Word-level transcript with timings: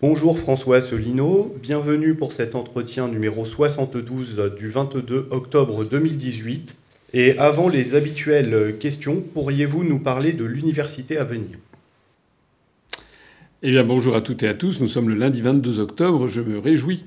Bonjour 0.00 0.38
François 0.38 0.76
Asselineau, 0.76 1.56
bienvenue 1.60 2.14
pour 2.14 2.30
cet 2.30 2.54
entretien 2.54 3.08
numéro 3.08 3.44
72 3.44 4.52
du 4.56 4.68
22 4.68 5.26
octobre 5.32 5.84
2018. 5.84 6.76
Et 7.14 7.36
avant 7.36 7.68
les 7.68 7.96
habituelles 7.96 8.76
questions, 8.78 9.20
pourriez-vous 9.34 9.82
nous 9.82 9.98
parler 9.98 10.32
de 10.32 10.44
l'université 10.44 11.18
à 11.18 11.24
venir? 11.24 11.58
Eh 13.64 13.72
bien 13.72 13.82
bonjour 13.82 14.14
à 14.14 14.20
toutes 14.20 14.44
et 14.44 14.48
à 14.48 14.54
tous, 14.54 14.80
nous 14.80 14.86
sommes 14.86 15.08
le 15.08 15.16
lundi 15.16 15.42
22 15.42 15.80
octobre, 15.80 16.28
je 16.28 16.42
me 16.42 16.60
réjouis 16.60 17.02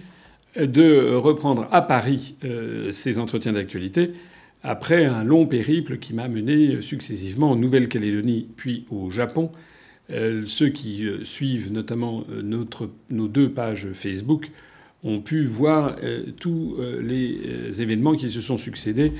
de 0.58 1.16
reprendre 1.16 1.70
à 1.72 1.82
Paris 1.82 2.36
euh, 2.44 2.92
ces 2.92 3.20
entretiens 3.20 3.54
d'actualité 3.54 4.12
après 4.64 5.06
un 5.06 5.24
long 5.24 5.46
périple 5.46 5.98
qui 5.98 6.14
m'a 6.14 6.28
mené 6.28 6.82
successivement 6.82 7.52
en 7.52 7.56
Nouvelle-Calédonie 7.56 8.50
puis 8.58 8.86
au 8.90 9.10
Japon 9.10 9.50
ceux 10.46 10.70
qui 10.70 11.06
euh, 11.06 11.24
suivent 11.24 11.72
notamment 11.72 12.24
euh, 12.32 12.42
nos 13.10 13.28
deux 13.28 13.50
pages 13.50 13.90
Facebook 13.94 14.52
ont 15.04 15.20
pu 15.20 15.46
voir 15.46 15.96
tous 16.40 16.78
les 17.02 17.82
événements 17.82 18.14
qui 18.14 18.30
se 18.30 18.40
sont 18.40 18.60
succédés 18.60 19.14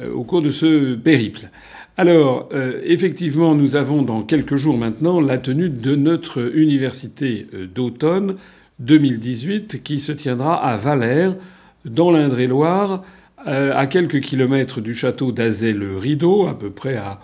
au 0.00 0.22
cours 0.22 0.40
de 0.40 0.50
ce 0.50 0.94
périple. 0.94 1.50
Alors, 1.96 2.48
effectivement, 2.84 3.56
nous 3.56 3.74
avons 3.74 4.02
dans 4.02 4.22
quelques 4.22 4.54
jours 4.54 4.78
maintenant 4.78 5.20
la 5.20 5.38
tenue 5.38 5.68
de 5.68 5.96
notre 5.96 6.56
université 6.56 7.48
d'automne 7.74 8.36
2018 8.78 9.82
qui 9.82 9.98
se 9.98 10.12
tiendra 10.12 10.54
à 10.64 10.76
Valère, 10.76 11.34
dans 11.84 12.12
l'Indre-et-Loire, 12.12 13.02
à 13.44 13.86
quelques 13.88 14.20
kilomètres 14.20 14.80
du 14.80 14.94
château 14.94 15.32
d'Azay-le-Rideau, 15.32 16.46
à 16.46 16.56
peu 16.56 16.70
près 16.70 16.98
à 16.98 17.18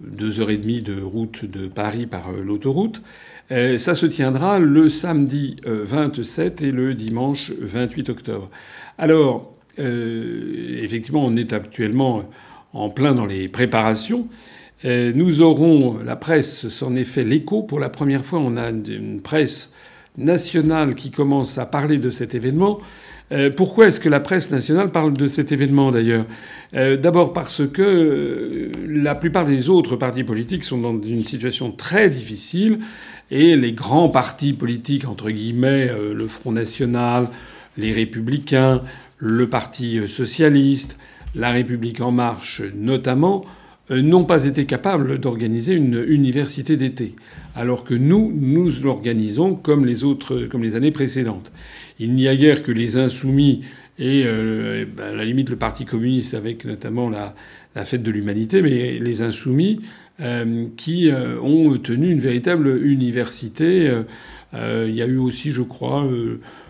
deux 0.00 0.40
heures 0.40 0.50
et 0.50 0.58
demie 0.58 0.82
de 0.82 1.00
route 1.00 1.44
de 1.44 1.66
Paris 1.66 2.06
par 2.06 2.30
euh, 2.30 2.42
l'autoroute. 2.42 3.02
Euh, 3.50 3.78
ça 3.78 3.94
se 3.94 4.06
tiendra 4.06 4.58
le 4.58 4.88
samedi 4.88 5.56
27 5.64 6.62
euh, 6.62 6.66
et 6.66 6.70
le 6.70 6.94
dimanche 6.94 7.52
28 7.58 8.10
octobre. 8.10 8.50
Alors, 8.98 9.54
effectivement, 9.78 11.24
on 11.24 11.36
est 11.36 11.52
actuellement 11.52 12.28
en 12.72 12.90
plein 12.90 13.14
dans 13.14 13.26
les 13.26 13.48
préparations. 13.48 14.26
nous 14.82 15.40
aurons, 15.40 15.98
la 16.04 16.16
presse 16.16 16.66
s'en 16.66 16.96
est 16.96 17.04
fait 17.04 17.22
l'écho. 17.22 17.62
Pour 17.62 17.78
la 17.78 17.88
première 17.88 18.24
fois, 18.24 18.40
on 18.40 18.56
a 18.56 18.70
une 18.70 19.20
presse 19.22 19.72
nationale 20.16 20.96
qui 20.96 21.12
commence 21.12 21.58
à 21.58 21.66
parler 21.66 21.98
de 21.98 22.10
cet 22.10 22.34
événement. 22.34 22.80
Euh, 23.30 23.50
pourquoi 23.50 23.88
est-ce 23.88 24.00
que 24.00 24.08
la 24.08 24.20
presse 24.20 24.50
nationale 24.50 24.90
parle 24.90 25.12
de 25.12 25.26
cet 25.26 25.52
événement 25.52 25.90
d'ailleurs 25.90 26.24
euh, 26.74 26.96
D'abord 26.96 27.32
parce 27.32 27.66
que 27.66 27.82
euh, 27.82 28.72
la 28.88 29.14
plupart 29.14 29.44
des 29.44 29.68
autres 29.68 29.96
partis 29.96 30.24
politiques 30.24 30.64
sont 30.64 30.78
dans 30.78 31.00
une 31.02 31.24
situation 31.24 31.70
très 31.70 32.08
difficile 32.08 32.80
et 33.30 33.56
les 33.56 33.72
grands 33.72 34.08
partis 34.08 34.54
politiques, 34.54 35.06
entre 35.06 35.30
guillemets, 35.30 35.90
le 36.14 36.28
Front 36.28 36.52
National, 36.52 37.28
les 37.76 37.92
Républicains, 37.92 38.80
le 39.18 39.46
Parti 39.50 40.00
Socialiste, 40.08 40.96
la 41.34 41.50
République 41.50 42.00
en 42.00 42.10
marche 42.10 42.62
notamment, 42.74 43.44
n'ont 43.90 44.24
pas 44.24 44.44
été 44.44 44.66
capables 44.66 45.18
d'organiser 45.18 45.74
une 45.74 46.04
université 46.08 46.76
d'été, 46.76 47.14
alors 47.54 47.84
que 47.84 47.94
nous, 47.94 48.32
nous 48.34 48.70
l'organisons 48.82 49.54
comme 49.54 49.86
les 49.86 50.04
autres, 50.04 50.46
comme 50.50 50.62
les 50.62 50.76
années 50.76 50.90
précédentes. 50.90 51.52
Il 51.98 52.14
n'y 52.14 52.28
a 52.28 52.36
guère 52.36 52.62
que 52.62 52.72
les 52.72 52.96
insoumis 52.96 53.62
et, 53.98 54.24
euh, 54.26 54.84
ben, 54.96 55.08
à 55.08 55.14
la 55.14 55.24
limite 55.24 55.50
le 55.50 55.56
Parti 55.56 55.84
communiste 55.84 56.34
avec 56.34 56.64
notamment 56.64 57.10
la, 57.10 57.34
fête 57.84 58.02
de 58.02 58.10
l'humanité, 58.10 58.60
mais 58.60 58.98
les 58.98 59.22
insoumis 59.22 59.80
euh, 60.20 60.64
qui 60.76 61.10
euh, 61.10 61.40
ont 61.40 61.78
tenu 61.78 62.10
une 62.10 62.18
véritable 62.18 62.84
université. 62.84 63.92
il 64.52 64.94
y 64.94 65.02
a 65.02 65.06
eu 65.06 65.18
aussi, 65.18 65.50
je 65.50 65.62
crois, 65.62 66.08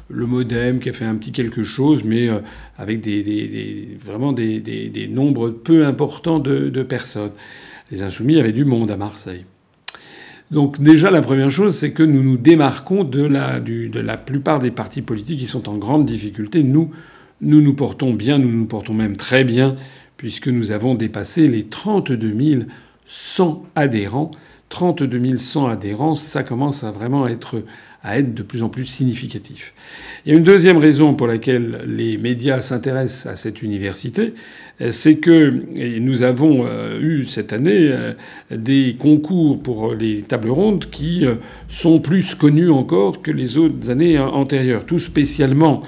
le 0.09 0.27
MoDem 0.27 0.81
qui 0.81 0.89
a 0.89 0.93
fait 0.93 1.05
un 1.05 1.17
petit 1.17 1.33
quelque 1.33 1.63
chose, 1.63 2.05
mais 2.05 2.29
avec 2.77 3.01
des, 3.01 3.99
vraiment 4.03 4.33
des, 4.33 5.11
nombres 5.11 5.51
peu 5.51 5.85
importants 5.87 6.39
de, 6.39 6.71
de 6.71 6.83
personnes. 6.83 7.33
Les 7.91 8.03
insoumis 8.03 8.39
avaient 8.39 8.53
du 8.53 8.65
monde 8.65 8.91
à 8.91 8.97
Marseille. 8.97 9.45
Donc 10.51 10.81
déjà, 10.81 11.11
la 11.11 11.21
première 11.21 11.51
chose, 11.51 11.75
c'est 11.75 11.93
que 11.93 12.03
nous 12.03 12.23
nous 12.23 12.39
démarquons 12.39 13.05
de 13.05 13.23
la, 13.23 13.61
de 13.61 14.01
la 14.01 14.17
plupart 14.17 14.61
des 14.61 14.71
partis 14.71 15.03
politiques 15.03 15.41
qui 15.41 15.47
sont 15.47 15.69
en 15.69 15.77
grande 15.77 16.07
difficulté. 16.07 16.63
Nous, 16.63 16.91
nous 17.43 17.61
nous 17.61 17.75
portons 17.75 18.15
bien, 18.15 18.39
nous 18.39 18.51
nous 18.51 18.65
portons 18.65 18.95
même 18.95 19.17
très 19.17 19.45
bien, 19.45 19.77
puisque 20.17 20.49
nous 20.49 20.73
avons 20.73 20.95
dépassé 20.95 21.49
les 21.49 21.65
32 21.65 22.67
100 23.05 23.67
adhérents. 23.75 24.31
32 24.71 25.37
100 25.37 25.67
adhérents, 25.67 26.15
ça 26.15 26.43
commence 26.43 26.83
à 26.83 26.91
vraiment 26.91 27.27
être 27.27 27.63
à 28.03 28.19
être 28.19 28.35
de 28.35 28.43
plus 28.43 28.63
en 28.63 28.69
plus 28.69 28.85
significatif. 28.85 29.75
Il 30.25 30.33
y 30.33 30.35
a 30.35 30.39
une 30.39 30.45
deuxième 30.45 30.79
raison 30.79 31.15
pour 31.15 31.27
laquelle 31.27 31.85
les 31.87 32.17
médias 32.17 32.61
s'intéressent 32.61 33.33
à 33.33 33.37
cette 33.37 33.63
université, 33.63 34.35
c'est 34.91 35.17
que 35.17 35.53
nous 35.99 36.23
avons 36.23 36.65
euh, 36.67 37.01
eu 37.01 37.25
cette 37.25 37.53
année 37.53 37.89
euh, 37.91 38.15
des 38.51 38.97
concours 38.99 39.61
pour 39.61 39.95
les 39.95 40.23
tables 40.23 40.51
rondes 40.51 40.87
qui 40.91 41.27
euh, 41.27 41.37
sont 41.67 41.99
plus 41.99 42.35
connus 42.35 42.71
encore 42.71 43.23
que 43.23 43.31
les 43.31 43.59
autres 43.59 43.91
années 43.91 44.19
antérieures. 44.19 44.87
Tout 44.87 44.99
spécialement 44.99 45.83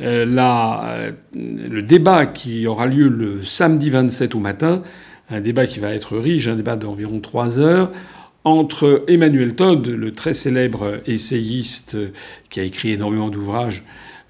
la, 0.00 0.96
le 1.32 1.80
débat 1.80 2.26
qui 2.26 2.66
aura 2.66 2.86
lieu 2.86 3.08
le 3.08 3.44
samedi 3.44 3.88
27 3.88 4.34
au 4.34 4.40
matin, 4.40 4.82
un 5.30 5.40
débat 5.40 5.64
qui 5.66 5.78
va 5.78 5.94
être 5.94 6.16
riche, 6.16 6.48
un 6.48 6.56
débat 6.56 6.74
d'environ 6.74 7.20
trois 7.20 7.60
heures 7.60 7.92
entre 8.44 9.04
Emmanuel 9.08 9.54
Todd, 9.54 9.86
le 9.86 10.12
très 10.12 10.32
célèbre 10.32 11.00
essayiste 11.06 11.96
qui 12.50 12.60
a 12.60 12.64
écrit 12.64 12.90
énormément 12.92 13.30
d'ouvrages, 13.30 13.84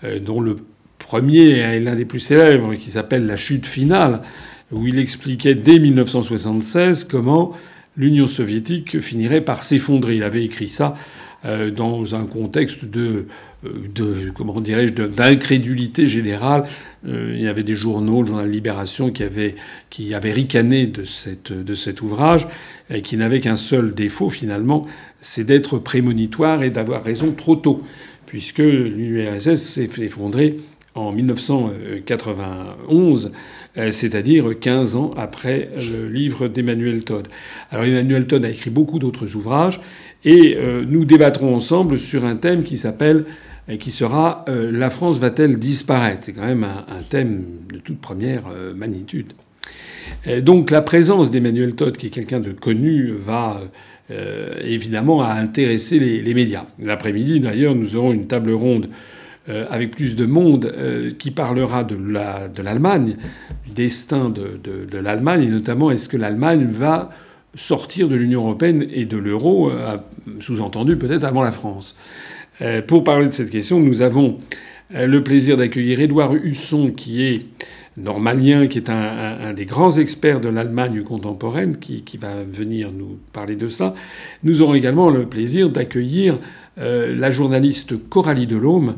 euh, 0.05 0.19
dont 0.19 0.41
le 0.41 0.57
premier 0.99 1.59
est 1.59 1.81
l'un 1.81 1.95
des 1.95 2.05
plus 2.05 2.21
célèbres, 2.21 2.75
qui 2.75 2.91
s'appelle 2.91 3.27
La 3.27 3.37
chute 3.37 3.67
finale, 3.67 4.23
où 4.71 4.87
il 4.87 4.99
expliquait 4.99 5.55
dès 5.55 5.79
1976 5.79 7.05
comment 7.05 7.53
l'Union 7.97 8.27
soviétique 8.27 9.01
finirait 9.01 9.43
par 9.43 9.63
s'effondrer. 9.63 10.17
Il 10.17 10.23
avait 10.23 10.45
écrit 10.45 10.69
ça 10.69 10.97
euh, 11.45 11.71
dans 11.71 12.15
un 12.15 12.25
contexte 12.25 12.85
de 12.85 13.27
euh, 13.65 14.31
comment 14.35 14.61
dirais-je 14.61 14.93
d'incrédulité 14.93 16.09
générale. 16.09 16.65
Euh, 17.07 17.33
il 17.35 17.43
y 17.43 17.47
avait 17.47 17.63
des 17.63 17.75
journaux, 17.75 18.23
le 18.23 18.29
journal 18.29 18.51
Libération, 18.51 19.11
qui 19.11 19.23
avait 19.23 19.55
qui 19.89 20.15
avait 20.15 20.33
ricané 20.33 20.87
de 20.87 21.05
cette 21.05 21.53
de 21.53 21.75
cet 21.75 22.03
ouvrage 22.03 22.49
et 22.91 23.03
qui 23.03 23.17
n'avait 23.17 23.41
qu'un 23.41 23.57
seul 23.57 23.95
défaut 23.95 24.31
finalement, 24.31 24.87
c'est 25.21 25.45
d'être 25.45 25.79
prémonitoire 25.79 26.63
et 26.63 26.71
d'avoir 26.71 27.05
raison 27.05 27.33
trop 27.33 27.57
tôt, 27.57 27.83
puisque 28.27 28.59
l'URSS 28.59 29.57
s'est 29.57 29.91
effondrée 29.99 30.59
en 30.95 31.13
1991, 31.13 33.33
euh, 33.79 33.93
c'est-à-dire 33.93 34.59
15 34.59 34.97
ans 34.97 35.15
après 35.17 35.71
le 35.77 36.09
livre 36.09 36.49
d'Emmanuel 36.49 37.05
Todd. 37.05 37.29
Alors 37.71 37.87
Emmanuel 37.87 38.27
Todd 38.27 38.45
a 38.45 38.51
écrit 38.51 38.71
beaucoup 38.71 38.99
d'autres 38.99 39.35
ouvrages 39.35 39.81
et 40.25 40.57
nous 40.89 41.05
débattrons 41.05 41.55
ensemble 41.55 41.99
sur 41.99 42.25
un 42.25 42.37
thème 42.37 42.63
qui 42.63 42.79
s'appelle 42.79 43.25
et 43.69 43.79
qui 43.79 43.91
sera 43.91 44.45
euh, 44.49 44.71
La 44.73 44.91
France 44.91 45.19
va-t-elle 45.19 45.59
disparaître? 45.59 46.21
C'est 46.23 46.33
quand 46.33 46.47
même 46.47 46.65
un, 46.65 47.03
thème 47.09 47.45
de 47.73 47.79
toute 47.79 48.01
première 48.01 48.45
euh, 48.55 48.75
magnitude. 48.75 49.33
donc 50.41 50.71
la 50.71 50.83
présence 50.83 51.31
d'Emmanuel 51.31 51.75
Todd, 51.75 51.97
qui 51.97 52.07
est 52.07 52.11
quelqu'un 52.11 52.41
de 52.41 52.53
connu, 52.53 53.13
va 53.17 53.61
euh, 54.11 54.55
évidemment 54.65 55.23
intéresser 55.23 55.99
les, 55.99 56.35
médias. 56.35 56.67
L'après-midi, 56.79 57.41
d'ailleurs, 57.41 57.75
nous 57.75 57.97
aurons 57.97 58.13
une 58.13 58.27
table 58.27 58.53
ronde 58.53 58.89
avec 59.49 59.91
plus 59.91 60.15
de 60.15 60.25
monde 60.25 60.73
qui 61.19 61.33
parlera 61.33 61.83
de 61.83 62.63
l'Allemagne, 62.63 63.17
du 63.67 63.73
destin 63.73 64.31
de, 64.31 64.61
de 64.63 64.99
l'Allemagne, 64.99 65.43
et 65.43 65.49
notamment 65.49 65.91
est-ce 65.91 66.09
que 66.09 66.17
l'Allemagne 66.17 66.69
va 66.71 67.11
sortir 67.55 68.09
de 68.09 68.15
l'Union 68.15 68.45
européenne 68.45 68.87
et 68.91 69.05
de 69.05 69.17
l'euro, 69.17 69.71
sous-entendu 70.41 70.97
peut-être 70.97 71.25
avant 71.25 71.43
la 71.43 71.51
France. 71.51 71.95
Euh, 72.63 72.83
pour 72.83 73.05
parler 73.05 73.27
de 73.27 73.33
cette 73.33 73.51
question, 73.51 73.81
nous 73.81 74.03
avons 74.03 74.39
euh, 74.95 75.07
le 75.07 75.23
plaisir 75.23 75.57
d'accueillir 75.57 76.01
Édouard 76.01 76.35
Husson, 76.35 76.93
qui 76.95 77.25
est 77.25 77.47
normalien, 77.97 78.69
qui 78.69 78.79
est 78.79 78.89
un, 78.89 79.53
des 79.53 79.67
grands 79.67 79.99
experts 79.99 80.41
de 80.41 80.49
l'Allemagne 80.49 81.03
contemporaine, 81.03 81.77
qui, 81.77 82.03
va 82.19 82.43
venir 82.43 82.91
nous 82.91 83.19
parler 83.35 83.55
de 83.55 83.69
ça. 83.69 83.95
Nous 84.45 84.63
aurons 84.63 84.75
également 84.75 85.11
le 85.11 85.27
plaisir 85.27 85.69
d'accueillir 85.69 86.39
euh, 86.79 87.15
la 87.15 87.31
journaliste 87.31 87.95
Coralie 88.09 88.47
Delhomme, 88.47 88.97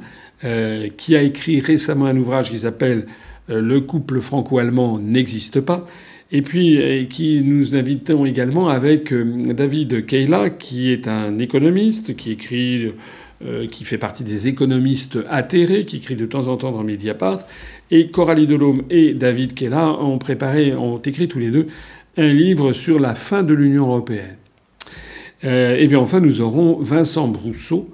qui 0.99 1.17
a 1.17 1.23
écrit 1.23 1.59
récemment 1.61 2.05
un 2.05 2.17
ouvrage 2.19 2.51
qui 2.51 2.59
s'appelle 2.59 3.07
Le 3.49 3.81
couple 3.81 4.21
franco-allemand 4.21 4.99
n'existe 4.99 5.59
pas. 5.63 5.87
Et 6.33 6.43
puis, 6.43 7.07
qui 7.09 7.43
nous 7.45 7.77
invitons 7.77 8.25
également 8.25 8.69
avec 8.69 9.13
David 9.13 10.07
Keila, 10.07 10.51
qui 10.51 10.91
est 10.91 11.07
un 11.07 11.39
économiste, 11.39 12.17
qui 12.17 12.33
écrit 12.33 12.93
euh, 13.47 13.67
qui 13.67 13.85
fait 13.85 13.99
partie 13.99 14.25
des 14.25 14.49
économistes 14.49 15.19
atterrés, 15.29 15.85
qui 15.85 15.97
écrit 15.97 16.17
de 16.17 16.25
temps 16.25 16.47
en 16.47 16.57
temps 16.57 16.73
dans 16.73 16.83
Mediapart. 16.83 17.41
Et 17.91 18.09
Coralie 18.09 18.47
Delhomme 18.47 18.85
et 18.89 19.13
David 19.13 19.53
Kella 19.53 20.01
ont 20.01 20.17
préparé, 20.17 20.73
ont 20.73 20.99
écrit 20.99 21.29
tous 21.29 21.41
les 21.41 21.51
deux 21.51 21.67
un 22.17 22.33
livre 22.33 22.73
sur 22.73 22.99
la 22.99 23.15
fin 23.15 23.43
de 23.43 23.53
l'Union 23.53 23.89
européenne. 23.89 24.37
Euh, 25.45 25.77
et 25.77 25.89
bien 25.89 25.99
enfin, 25.99 26.21
nous 26.21 26.41
aurons 26.41 26.81
Vincent 26.81 27.29
Brousseau, 27.29 27.93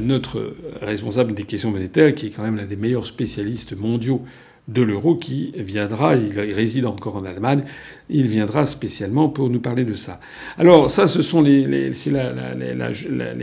notre 0.00 0.54
responsable 0.82 1.32
des 1.32 1.44
questions 1.44 1.70
monétaires, 1.70 2.14
qui 2.14 2.26
est 2.26 2.30
quand 2.30 2.42
même 2.42 2.56
l'un 2.56 2.66
des 2.66 2.76
meilleurs 2.76 3.06
spécialistes 3.06 3.78
mondiaux 3.78 4.22
de 4.72 4.82
l'euro 4.82 5.16
qui 5.16 5.52
viendra, 5.56 6.14
il 6.16 6.38
réside 6.52 6.86
encore 6.86 7.16
en 7.16 7.24
Allemagne, 7.24 7.62
il 8.08 8.26
viendra 8.26 8.66
spécialement 8.66 9.28
pour 9.28 9.50
nous 9.50 9.60
parler 9.60 9.84
de 9.84 9.94
ça. 9.94 10.20
Alors 10.58 10.90
ça, 10.90 11.06
ce 11.06 11.22
sont 11.22 11.42
les, 11.42 11.66
les, 11.66 11.92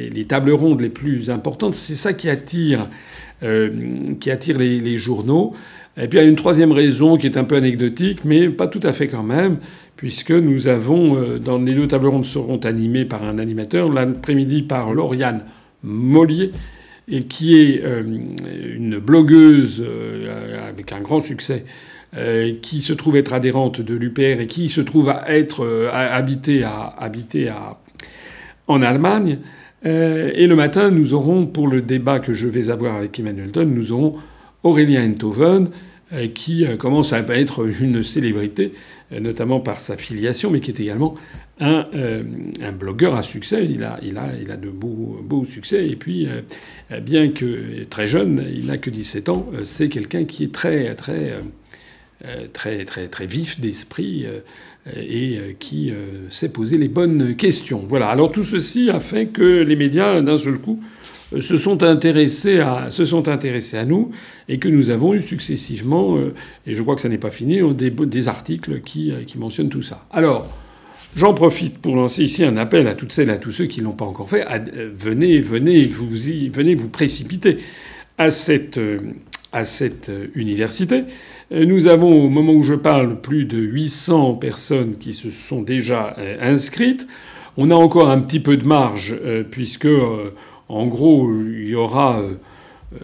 les 0.09 0.25
tables 0.25 0.51
rondes 0.51 0.81
les 0.81 0.89
plus 0.89 1.29
importantes, 1.29 1.74
c'est 1.74 1.95
ça 1.95 2.13
qui 2.13 2.29
attire, 2.29 2.88
euh, 3.44 3.69
qui 4.19 4.31
attire 4.31 4.57
les, 4.57 4.97
journaux. 4.97 5.53
Et 5.97 6.07
puis 6.07 6.19
il 6.19 6.21
y 6.21 6.25
a 6.25 6.29
une 6.29 6.35
troisième 6.35 6.71
raison 6.71 7.18
qui 7.18 7.27
est 7.27 7.38
un 7.38 7.44
peu 7.44 7.56
anecdotique, 7.56 8.23
mais 8.23 8.50
pas 8.50 8.68
tout 8.68 8.81
à 8.83 8.94
fait 8.94 9.07
quand 9.07 9.23
même, 9.23 9.57
puisque 9.95 10.31
nous 10.31 10.68
avons, 10.68 11.18
euh, 11.18 11.39
dans 11.39 11.57
les 11.57 11.73
deux 11.73 11.88
tables 11.88 12.07
rondes 12.07 12.25
seront 12.25 12.59
animées 12.59 13.06
par 13.06 13.23
un 13.23 13.38
animateur, 13.38 13.91
l'après-midi 13.91 14.62
par 14.62 14.94
Lauriane 14.94 15.44
Mollier, 15.83 16.51
et 17.07 17.24
qui 17.24 17.59
est 17.59 17.83
euh, 17.83 18.04
une 18.75 19.00
blogueuse 19.00 19.83
euh, 19.86 20.68
avec 20.68 20.92
un 20.92 21.00
grand 21.00 21.19
succès, 21.19 21.63
euh, 22.15 22.54
qui 22.62 22.81
se 22.81 22.94
trouve 22.94 23.18
être 23.18 23.33
adhérente 23.33 23.81
de 23.81 23.95
l'UPR 23.95 24.42
et 24.42 24.48
qui 24.48 24.69
se 24.69 24.81
trouve 24.81 25.09
à 25.09 25.30
être 25.30 25.89
habitée 25.92 26.63
à, 26.63 26.94
habiter 26.98 27.50
à, 27.50 27.77
en 28.68 28.81
Allemagne. 28.81 29.39
et 29.83 30.48
le 30.48 30.56
matin, 30.56 30.92
nous 30.92 31.13
aurons, 31.13 31.45
pour 31.45 31.68
le 31.68 31.81
débat 31.81 32.19
que 32.19 32.33
je 32.33 32.48
vais 32.48 32.69
avoir 32.69 32.95
avec 32.95 33.19
Emmanuel 33.19 33.51
Ton, 33.51 33.65
nous 33.65 33.92
aurons 33.92 34.15
Aurélien 34.63 35.09
Enthoven, 35.09 35.69
qui 36.33 36.65
commence 36.77 37.13
à 37.13 37.19
être 37.19 37.69
une 37.81 38.04
célébrité, 38.04 38.74
notamment 39.21 39.59
par 39.59 39.80
sa 39.80 39.95
filiation, 39.95 40.50
mais 40.50 40.59
qui 40.59 40.71
est 40.71 40.80
également 40.80 41.15
un, 41.59 41.88
euh, 41.94 42.24
un, 42.62 42.71
blogueur 42.71 43.15
à 43.15 43.21
succès. 43.21 43.65
Il 43.65 43.83
a, 43.83 44.00
il 44.04 44.18
a, 44.18 44.30
il 44.42 44.51
a 44.51 44.57
de 44.57 44.69
beaux, 44.69 45.45
succès. 45.45 45.88
Et 45.88 45.95
puis, 45.95 46.27
euh, 46.27 47.00
bien 47.00 47.30
que 47.30 47.83
très 47.86 48.07
jeune, 48.07 48.45
il 48.54 48.68
n'a 48.68 48.77
que 48.77 48.89
17 48.89 49.30
ans, 49.30 49.48
euh, 49.54 49.62
c'est 49.63 49.89
quelqu'un 49.89 50.25
qui 50.25 50.44
est 50.44 50.54
très, 50.54 50.95
très, 50.95 51.33
très, 52.54 52.86
très, 52.86 53.07
très 53.07 53.25
vif 53.25 53.59
d'esprit 53.59 54.25
et 54.95 55.56
qui 55.59 55.92
sait 56.30 56.50
poser 56.50 56.77
les 56.77 56.88
bonnes 56.88 57.36
questions. 57.36 57.83
Voilà. 57.88 58.09
Alors 58.09 58.31
tout 58.31 58.44
ceci 58.44 58.89
a 58.89 59.00
fait 59.00 59.27
que 59.27 59.62
les 59.62 59.75
médias, 59.75 60.21
d'un 60.21 60.38
seul 60.38 60.57
coup, 60.57 60.81
se 61.39 61.57
sont 61.57 61.83
intéressés 61.83 62.59
à 62.59 62.89
se 62.89 63.06
sont 63.06 63.27
intéressés 63.27 63.77
à 63.77 63.86
nous 63.86 64.12
et 64.50 64.57
que 64.57 64.68
nous 64.68 64.89
avons 64.89 65.13
eu 65.13 65.21
successivement 65.21 66.18
et 66.65 66.74
je 66.74 66.81
crois 66.81 66.95
que 66.95 67.01
ça 67.01 67.09
n'est 67.09 67.18
pas 67.18 67.30
fini 67.30 67.59
des, 67.75 67.92
des 67.92 68.27
articles 68.27 68.81
qui, 68.81 69.13
qui 69.27 69.38
mentionnent 69.38 69.69
tout 69.69 69.81
ça. 69.83 70.07
Alors 70.09 70.50
J'en 71.18 71.34
profite 71.34 71.80
pour 71.80 71.96
lancer 71.96 72.24
ici 72.24 72.44
un 72.44 72.58
appel 72.58 72.88
à 72.88 72.94
toutes 72.94 73.12
celles 73.12 73.30
et 73.30 73.34
à 73.34 73.40
tous 73.40 73.52
ceux 73.52 73.66
qui 73.66 73.80
ne 73.80 73.86
l'ont 73.86 73.94
pas 73.94 74.06
encore 74.06 74.30
fait. 74.30 74.46
Euh, 74.52 74.92
venez, 74.96 75.42
venez 75.42 75.88
vous, 75.88 76.30
y, 76.30 76.48
venez 76.50 76.75
vous 76.75 76.90
précipiter 76.90 77.58
à 78.19 78.30
cette, 78.30 78.78
euh, 78.78 79.00
à 79.52 79.66
cette 79.66 80.10
euh, 80.10 80.28
université. 80.36 81.06
Nous 81.50 81.88
avons, 81.88 82.24
au 82.24 82.30
moment 82.30 82.54
où 82.54 82.62
je 82.62 82.75
parle, 82.75 83.19
plus 83.19 83.46
de 83.46 83.58
800 83.58 84.36
personnes 84.36 84.98
qui 84.98 85.14
se 85.14 85.31
sont 85.31 85.64
déjà 85.64 86.16
inscrites. 86.40 87.08
On 87.56 87.72
a 87.72 87.75
encore 87.75 88.12
un 88.12 88.19
petit 88.19 88.42
peu 88.42 88.56
de 88.58 88.68
marge, 88.68 89.18
puisque, 89.50 89.88
en 90.68 90.88
gros, 90.88 91.31
il 91.42 91.69
y 91.69 91.75
aura 91.75 92.22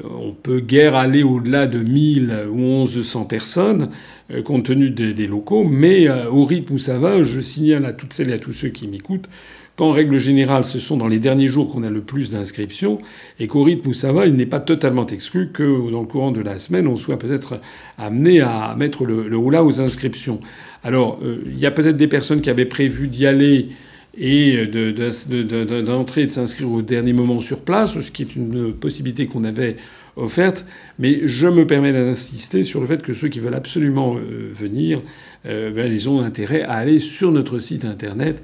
on 0.03 0.31
peut 0.31 0.59
guère 0.59 0.95
aller 0.95 1.23
au-delà 1.23 1.67
de 1.67 1.79
1000 1.79 2.47
ou 2.51 2.57
1100 2.57 3.23
personnes. 3.23 3.89
Euh, 4.31 4.41
compte 4.41 4.65
tenu 4.65 4.89
des, 4.89 5.27
locaux. 5.27 5.63
Mais 5.63 6.07
euh, 6.07 6.29
au 6.29 6.45
rythme 6.45 6.75
où 6.75 6.77
ça 6.77 6.97
va, 6.97 7.23
je 7.23 7.39
signale 7.39 7.85
à 7.85 7.93
toutes 7.93 8.13
celles 8.13 8.29
et 8.29 8.33
à 8.33 8.39
tous 8.39 8.53
ceux 8.53 8.69
qui 8.69 8.87
m'écoutent 8.87 9.27
qu'en 9.75 9.91
règle 9.91 10.17
générale, 10.17 10.65
ce 10.65 10.79
sont 10.79 10.97
dans 10.97 11.07
les 11.07 11.19
derniers 11.19 11.47
jours 11.47 11.67
qu'on 11.67 11.81
a 11.81 11.89
le 11.89 12.01
plus 12.01 12.29
d'inscriptions, 12.29 12.99
et 13.39 13.47
qu'au 13.47 13.63
rythme 13.63 13.89
où 13.89 13.93
ça 13.93 14.11
va, 14.11 14.27
il 14.27 14.35
n'est 14.35 14.45
pas 14.45 14.59
totalement 14.59 15.07
exclu 15.07 15.49
que 15.51 15.89
dans 15.91 16.01
le 16.01 16.05
courant 16.05 16.31
de 16.31 16.41
la 16.41 16.59
semaine, 16.59 16.87
on 16.87 16.95
soit 16.95 17.17
peut-être 17.17 17.59
amené 17.97 18.39
à 18.41 18.75
mettre 18.77 19.03
le, 19.03 19.27
le 19.27 19.37
aux 19.37 19.81
inscriptions. 19.81 20.39
Alors, 20.83 21.19
euh, 21.23 21.43
il 21.47 21.59
y 21.59 21.65
a 21.65 21.71
peut-être 21.71 21.97
des 21.97 22.07
personnes 22.07 22.41
qui 22.41 22.51
avaient 22.51 22.65
prévu 22.65 23.07
d'y 23.07 23.25
aller 23.25 23.69
et 24.15 24.67
d'entrer 24.67 26.21
et 26.21 26.27
de 26.27 26.31
s'inscrire 26.31 26.71
au 26.71 26.83
dernier 26.83 27.13
moment 27.13 27.41
sur 27.41 27.61
place, 27.61 27.99
ce 27.99 28.11
qui 28.11 28.21
est 28.21 28.35
une 28.35 28.71
possibilité 28.73 29.25
qu'on 29.25 29.43
avait 29.43 29.77
offerte. 30.15 30.65
Mais 30.99 31.21
je 31.25 31.47
me 31.47 31.65
permets 31.65 31.93
d'insister 31.93 32.63
sur 32.63 32.81
le 32.81 32.87
fait 32.87 33.01
que 33.01 33.13
ceux 33.13 33.29
qui 33.29 33.39
veulent 33.39 33.55
absolument 33.55 34.15
euh, 34.15 34.49
venir, 34.53 35.01
euh, 35.45 35.71
ben, 35.71 35.91
ils 35.91 36.09
ont 36.09 36.21
intérêt 36.21 36.61
à 36.61 36.73
aller 36.73 36.99
sur 36.99 37.31
notre 37.31 37.59
site 37.59 37.85
internet 37.85 38.43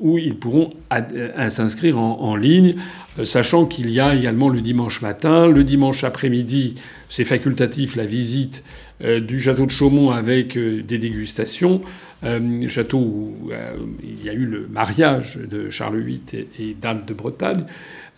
où 0.00 0.18
ils 0.18 0.36
pourront 0.36 0.70
euh, 0.92 1.48
s'inscrire 1.50 2.00
en, 2.00 2.34
ligne, 2.34 2.74
sachant 3.22 3.64
qu'il 3.64 3.90
y 3.90 4.00
a 4.00 4.12
également 4.12 4.48
le 4.48 4.60
dimanche 4.60 5.02
matin, 5.02 5.46
le 5.46 5.62
dimanche 5.62 6.02
après-midi, 6.02 6.74
c'est 7.08 7.24
facultatif 7.24 7.94
la 7.94 8.04
visite 8.04 8.64
du 9.00 9.38
château 9.38 9.66
de 9.66 9.70
Chaumont 9.70 10.10
avec 10.10 10.58
des 10.58 10.98
dégustations, 10.98 11.80
château 12.68 12.98
où 12.98 13.50
il 14.02 14.24
y 14.24 14.28
a 14.28 14.32
eu 14.32 14.46
le 14.46 14.66
mariage 14.68 15.38
de 15.38 15.68
Charles 15.70 16.00
VIII 16.00 16.46
et 16.58 16.74
d'Anne 16.74 17.04
de 17.06 17.14
Bretagne. 17.14 17.66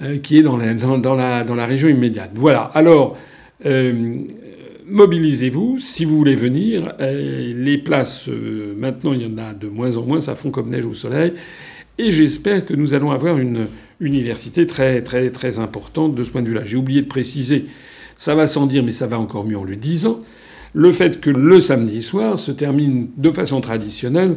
Euh, 0.03 0.19
qui 0.19 0.37
est 0.37 0.43
dans 0.43 0.59
la, 0.59 0.75
dans, 0.75 1.15
la, 1.15 1.43
dans 1.43 1.55
la 1.55 1.65
région 1.65 1.89
immédiate. 1.89 2.33
Voilà. 2.35 2.65
Alors, 2.75 3.17
euh, 3.65 4.19
mobilisez-vous 4.85 5.79
si 5.79 6.05
vous 6.05 6.19
voulez 6.19 6.35
venir. 6.35 6.93
Euh, 7.01 7.55
les 7.57 7.79
places, 7.79 8.29
maintenant, 8.77 9.15
il 9.15 9.23
y 9.23 9.25
en 9.25 9.39
a 9.39 9.55
de 9.55 9.69
moins 9.69 9.97
en 9.97 10.03
moins, 10.03 10.21
ça 10.21 10.35
fond 10.35 10.51
comme 10.51 10.69
neige 10.69 10.85
au 10.85 10.93
soleil. 10.93 11.33
Et 11.97 12.11
j'espère 12.13 12.67
que 12.67 12.75
nous 12.75 12.93
allons 12.93 13.11
avoir 13.11 13.39
une 13.39 13.69
université 13.99 14.67
très, 14.67 15.01
très, 15.01 15.31
très 15.31 15.61
importante 15.61 16.15
de 16.15 16.23
ce 16.25 16.31
point 16.31 16.43
de 16.43 16.49
vue-là. 16.49 16.65
J'ai 16.65 16.77
oublié 16.77 17.01
de 17.01 17.07
préciser, 17.07 17.65
ça 18.19 18.35
va 18.35 18.47
sans 18.47 18.67
dire, 18.67 18.85
mais 18.85 18.93
ça 18.93 19.07
va 19.07 19.19
encore 19.19 19.47
mieux 19.47 19.57
en 19.57 19.65
le 19.65 19.77
disant, 19.77 20.21
le 20.77 20.93
fait 20.93 21.23
que 21.23 21.31
le 21.31 21.59
samedi 21.59 22.03
soir 22.03 22.39
se 22.39 22.53
termine 22.53 23.09
de 23.17 23.31
façon 23.31 23.63
traditionnelle 23.63 24.37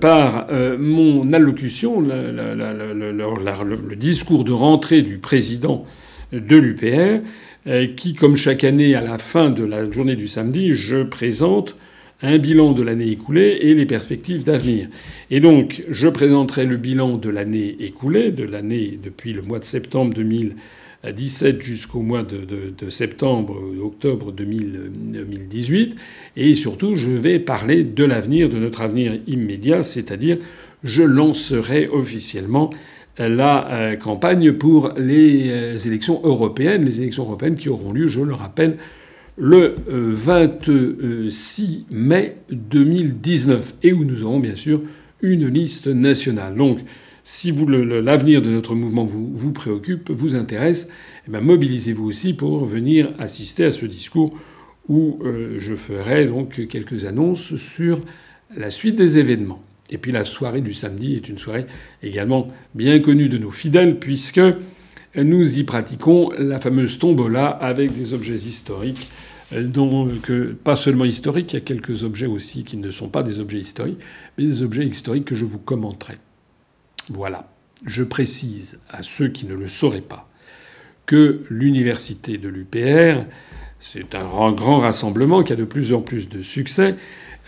par 0.00 0.46
euh, 0.50 0.76
mon 0.78 1.32
allocution, 1.32 2.00
le, 2.00 3.96
discours 3.96 4.44
de 4.44 4.52
rentrée 4.52 5.02
du 5.02 5.18
président 5.18 5.84
de 6.30 6.56
l'UPR, 6.56 7.24
euh, 7.66 7.88
qui, 7.96 8.14
comme 8.14 8.36
chaque 8.36 8.62
année, 8.62 8.94
à 8.94 9.00
la 9.00 9.18
fin 9.18 9.50
de 9.50 9.64
la 9.64 9.90
journée 9.90 10.14
du 10.14 10.28
samedi, 10.28 10.72
je 10.72 11.02
présente 11.02 11.74
un 12.22 12.38
bilan 12.38 12.74
de 12.74 12.82
l'année 12.82 13.08
écoulée 13.08 13.58
et 13.62 13.74
les 13.74 13.86
perspectives 13.86 14.44
d'avenir. 14.44 14.86
Et 15.32 15.40
donc, 15.40 15.82
je 15.90 16.06
présenterai 16.06 16.64
le 16.64 16.76
bilan 16.76 17.16
de 17.16 17.28
l'année 17.28 17.74
écoulée, 17.80 18.30
de 18.30 18.44
l'année 18.44 19.00
depuis 19.02 19.32
le 19.32 19.42
mois 19.42 19.58
de 19.58 19.64
septembre 19.64 20.14
2000 21.04 21.12
17 21.12 21.62
jusqu'au 21.62 22.00
mois 22.00 22.22
de, 22.22 22.46
de, 22.78 22.90
septembre, 22.90 23.56
octobre 23.82 24.30
2018. 24.30 25.96
Et 26.36 26.54
surtout, 26.54 26.96
je 26.96 27.10
vais 27.10 27.40
parler 27.40 27.82
de 27.82 28.04
l'avenir, 28.04 28.48
de 28.48 28.58
notre 28.58 28.82
avenir 28.82 29.18
immédiat, 29.26 29.82
c'est-à-dire 29.82 30.38
je 30.84 31.02
lancerai 31.02 31.88
officiellement 31.88 32.70
la 33.18 33.70
euh, 33.70 33.96
campagne 33.96 34.52
pour 34.52 34.90
les 34.96 35.50
euh, 35.50 35.76
élections 35.76 36.20
européennes, 36.24 36.84
les 36.84 37.00
élections 37.00 37.24
européennes 37.24 37.56
qui 37.56 37.68
auront 37.68 37.92
lieu, 37.92 38.08
je 38.08 38.20
le 38.20 38.32
rappelle, 38.32 38.78
le 39.36 39.74
26 39.86 41.86
euh, 41.92 41.96
mai 41.96 42.36
2019, 42.50 43.74
et 43.82 43.92
où 43.92 44.04
nous 44.04 44.24
aurons 44.24 44.40
bien 44.40 44.54
sûr 44.54 44.82
une 45.20 45.46
liste 45.46 45.88
nationale. 45.88 46.54
Donc, 46.54 46.78
si 47.24 47.52
l'avenir 47.52 48.42
de 48.42 48.50
notre 48.50 48.74
mouvement 48.74 49.04
vous, 49.04 49.30
vous 49.32 49.52
préoccupe, 49.52 50.10
vous 50.10 50.34
intéresse, 50.34 50.88
eh 51.26 51.30
ben, 51.30 51.40
mobilisez-vous 51.40 52.04
aussi 52.04 52.34
pour 52.34 52.64
venir 52.64 53.12
assister 53.18 53.64
à 53.64 53.70
ce 53.70 53.86
discours 53.86 54.30
où 54.88 55.18
euh, 55.24 55.56
je 55.58 55.76
ferai 55.76 56.26
donc 56.26 56.66
quelques 56.66 57.04
annonces 57.04 57.54
sur 57.54 58.00
la 58.56 58.70
suite 58.70 58.96
des 58.96 59.18
événements. 59.18 59.62
Et 59.90 59.98
puis 59.98 60.10
la 60.10 60.24
soirée 60.24 60.62
du 60.62 60.74
samedi 60.74 61.14
est 61.14 61.28
une 61.28 61.38
soirée 61.38 61.66
également 62.02 62.48
bien 62.74 62.98
connue 62.98 63.28
de 63.28 63.38
nos 63.38 63.50
fidèles 63.50 63.98
puisque 63.98 64.40
nous 65.14 65.58
y 65.58 65.64
pratiquons 65.64 66.30
la 66.38 66.58
fameuse 66.58 66.98
tombola 66.98 67.46
avec 67.46 67.92
des 67.92 68.14
objets 68.14 68.34
historiques. 68.34 69.10
Euh, 69.52 69.64
donc, 69.64 70.32
pas 70.64 70.74
seulement 70.74 71.04
historiques, 71.04 71.52
il 71.52 71.56
y 71.56 71.58
a 71.58 71.60
quelques 71.60 72.02
objets 72.02 72.26
aussi 72.26 72.64
qui 72.64 72.78
ne 72.78 72.90
sont 72.90 73.08
pas 73.08 73.22
des 73.22 73.38
objets 73.38 73.58
historiques, 73.58 74.00
mais 74.36 74.44
des 74.44 74.62
objets 74.62 74.86
historiques 74.86 75.26
que 75.26 75.34
je 75.34 75.44
vous 75.44 75.58
commenterai. 75.58 76.18
Voilà. 77.08 77.48
Je 77.84 78.02
précise 78.02 78.78
à 78.88 79.02
ceux 79.02 79.28
qui 79.28 79.46
ne 79.46 79.54
le 79.54 79.66
sauraient 79.66 80.00
pas 80.00 80.28
que 81.06 81.42
l'université 81.50 82.38
de 82.38 82.48
l'UPR, 82.48 83.24
c'est 83.80 84.14
un 84.14 84.52
grand 84.52 84.78
rassemblement 84.78 85.42
qui 85.42 85.52
a 85.52 85.56
de 85.56 85.64
plus 85.64 85.92
en 85.92 86.00
plus 86.00 86.28
de 86.28 86.42
succès, 86.42 86.94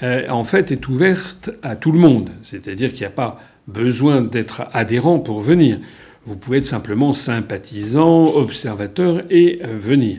euh, 0.03 0.29
en 0.29 0.43
fait 0.43 0.73
est 0.73 0.89
ouverte 0.89 1.51
à 1.63 1.77
tout 1.77 1.93
le 1.93 1.99
monde. 1.99 2.31
C'est-à-dire 2.43 2.91
qu'il 2.91 3.01
n'y 3.01 3.07
a 3.07 3.11
pas 3.11 3.41
besoin 3.69 4.23
d'être 4.23 4.65
adhérent 4.73 5.21
pour 5.21 5.41
venir. 5.41 5.79
Vous 6.27 6.37
pouvez 6.37 6.59
être 6.59 6.67
simplement 6.67 7.13
sympathisant, 7.13 8.35
observateur 8.35 9.23
et 9.31 9.61
euh, 9.63 9.77
venir. 9.77 10.19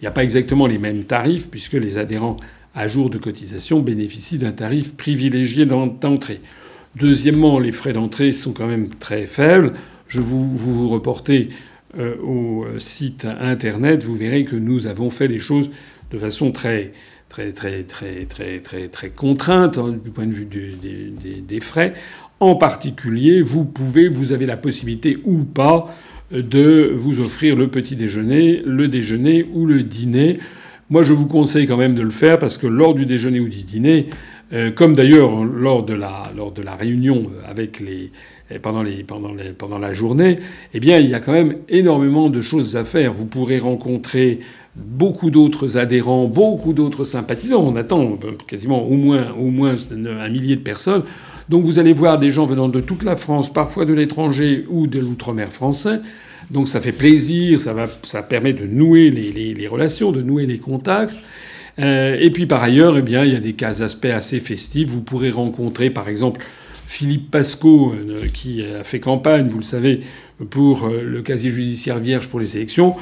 Il 0.00 0.02
n'y 0.02 0.08
a 0.08 0.12
pas 0.12 0.22
exactement 0.22 0.66
les 0.66 0.78
mêmes 0.78 1.04
tarifs 1.04 1.50
puisque 1.50 1.72
les 1.72 1.98
adhérents 1.98 2.36
à 2.74 2.86
jour 2.86 3.10
de 3.10 3.18
cotisation 3.18 3.80
bénéficient 3.80 4.38
d'un 4.38 4.52
tarif 4.52 4.94
privilégié 4.94 5.64
d'entrée. 5.64 6.40
Deuxièmement, 6.96 7.58
les 7.58 7.72
frais 7.72 7.92
d'entrée 7.92 8.32
sont 8.32 8.52
quand 8.52 8.66
même 8.66 8.88
très 8.88 9.26
faibles. 9.26 9.74
Je 10.08 10.20
vous, 10.20 10.56
vous, 10.56 10.88
reportez 10.88 11.50
au 12.22 12.64
site 12.78 13.26
internet, 13.40 14.04
vous 14.04 14.14
verrez 14.14 14.44
que 14.44 14.56
nous 14.56 14.86
avons 14.86 15.08
fait 15.08 15.28
les 15.28 15.38
choses 15.38 15.70
de 16.10 16.18
façon 16.18 16.52
très 16.52 16.92
très 17.28 17.52
très 17.52 17.82
très 17.84 18.24
très 18.26 18.60
très 18.60 18.88
très 18.88 19.10
contrainte 19.10 19.78
hein, 19.78 19.96
du 20.04 20.10
point 20.10 20.26
de 20.26 20.32
vue 20.32 20.46
des 20.46 21.60
frais. 21.60 21.94
En 22.40 22.54
particulier, 22.54 23.40
vous 23.40 23.64
pouvez, 23.64 24.08
vous 24.08 24.32
avez 24.32 24.46
la 24.46 24.58
possibilité 24.58 25.18
ou 25.24 25.44
pas 25.44 25.94
de 26.30 26.92
vous 26.94 27.20
offrir 27.20 27.56
le 27.56 27.68
petit 27.68 27.96
déjeuner, 27.96 28.62
le 28.64 28.88
déjeuner 28.88 29.46
ou 29.54 29.66
le 29.66 29.82
dîner. 29.82 30.38
Moi, 30.90 31.02
je 31.02 31.12
vous 31.12 31.26
conseille 31.26 31.66
quand 31.66 31.76
même 31.76 31.94
de 31.94 32.02
le 32.02 32.10
faire 32.10 32.38
parce 32.38 32.58
que 32.58 32.66
lors 32.66 32.94
du 32.94 33.06
déjeuner 33.06 33.40
ou 33.40 33.48
du 33.48 33.62
dîner, 33.62 34.08
euh, 34.52 34.70
comme 34.70 34.94
d'ailleurs 34.94 35.44
lors 35.44 35.84
de 35.84 35.94
la 35.94 36.30
lors 36.36 36.52
de 36.52 36.62
la 36.62 36.74
réunion 36.74 37.30
avec 37.46 37.80
les 37.80 38.10
pendant 38.62 38.82
les 38.82 39.02
pendant 39.02 39.34
les 39.34 39.50
pendant 39.50 39.78
la 39.78 39.92
journée, 39.92 40.38
eh 40.72 40.80
bien, 40.80 40.98
il 40.98 41.10
y 41.10 41.14
a 41.14 41.20
quand 41.20 41.32
même 41.32 41.56
énormément 41.68 42.30
de 42.30 42.40
choses 42.40 42.76
à 42.76 42.84
faire. 42.84 43.12
Vous 43.12 43.26
pourrez 43.26 43.58
rencontrer 43.58 44.40
beaucoup 44.76 45.30
d'autres 45.30 45.78
adhérents, 45.78 46.26
beaucoup 46.26 46.72
d'autres 46.72 47.04
sympathisants. 47.04 47.62
On 47.62 47.76
attend 47.76 48.18
quasiment 48.46 48.84
au 48.86 48.94
moins 48.94 49.32
au 49.32 49.50
moins 49.50 49.74
un 49.90 50.28
millier 50.28 50.56
de 50.56 50.62
personnes. 50.62 51.02
Donc 51.48 51.64
vous 51.64 51.78
allez 51.78 51.92
voir 51.92 52.18
des 52.18 52.30
gens 52.30 52.46
venant 52.46 52.68
de 52.68 52.80
toute 52.80 53.02
la 53.04 53.16
France, 53.16 53.52
parfois 53.52 53.84
de 53.84 53.92
l'étranger 53.92 54.64
ou 54.68 54.86
de 54.86 55.00
l'outre-mer 55.00 55.52
français. 55.52 56.00
Donc 56.50 56.68
ça 56.68 56.80
fait 56.80 56.92
plaisir, 56.92 57.60
ça, 57.60 57.72
va, 57.72 57.88
ça 58.02 58.22
permet 58.22 58.52
de 58.52 58.66
nouer 58.66 59.10
les, 59.10 59.54
les, 59.54 59.68
relations, 59.68 60.12
de 60.12 60.22
nouer 60.22 60.46
les 60.46 60.58
contacts. 60.58 61.14
Euh, 61.78 62.16
et 62.18 62.30
puis 62.30 62.46
par 62.46 62.62
ailleurs, 62.62 62.96
eh 62.96 63.02
bien, 63.02 63.24
il 63.24 63.32
y 63.32 63.36
a 63.36 63.40
des 63.40 63.52
cas 63.52 63.82
aspects 63.82 64.06
assez 64.06 64.38
festifs. 64.40 64.88
Vous 64.88 65.02
pourrez 65.02 65.30
rencontrer 65.30 65.90
par 65.90 66.08
exemple 66.08 66.44
Philippe 66.86 67.30
Pasco, 67.30 67.92
euh, 67.94 68.26
qui 68.32 68.64
a 68.64 68.82
fait 68.82 69.00
campagne, 69.00 69.48
vous 69.48 69.58
le 69.58 69.64
savez, 69.64 70.00
pour 70.50 70.84
euh, 70.84 71.02
le 71.02 71.22
casier 71.22 71.50
judiciaire 71.50 71.98
vierge 71.98 72.28
pour 72.28 72.40
les 72.40 72.56
élections, 72.56 72.94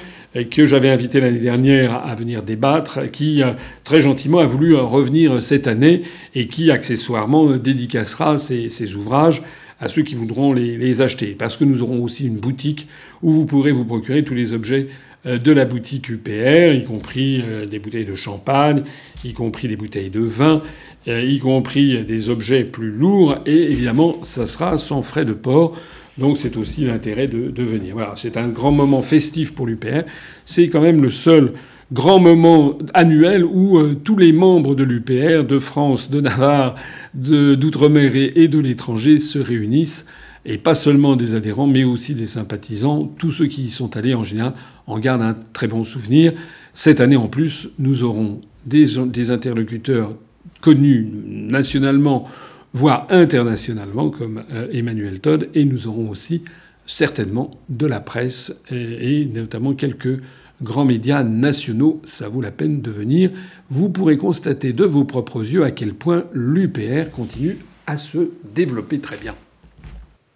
que 0.50 0.66
j'avais 0.66 0.90
invité 0.90 1.20
l'année 1.20 1.38
dernière 1.38 1.94
à 1.94 2.16
venir 2.16 2.42
débattre, 2.42 3.08
qui 3.12 3.40
très 3.84 4.00
gentiment 4.00 4.40
a 4.40 4.46
voulu 4.46 4.74
revenir 4.74 5.40
cette 5.40 5.68
année 5.68 6.02
et 6.34 6.48
qui 6.48 6.72
accessoirement 6.72 7.56
dédicacera 7.56 8.36
ses, 8.36 8.94
ouvrages 8.96 9.44
à 9.78 9.86
ceux 9.86 10.02
qui 10.02 10.16
voudront 10.16 10.52
les, 10.52 10.76
les, 10.76 11.02
acheter. 11.02 11.36
Parce 11.38 11.56
que 11.56 11.62
nous 11.62 11.84
aurons 11.84 12.02
aussi 12.02 12.26
une 12.26 12.38
boutique 12.38 12.88
où 13.22 13.30
vous 13.30 13.44
pourrez 13.44 13.70
vous 13.70 13.84
procurer 13.84 14.24
tous 14.24 14.34
les 14.34 14.54
objets 14.54 14.88
de 15.24 15.52
la 15.52 15.64
boutique 15.64 16.10
UPR, 16.10 16.74
y 16.74 16.84
compris 16.84 17.42
des 17.70 17.78
bouteilles 17.78 18.04
de 18.04 18.14
champagne, 18.14 18.84
y 19.24 19.32
compris 19.32 19.68
des 19.68 19.76
bouteilles 19.76 20.10
de 20.10 20.20
vin, 20.20 20.62
euh, 21.06 21.22
y 21.22 21.38
compris 21.38 22.02
des 22.04 22.30
objets 22.30 22.64
plus 22.64 22.90
lourds, 22.90 23.36
et 23.44 23.70
évidemment, 23.70 24.16
ça 24.22 24.46
sera 24.46 24.78
sans 24.78 25.02
frais 25.02 25.26
de 25.26 25.34
port. 25.34 25.76
Donc 26.16 26.38
c'est 26.38 26.56
aussi 26.56 26.84
l'intérêt 26.84 27.26
de, 27.26 27.62
venir. 27.62 27.94
Voilà, 27.94 28.12
c'est 28.16 28.36
un 28.36 28.48
grand 28.48 28.70
moment 28.70 29.02
festif 29.02 29.54
pour 29.54 29.66
l'UPR. 29.66 30.04
C'est 30.44 30.68
quand 30.68 30.80
même 30.80 31.02
le 31.02 31.10
seul 31.10 31.52
grand 31.92 32.20
moment 32.20 32.78
annuel 32.94 33.44
où 33.44 33.78
euh, 33.78 33.94
tous 34.02 34.16
les 34.16 34.32
membres 34.32 34.74
de 34.74 34.84
l'UPR, 34.84 35.44
de 35.44 35.58
France, 35.58 36.10
de 36.10 36.20
Navarre, 36.20 36.76
d'outre-mer 37.14 38.12
et, 38.14 38.48
de 38.48 38.58
l'étranger 38.58 39.18
se 39.18 39.38
réunissent. 39.38 40.06
Et 40.46 40.56
pas 40.56 40.74
seulement 40.74 41.16
des 41.16 41.34
adhérents, 41.34 41.66
mais 41.66 41.84
aussi 41.84 42.14
des 42.14 42.26
sympathisants. 42.26 43.12
Tous 43.18 43.30
ceux 43.30 43.46
qui 43.46 43.62
y 43.62 43.70
sont 43.70 43.96
allés, 43.96 44.14
en 44.14 44.22
général, 44.22 44.54
en 44.86 44.98
gardent 44.98 45.22
un 45.22 45.36
très 45.52 45.66
bon 45.66 45.84
souvenir. 45.84 46.32
Cette 46.72 47.00
année, 47.00 47.16
en 47.16 47.28
plus, 47.28 47.70
nous 47.78 48.02
aurons 48.02 48.40
des, 48.66 49.30
interlocuteurs 49.30 50.14
connu 50.60 51.08
nationalement, 51.26 52.28
voire 52.72 53.06
internationalement, 53.10 54.10
comme 54.10 54.44
euh, 54.52 54.68
Emmanuel 54.72 55.20
Todd, 55.20 55.48
et 55.54 55.64
nous 55.64 55.86
aurons 55.86 56.10
aussi 56.10 56.42
certainement 56.86 57.50
de 57.68 57.86
la 57.86 58.00
presse 58.00 58.54
et 58.70 59.24
notamment 59.24 59.72
quelques 59.72 60.20
grands 60.62 60.84
médias 60.84 61.22
nationaux. 61.22 62.00
Ça 62.04 62.28
vaut 62.28 62.40
la 62.40 62.50
peine 62.50 62.82
de 62.82 62.90
venir. 62.90 63.30
Vous 63.68 63.88
pourrez 63.88 64.18
constater 64.18 64.72
de 64.72 64.84
vos 64.84 65.04
propres 65.04 65.40
yeux 65.40 65.64
à 65.64 65.70
quel 65.70 65.94
point 65.94 66.24
l'UPR 66.32 67.10
continue 67.10 67.58
à 67.86 67.96
se 67.96 68.30
développer 68.54 68.98
très 68.98 69.16
bien. 69.16 69.34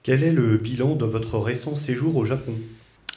Quel 0.03 0.23
est 0.23 0.33
le 0.33 0.57
bilan 0.57 0.97
de 0.97 1.05
votre 1.05 1.39
récent 1.39 1.77
séjour 1.77 2.17
au 2.17 2.25
Japon? 2.25 2.55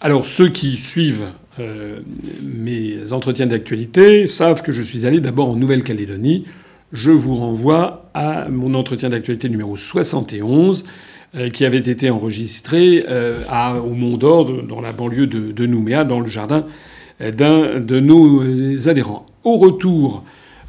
Alors 0.01 0.25
ceux 0.25 0.49
qui 0.49 0.77
suivent 0.77 1.27
euh, 1.59 1.99
mes 2.41 3.13
entretiens 3.13 3.45
d'actualité 3.45 4.25
savent 4.25 4.63
que 4.63 4.71
je 4.71 4.81
suis 4.81 5.05
allé 5.05 5.19
d'abord 5.19 5.49
en 5.49 5.55
Nouvelle-Calédonie 5.55 6.45
je 6.91 7.11
vous 7.11 7.37
renvoie 7.37 8.09
à 8.13 8.49
mon 8.49 8.73
entretien 8.73 9.09
d'actualité 9.09 9.47
numéro 9.47 9.77
71 9.77 10.85
euh, 11.35 11.49
qui 11.49 11.63
avait 11.65 11.77
été 11.77 12.09
enregistré 12.09 13.05
euh, 13.07 13.43
au 13.79 13.93
Mont 13.93 14.17
d'Or, 14.17 14.63
dans 14.63 14.81
la 14.81 14.91
banlieue 14.91 15.27
de, 15.27 15.65
Nouméa, 15.65 16.03
dans 16.03 16.19
le 16.19 16.27
jardin 16.27 16.65
d'un 17.21 17.79
de 17.79 17.99
nos 17.99 18.89
adhérents. 18.89 19.25
Au 19.43 19.57
retour 19.57 20.25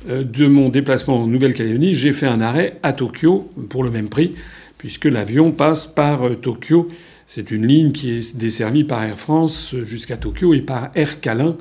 de 0.06 0.46
mon 0.46 0.68
déplacement 0.68 1.22
en 1.22 1.26
Nouvelle-Calédonie, 1.26 1.94
j'ai 1.94 2.12
fait 2.12 2.26
un 2.26 2.40
arrêt 2.40 2.78
à 2.82 2.92
Tokyo 2.92 3.50
pour 3.70 3.82
le 3.82 3.90
même 3.90 4.08
prix, 4.08 4.34
puisque 4.78 5.06
l'avion 5.06 5.50
passe 5.50 5.86
par 5.86 6.20
Tokyo. 6.40 6.88
C'est 7.34 7.50
une 7.50 7.66
ligne 7.66 7.92
qui 7.92 8.10
est 8.10 8.36
desservie 8.36 8.84
par 8.84 9.02
Air 9.02 9.18
France 9.18 9.74
jusqu'à 9.84 10.18
Tokyo 10.18 10.52
et 10.52 10.60
par 10.60 10.90
Air 10.94 11.18
Calin 11.22 11.56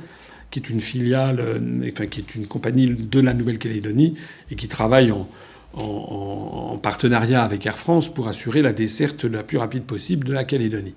qui 0.49 0.59
est 0.59 0.69
une 0.69 0.81
filiale, 0.81 1.39
euh, 1.39 1.59
enfin 1.87 2.07
qui 2.07 2.19
est 2.19 2.35
une 2.35 2.45
compagnie 2.45 2.93
de 2.93 3.19
la 3.21 3.33
Nouvelle-Calédonie 3.33 4.15
et 4.51 4.55
qui 4.55 4.67
travaille 4.67 5.13
en, 5.13 5.25
en, 5.75 6.77
partenariat 6.77 7.41
avec 7.41 7.65
Air 7.65 7.77
France 7.77 8.13
pour 8.13 8.27
assurer 8.27 8.61
la 8.61 8.73
desserte 8.73 9.23
la 9.23 9.43
plus 9.43 9.59
rapide 9.59 9.83
possible 9.83 10.27
de 10.27 10.33
la 10.33 10.43
Calédonie. 10.43 10.95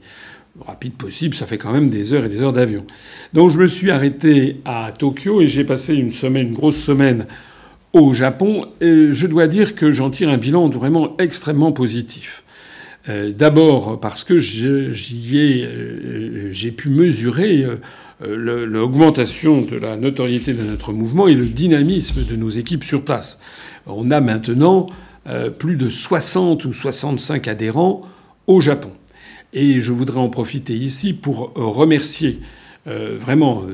Rapide 0.60 0.94
possible, 0.94 1.36
ça 1.36 1.46
fait 1.46 1.56
quand 1.56 1.72
même 1.72 1.88
des 1.88 2.12
heures 2.12 2.24
et 2.24 2.28
des 2.28 2.42
heures 2.42 2.52
d'avion. 2.52 2.84
Donc 3.32 3.50
je 3.50 3.60
me 3.60 3.68
suis 3.68 3.92
arrêté 3.92 4.60
à 4.64 4.90
Tokyo 4.90 5.40
et 5.40 5.46
j'ai 5.46 5.62
passé 5.62 5.94
une 5.94 6.10
semaine, 6.10 6.48
une 6.48 6.52
grosse 6.52 6.82
semaine 6.82 7.26
au 7.92 8.12
Japon. 8.12 8.66
Et 8.80 9.12
je 9.12 9.28
dois 9.28 9.46
dire 9.46 9.76
que 9.76 9.92
j'en 9.92 10.10
tire 10.10 10.30
un 10.30 10.36
bilan 10.36 10.68
vraiment 10.68 11.16
extrêmement 11.18 11.70
positif. 11.70 12.43
Euh, 13.08 13.32
D'abord 13.32 14.00
parce 14.00 14.24
que 14.24 14.38
j'y 14.38 15.38
ai, 15.38 15.64
euh, 15.64 16.50
j'ai 16.52 16.72
pu 16.72 16.88
mesurer 16.88 17.64
euh, 17.64 18.66
l'augmentation 18.66 19.60
de 19.60 19.76
la 19.76 19.96
notoriété 19.96 20.54
de 20.54 20.62
notre 20.62 20.92
mouvement 20.92 21.28
et 21.28 21.34
le 21.34 21.46
dynamisme 21.46 22.24
de 22.24 22.36
nos 22.36 22.48
équipes 22.48 22.84
sur 22.84 23.04
place. 23.04 23.38
On 23.86 24.10
a 24.10 24.20
maintenant 24.20 24.86
plus 25.58 25.76
de 25.76 25.88
60 25.88 26.66
ou 26.66 26.72
65 26.72 27.48
adhérents 27.48 28.02
au 28.46 28.60
Japon. 28.60 28.90
Et 29.54 29.80
je 29.80 29.90
voudrais 29.90 30.20
en 30.20 30.28
profiter 30.28 30.74
ici 30.74 31.14
pour 31.14 31.52
remercier 31.54 32.40
vraiment 32.86 33.64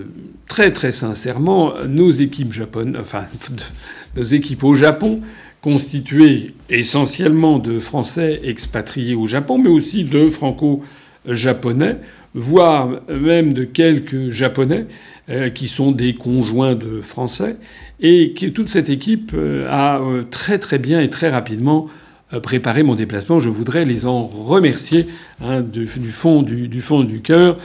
très 0.47 0.73
très 0.73 0.93
sincèrement 0.93 1.75
nos 1.89 2.11
équipes 2.11 2.53
japonaises, 2.53 3.01
enfin 3.01 3.25
nos 4.17 4.23
équipes 4.23 4.63
au 4.63 4.77
Japon, 4.77 5.21
constituées 5.62 6.55
essentiellement 6.69 7.59
de 7.59 7.79
Français 7.79 8.40
expatriés 8.45 9.14
au 9.14 9.26
Japon, 9.26 9.59
mais 9.59 9.69
aussi 9.69 10.05
de 10.05 10.29
Franco-japonais 10.29 11.97
voire 12.35 13.00
même 13.09 13.52
de 13.52 13.64
quelques 13.64 14.31
Japonais 14.31 14.87
euh, 15.29 15.50
qui 15.50 15.69
sont 15.69 15.93
des 15.93 16.14
conjoints 16.14 16.75
de 16.75 17.02
Français, 17.02 17.57
et 18.00 18.33
que 18.33 18.47
toute 18.47 18.69
cette 18.69 18.90
équipe 18.90 19.33
euh, 19.35 19.69
a 19.69 20.00
euh, 20.00 20.25
très 20.25 20.59
très 20.59 20.79
bien 20.79 21.00
et 21.00 21.11
très 21.11 21.31
rapidement 21.31 21.88
préparé 22.45 22.85
mon 22.85 22.95
déplacement. 22.95 23.40
Je 23.40 23.49
voudrais 23.49 23.85
les 23.85 24.07
en 24.07 24.25
remercier 24.25 25.09
hein, 25.43 25.62
du, 25.62 25.88
fond 25.88 26.43
du, 26.43 26.81
fond 26.81 27.02
du 27.02 27.23
cœur. 27.23 27.59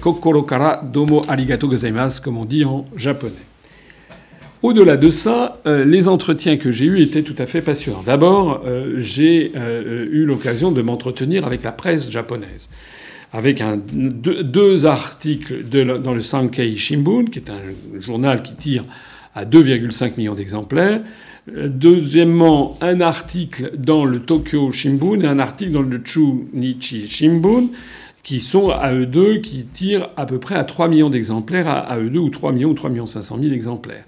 Kokoro 0.00 0.42
kara 0.42 0.82
domo 0.82 1.22
arigato 1.28 1.68
gozaimasu, 1.68 2.20
comme 2.20 2.36
on 2.36 2.46
dit 2.46 2.64
en 2.64 2.84
japonais. 2.96 3.53
Au-delà 4.64 4.96
de 4.96 5.10
ça, 5.10 5.60
les 5.66 6.08
entretiens 6.08 6.56
que 6.56 6.70
j'ai 6.70 6.86
eus 6.86 7.02
étaient 7.02 7.22
tout 7.22 7.34
à 7.36 7.44
fait 7.44 7.60
passionnants. 7.60 8.02
D'abord, 8.02 8.62
j'ai 8.96 9.52
eu 9.54 10.24
l'occasion 10.24 10.72
de 10.72 10.80
m'entretenir 10.80 11.46
avec 11.46 11.62
la 11.62 11.70
presse 11.70 12.10
japonaise 12.10 12.70
avec 13.34 13.62
deux, 13.92 14.86
articles 14.86 15.64
dans 15.68 16.14
le 16.14 16.20
Sankei 16.22 16.74
Shimbun, 16.76 17.26
qui 17.26 17.40
est 17.40 17.50
un 17.50 17.60
journal 18.00 18.42
qui 18.42 18.54
tire 18.54 18.84
à 19.34 19.44
2,5 19.44 20.12
millions 20.16 20.34
d'exemplaires. 20.34 21.02
Deuxièmement, 21.46 22.78
un 22.80 23.02
article 23.02 23.72
dans 23.76 24.06
le 24.06 24.20
Tokyo 24.20 24.70
Shimbun 24.70 25.20
et 25.20 25.26
un 25.26 25.40
article 25.40 25.72
dans 25.72 25.82
le 25.82 26.00
Chunichi 26.02 27.06
Shimbun, 27.06 27.66
qui 28.22 28.40
sont 28.40 28.70
à 28.70 28.94
eux 28.94 29.04
deux, 29.04 29.40
qui 29.40 29.66
tirent 29.66 30.08
à 30.16 30.24
peu 30.24 30.38
près 30.38 30.54
à 30.54 30.64
3 30.64 30.88
millions 30.88 31.10
d'exemplaires, 31.10 31.68
à 31.68 31.98
eux 31.98 32.08
deux, 32.08 32.20
ou 32.20 32.30
3 32.30 32.52
millions 32.52 32.70
ou 32.70 32.74
3 32.74 32.88
millions 32.88 33.04
500 33.04 33.38
000 33.42 33.52
exemplaires. 33.52 34.04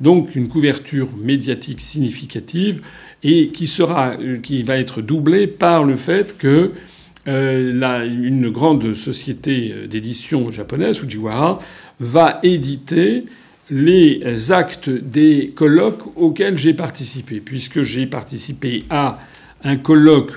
Donc 0.00 0.34
une 0.36 0.48
couverture 0.48 1.08
médiatique 1.16 1.80
significative 1.80 2.82
et 3.22 3.48
qui 3.48 3.66
sera, 3.66 4.16
qui 4.42 4.62
va 4.62 4.76
être 4.76 5.00
doublée 5.02 5.46
par 5.46 5.84
le 5.84 5.96
fait 5.96 6.36
que 6.36 6.72
euh, 7.28 8.08
une 8.08 8.50
grande 8.50 8.94
société 8.94 9.86
d'édition 9.88 10.50
japonaise, 10.50 10.98
Fujiwara, 10.98 11.60
va 11.98 12.40
éditer 12.42 13.24
les 13.70 14.52
actes 14.52 14.90
des 14.90 15.52
colloques 15.54 16.16
auxquels 16.16 16.56
j'ai 16.56 16.74
participé, 16.74 17.40
puisque 17.40 17.82
j'ai 17.82 18.06
participé 18.06 18.84
à 18.90 19.18
un 19.64 19.76
colloque, 19.76 20.32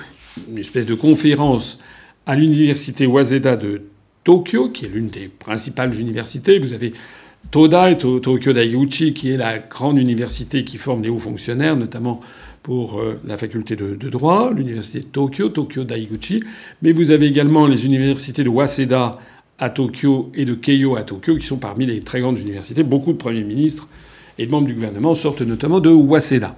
une 0.50 0.58
espèce 0.58 0.86
de 0.86 0.94
conférence 0.94 1.78
à 2.26 2.34
l'université 2.34 3.06
Waseda 3.06 3.56
de 3.56 3.82
Tokyo, 4.24 4.70
qui 4.70 4.84
est 4.84 4.88
l'une 4.88 5.08
des 5.08 5.28
principales 5.28 5.98
universités. 5.98 6.58
Vous 6.58 6.72
avez 6.72 6.92
Todai, 7.50 7.96
Tokyo 7.96 8.52
Daiguchi, 8.52 9.12
qui 9.12 9.30
est 9.30 9.36
la 9.36 9.58
grande 9.58 9.98
université 9.98 10.64
qui 10.64 10.76
forme 10.76 11.02
les 11.02 11.08
hauts 11.08 11.18
fonctionnaires, 11.18 11.76
notamment 11.76 12.20
pour 12.62 13.00
euh, 13.00 13.20
la 13.26 13.36
faculté 13.36 13.74
de, 13.74 14.08
droit, 14.08 14.52
l'université 14.54 15.00
de 15.00 15.06
Tokyo, 15.06 15.48
Tokyo 15.48 15.84
Daiguchi. 15.84 16.44
Mais 16.82 16.92
vous 16.92 17.10
avez 17.10 17.26
également 17.26 17.66
les 17.66 17.86
universités 17.86 18.44
de 18.44 18.48
Waseda 18.48 19.18
à 19.58 19.70
Tokyo 19.70 20.30
et 20.34 20.44
de 20.44 20.54
Keio 20.54 20.96
à 20.96 21.02
Tokyo, 21.02 21.36
qui 21.36 21.46
sont 21.46 21.56
parmi 21.56 21.86
les 21.86 22.00
très 22.00 22.20
grandes 22.20 22.38
universités. 22.38 22.82
Beaucoup 22.82 23.12
de 23.12 23.18
premiers 23.18 23.44
ministres 23.44 23.88
et 24.38 24.46
de 24.46 24.50
membres 24.50 24.68
du 24.68 24.74
gouvernement 24.74 25.14
sortent 25.14 25.42
notamment 25.42 25.80
de 25.80 25.90
Waseda. 25.90 26.56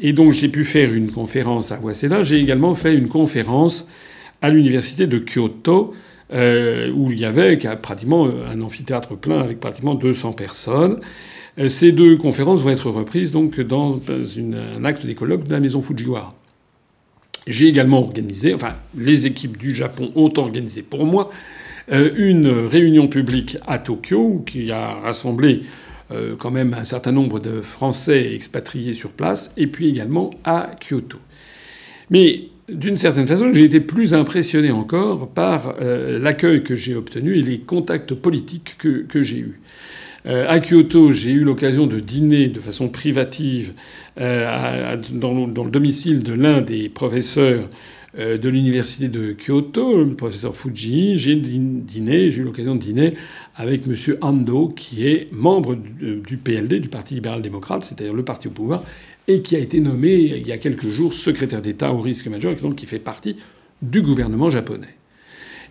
Et 0.00 0.12
donc 0.12 0.32
j'ai 0.32 0.48
pu 0.48 0.64
faire 0.64 0.92
une 0.92 1.10
conférence 1.10 1.72
à 1.72 1.80
Waseda. 1.80 2.22
J'ai 2.22 2.38
également 2.38 2.74
fait 2.74 2.94
une 2.94 3.08
conférence 3.08 3.88
à 4.42 4.50
l'université 4.50 5.06
de 5.06 5.18
Kyoto, 5.18 5.94
euh, 6.32 6.90
où 6.92 7.10
il 7.10 7.18
y 7.18 7.24
avait 7.24 7.56
pratiquement 7.80 8.28
un 8.28 8.60
amphithéâtre 8.60 9.16
plein 9.16 9.40
avec 9.40 9.60
pratiquement 9.60 9.94
200 9.94 10.32
personnes. 10.32 11.00
Euh, 11.58 11.68
ces 11.68 11.92
deux 11.92 12.16
conférences 12.16 12.62
vont 12.62 12.70
être 12.70 12.90
reprises 12.90 13.30
donc 13.30 13.60
dans 13.60 14.00
un 14.08 14.84
acte 14.84 15.06
des 15.06 15.14
colloques 15.14 15.44
de 15.44 15.52
la 15.52 15.60
maison 15.60 15.82
Fujiwara. 15.82 16.34
J'ai 17.46 17.66
également 17.66 18.00
organisé, 18.00 18.54
enfin 18.54 18.74
les 18.96 19.26
équipes 19.26 19.56
du 19.56 19.74
Japon 19.74 20.10
ont 20.14 20.32
organisé 20.36 20.82
pour 20.82 21.06
moi 21.06 21.30
euh, 21.90 22.10
une 22.16 22.48
réunion 22.48 23.08
publique 23.08 23.56
à 23.66 23.78
Tokyo 23.78 24.44
qui 24.46 24.70
a 24.70 24.94
rassemblé 24.96 25.62
euh, 26.10 26.36
quand 26.36 26.50
même 26.50 26.74
un 26.74 26.84
certain 26.84 27.12
nombre 27.12 27.40
de 27.40 27.62
Français 27.62 28.34
expatriés 28.34 28.92
sur 28.92 29.10
place, 29.12 29.50
et 29.56 29.66
puis 29.66 29.88
également 29.88 30.30
à 30.44 30.70
Kyoto. 30.80 31.18
Mais 32.10 32.44
d'une 32.68 32.96
certaine 32.96 33.26
façon, 33.26 33.52
j'ai 33.52 33.64
été 33.64 33.80
plus 33.80 34.14
impressionné 34.14 34.70
encore 34.70 35.28
par 35.28 35.74
l'accueil 35.80 36.62
que 36.62 36.76
j'ai 36.76 36.94
obtenu 36.94 37.36
et 37.36 37.42
les 37.42 37.60
contacts 37.60 38.14
politiques 38.14 38.76
que, 38.78 39.22
j'ai 39.22 39.38
eus. 39.38 39.60
Euh, 40.26 40.46
à 40.48 40.60
Kyoto, 40.60 41.10
j'ai 41.10 41.30
eu 41.30 41.44
l'occasion 41.44 41.86
de 41.86 42.00
dîner 42.00 42.48
de 42.48 42.60
façon 42.60 42.88
privative 42.88 43.72
euh, 44.20 44.96
dans, 45.12 45.46
le 45.46 45.70
domicile 45.70 46.22
de 46.22 46.32
l'un 46.32 46.60
des 46.60 46.88
professeurs 46.88 47.68
euh, 48.18 48.36
de 48.36 48.48
l'université 48.48 49.08
de 49.08 49.32
Kyoto, 49.32 50.04
le 50.04 50.14
professeur 50.14 50.54
Fuji. 50.54 51.18
J'ai 51.18 51.36
dîné, 51.36 52.30
j'ai 52.30 52.42
eu 52.42 52.44
l'occasion 52.44 52.74
de 52.74 52.80
dîner 52.80 53.14
avec 53.54 53.86
M. 53.86 53.94
Ando, 54.20 54.68
qui 54.68 55.06
est 55.06 55.28
membre 55.32 55.76
du 55.76 56.36
PLD, 56.36 56.80
du 56.80 56.88
Parti 56.88 57.14
libéral-démocrate, 57.14 57.84
c'est-à-dire 57.84 58.14
le 58.14 58.24
parti 58.24 58.48
au 58.48 58.52
pouvoir, 58.52 58.82
et 59.28 59.42
qui 59.42 59.54
a 59.54 59.58
été 59.58 59.78
nommé 59.80 60.14
il 60.14 60.46
y 60.46 60.52
a 60.52 60.58
quelques 60.58 60.88
jours 60.88 61.12
secrétaire 61.12 61.62
d'État 61.62 61.92
au 61.92 62.00
risque 62.00 62.26
majeur, 62.26 62.52
et 62.52 62.56
donc 62.56 62.76
qui 62.76 62.86
fait 62.86 62.98
partie 62.98 63.36
du 63.82 64.02
gouvernement 64.02 64.50
japonais. 64.50 64.88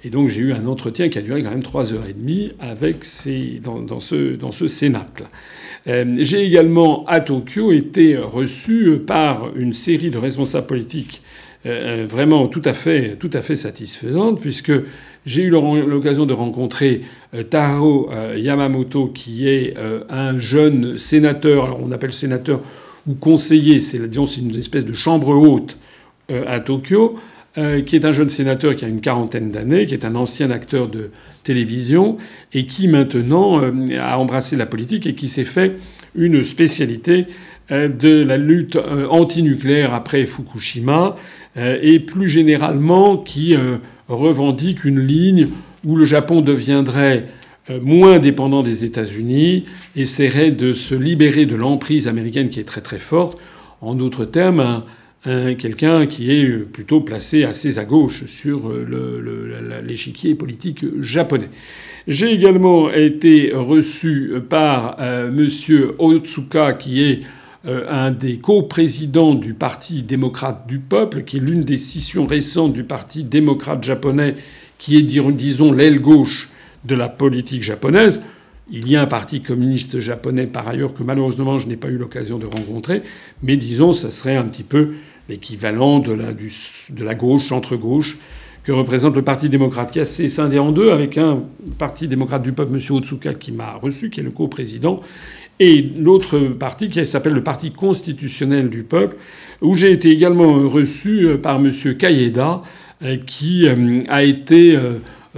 Et 0.03 0.09
donc 0.09 0.29
j'ai 0.29 0.41
eu 0.41 0.53
un 0.53 0.67
entretien 0.67 1.09
qui 1.09 1.17
a 1.17 1.21
duré 1.21 1.41
quand 1.41 1.49
même 1.49 1.63
trois 1.63 1.93
heures 1.93 2.05
et 2.07 2.13
demie 2.13 2.51
avec 2.59 3.03
ces, 3.03 3.59
dans, 3.63 3.99
ce, 3.99 4.35
dans 4.35 4.51
ce 4.51 4.67
cénacle. 4.67 5.25
Euh, 5.87 6.15
j'ai 6.19 6.43
également 6.43 7.03
à 7.05 7.19
Tokyo 7.19 7.71
été 7.71 8.15
reçu 8.15 8.99
par 9.05 9.55
une 9.55 9.73
série 9.73 10.11
de 10.11 10.17
responsables 10.17 10.67
politiques 10.67 11.23
euh, 11.65 12.05
vraiment 12.07 12.47
tout 12.47 12.61
à 12.63 12.73
fait, 12.73 13.15
tout 13.17 13.31
à 13.33 13.41
fait 13.41 13.55
satisfaisante, 13.55 14.39
puisque 14.39 14.71
j'ai 15.25 15.43
eu 15.43 15.49
l'occasion 15.49 16.27
de 16.27 16.33
rencontrer 16.33 17.01
euh, 17.33 17.41
Taro 17.43 18.09
Yamamoto, 18.35 19.07
qui 19.07 19.49
est 19.49 19.73
un 20.09 20.37
jeune 20.37 20.99
sénateur, 20.99 21.65
alors 21.65 21.79
on 21.83 21.91
appelle 21.91 22.13
sénateur 22.13 22.61
ou 23.07 23.13
conseiller, 23.13 23.79
c'est 23.79 23.97
une 23.97 24.55
espèce 24.55 24.85
de 24.85 24.93
chambre 24.93 25.29
haute 25.29 25.77
à 26.29 26.59
Tokyo, 26.59 27.17
euh, 27.57 27.81
qui 27.81 27.95
est 27.95 28.05
un 28.05 28.11
jeune 28.11 28.29
sénateur 28.29 28.75
qui 28.75 28.85
a 28.85 28.87
une 28.87 29.01
quarantaine 29.01 29.49
d'années, 29.49 29.87
qui 29.87 29.95
est 29.95 30.05
un 30.05 30.13
ancien 30.13 30.51
acteur 30.51 30.89
de 30.89 31.09
télévision 31.43 32.17
et 32.53 32.67
qui 32.67 32.87
maintenant 32.87 33.59
euh, 33.59 33.71
a 33.99 34.19
embrassé 34.19 34.55
la 34.55 34.67
politique 34.67 35.07
et 35.07 35.15
qui 35.15 35.27
s'est 35.27 35.43
fait 35.43 35.75
une 36.13 36.43
spécialité 36.43 37.25
euh, 37.71 37.87
de 37.87 38.09
la 38.09 38.37
lutte 38.37 38.77
antinucléaire 39.09 39.95
après 39.95 40.23
Fukushima 40.25 41.15
et 41.55 41.99
plus 41.99 42.29
généralement 42.29 43.17
qui 43.17 43.55
revendique 44.07 44.85
une 44.85 44.99
ligne 44.99 45.47
où 45.83 45.95
le 45.95 46.05
Japon 46.05 46.41
deviendrait 46.41 47.25
moins 47.81 48.19
dépendant 48.19 48.63
des 48.63 48.85
États-Unis, 48.85 49.65
essaierait 49.95 50.51
de 50.51 50.73
se 50.73 50.95
libérer 50.95 51.45
de 51.45 51.55
l'emprise 51.55 52.07
américaine 52.07 52.49
qui 52.49 52.59
est 52.59 52.65
très 52.65 52.81
très 52.81 52.99
forte. 52.99 53.37
En 53.81 53.93
d'autres 53.93 54.25
termes, 54.25 54.83
quelqu'un 55.23 56.05
qui 56.05 56.31
est 56.31 56.59
plutôt 56.59 57.01
placé 57.01 57.43
assez 57.43 57.77
à 57.77 57.85
gauche 57.85 58.25
sur 58.25 58.69
euh, 58.69 59.81
l'échiquier 59.85 60.35
politique 60.35 60.85
japonais. 61.01 61.49
J'ai 62.07 62.31
également 62.31 62.89
été 62.89 63.51
reçu 63.53 64.31
par 64.49 64.95
euh, 65.01 65.27
M. 65.27 65.91
Otsuka, 65.99 66.73
qui 66.73 67.03
est 67.03 67.19
euh, 67.65 67.85
un 67.89 68.11
des 68.11 68.37
co-présidents 68.37 69.35
du 69.35 69.53
Parti 69.53 70.03
démocrate 70.03 70.67
du 70.67 70.79
peuple, 70.79 71.23
qui 71.23 71.37
est 71.37 71.41
l'une 71.41 71.63
des 71.63 71.77
scissions 71.77 72.25
récentes 72.25 72.71
du 72.71 72.85
Parti 72.85 73.25
démocrate 73.25 73.83
japonais, 73.83 74.35
qui 74.77 74.95
est, 74.95 75.01
disons, 75.01 75.73
l'aile 75.73 75.99
gauche 75.99 76.49
de 76.87 76.95
la 76.95 77.09
politique 77.09 77.63
japonaise. 77.63 78.21
Il 78.69 78.89
y 78.89 78.95
a 78.95 79.01
un 79.01 79.07
parti 79.07 79.41
communiste 79.41 79.99
japonais 79.99 80.47
par 80.47 80.67
ailleurs 80.67 80.93
que 80.93 81.03
malheureusement 81.03 81.57
je 81.57 81.67
n'ai 81.67 81.77
pas 81.77 81.87
eu 81.87 81.97
l'occasion 81.97 82.37
de 82.37 82.45
rencontrer, 82.45 83.01
mais 83.43 83.55
disons 83.55 83.93
ce 83.93 84.09
serait 84.09 84.35
un 84.35 84.43
petit 84.43 84.63
peu 84.63 84.93
l'équivalent 85.29 85.99
de 85.99 86.13
la, 86.13 87.15
gauche, 87.15 87.45
centre-gauche, 87.45 88.17
que 88.63 88.71
représente 88.71 89.15
le 89.15 89.21
Parti 89.21 89.49
démocrate, 89.49 89.91
qui 89.91 89.99
a 89.99 90.05
scindé 90.05 90.59
en 90.59 90.71
deux, 90.71 90.91
avec 90.91 91.17
un 91.17 91.43
Parti 91.77 92.07
démocrate 92.07 92.43
du 92.43 92.51
peuple, 92.51 92.73
M. 92.73 92.95
Otsuka, 92.95 93.33
qui 93.33 93.51
m'a 93.51 93.73
reçu, 93.73 94.09
qui 94.09 94.19
est 94.19 94.23
le 94.23 94.31
co-président, 94.31 95.01
et 95.59 95.81
l'autre 95.81 96.37
parti 96.37 96.89
qui 96.89 97.03
s'appelle 97.05 97.33
le 97.33 97.43
Parti 97.43 97.71
constitutionnel 97.71 98.69
du 98.69 98.83
peuple, 98.83 99.15
où 99.61 99.73
j'ai 99.73 99.91
été 99.91 100.09
également 100.09 100.67
reçu 100.67 101.27
euh, 101.27 101.37
par 101.37 101.57
M. 101.57 101.71
Kayeda, 101.97 102.61
euh, 103.01 103.17
qui 103.25 103.67
euh, 103.67 104.01
a 104.09 104.23
été 104.23 104.77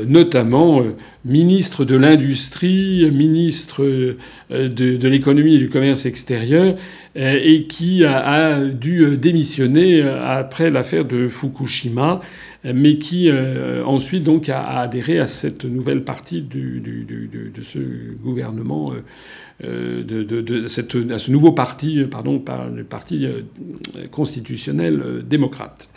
notamment 0.05 0.81
ministre 1.29 1.85
de 1.85 1.95
l'industrie, 1.95 3.09
ministre 3.11 3.83
de, 3.85 4.17
de 4.67 5.07
l'économie 5.07 5.55
et 5.55 5.59
du 5.59 5.69
commerce 5.69 6.05
extérieur, 6.05 6.75
euh, 7.17 7.39
et 7.41 7.63
qui 7.63 8.05
a, 8.05 8.65
dû 8.65 9.03
euh, 9.03 9.17
démissionner 9.17 9.99
euh, 10.01 10.23
après 10.23 10.69
l'affaire 10.69 11.05
de 11.05 11.27
Fukushima, 11.27 12.21
mais 12.63 12.97
qui 12.97 13.31
ensuite 13.85 14.25
donc 14.25 14.49
a, 14.49 14.81
adhéré 14.81 15.17
à 15.17 15.27
cette 15.27 15.63
nouvelle 15.63 16.03
partie 16.03 16.41
de 16.41 17.61
ce 17.61 17.79
gouvernement, 18.21 18.91
à 19.63 19.65
ce 19.65 21.31
nouveau 21.31 21.53
parti, 21.53 22.03
pardon, 22.11 22.39
par 22.39 22.69
le 22.69 22.83
parti 22.83 23.25
constitutionnel 24.11 25.23
démocrate. 25.25 25.87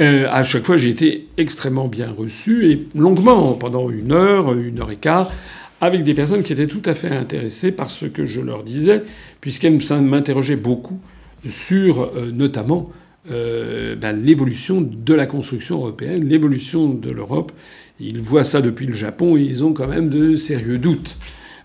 Euh, 0.00 0.26
à 0.30 0.42
chaque 0.42 0.64
fois, 0.64 0.76
j'ai 0.76 0.90
été 0.90 1.28
extrêmement 1.36 1.88
bien 1.88 2.10
reçu 2.10 2.70
et 2.70 2.88
longuement, 2.94 3.52
pendant 3.52 3.90
une 3.90 4.12
heure, 4.12 4.52
une 4.52 4.80
heure 4.80 4.90
et 4.90 4.96
quart, 4.96 5.30
avec 5.80 6.02
des 6.02 6.14
personnes 6.14 6.42
qui 6.42 6.52
étaient 6.52 6.66
tout 6.66 6.82
à 6.84 6.94
fait 6.94 7.10
intéressées 7.10 7.72
par 7.72 7.90
ce 7.90 8.06
que 8.06 8.24
je 8.24 8.40
leur 8.40 8.62
disais, 8.62 9.02
puisqu'elles 9.40 9.78
m'interrogeaient 10.02 10.56
beaucoup 10.56 10.98
sur 11.48 12.10
euh, 12.16 12.30
notamment 12.32 12.90
euh, 13.30 13.96
ben, 13.96 14.12
l'évolution 14.12 14.80
de 14.80 15.14
la 15.14 15.26
construction 15.26 15.76
européenne, 15.76 16.28
l'évolution 16.28 16.88
de 16.88 17.10
l'Europe. 17.10 17.52
Ils 18.00 18.20
voient 18.20 18.44
ça 18.44 18.60
depuis 18.60 18.86
le 18.86 18.94
Japon 18.94 19.36
et 19.36 19.40
ils 19.40 19.64
ont 19.64 19.72
quand 19.72 19.86
même 19.88 20.08
de 20.08 20.36
sérieux 20.36 20.78
doutes. 20.78 21.16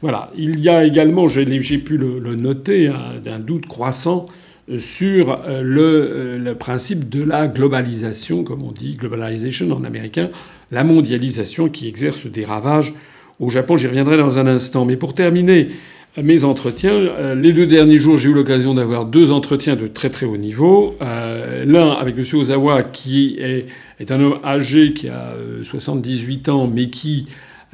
Voilà. 0.02 0.32
Il 0.38 0.60
y 0.60 0.70
a 0.70 0.86
également, 0.86 1.28
j'ai 1.28 1.46
pu 1.80 1.98
le, 1.98 2.36
noter, 2.36 2.88
un, 2.88 3.40
doute 3.40 3.66
croissant 3.66 4.28
sur 4.78 5.42
euh, 5.46 5.62
le, 5.62 6.38
le, 6.38 6.56
principe 6.56 7.10
de 7.10 7.24
la 7.24 7.48
globalisation, 7.48 8.44
comme 8.44 8.64
on 8.64 8.72
dit, 8.72 8.96
globalization 8.96 9.72
en 9.72 9.84
américain, 9.84 10.30
la 10.72 10.84
mondialisation 10.84 11.70
qui 11.70 11.88
exerce 11.88 12.28
des 12.28 12.46
ravages 12.46 12.94
au 13.40 13.50
Japon. 13.50 13.78
J'y 13.78 13.88
reviendrai 13.88 14.18
dans 14.18 14.38
un 14.38 14.48
instant. 14.48 14.86
Mais 14.86 14.98
pour 14.98 15.14
terminer 15.14 15.70
mes 16.18 16.44
entretiens, 16.44 16.94
euh, 16.94 17.36
les 17.36 17.54
deux 17.54 17.66
derniers 17.66 17.98
jours, 17.98 18.18
j'ai 18.18 18.30
eu 18.30 18.34
l'occasion 18.34 18.74
d'avoir 18.74 19.06
deux 19.06 19.32
entretiens 19.32 19.76
de 19.76 19.88
très 19.88 20.10
très 20.10 20.26
haut 20.26 20.38
niveau. 20.38 20.96
Euh, 21.02 21.66
l'un 21.66 21.92
avec 21.92 22.18
M. 22.18 22.24
Ozawa, 22.34 22.84
qui 22.84 23.38
est, 23.40 23.68
est, 24.00 24.12
un 24.12 24.20
homme 24.20 24.40
âgé, 24.44 24.94
qui 24.94 25.08
a 25.08 25.34
78 25.64 26.50
euh, 26.50 26.52
ans, 26.52 26.72
mais 26.74 26.90
qui 26.90 27.28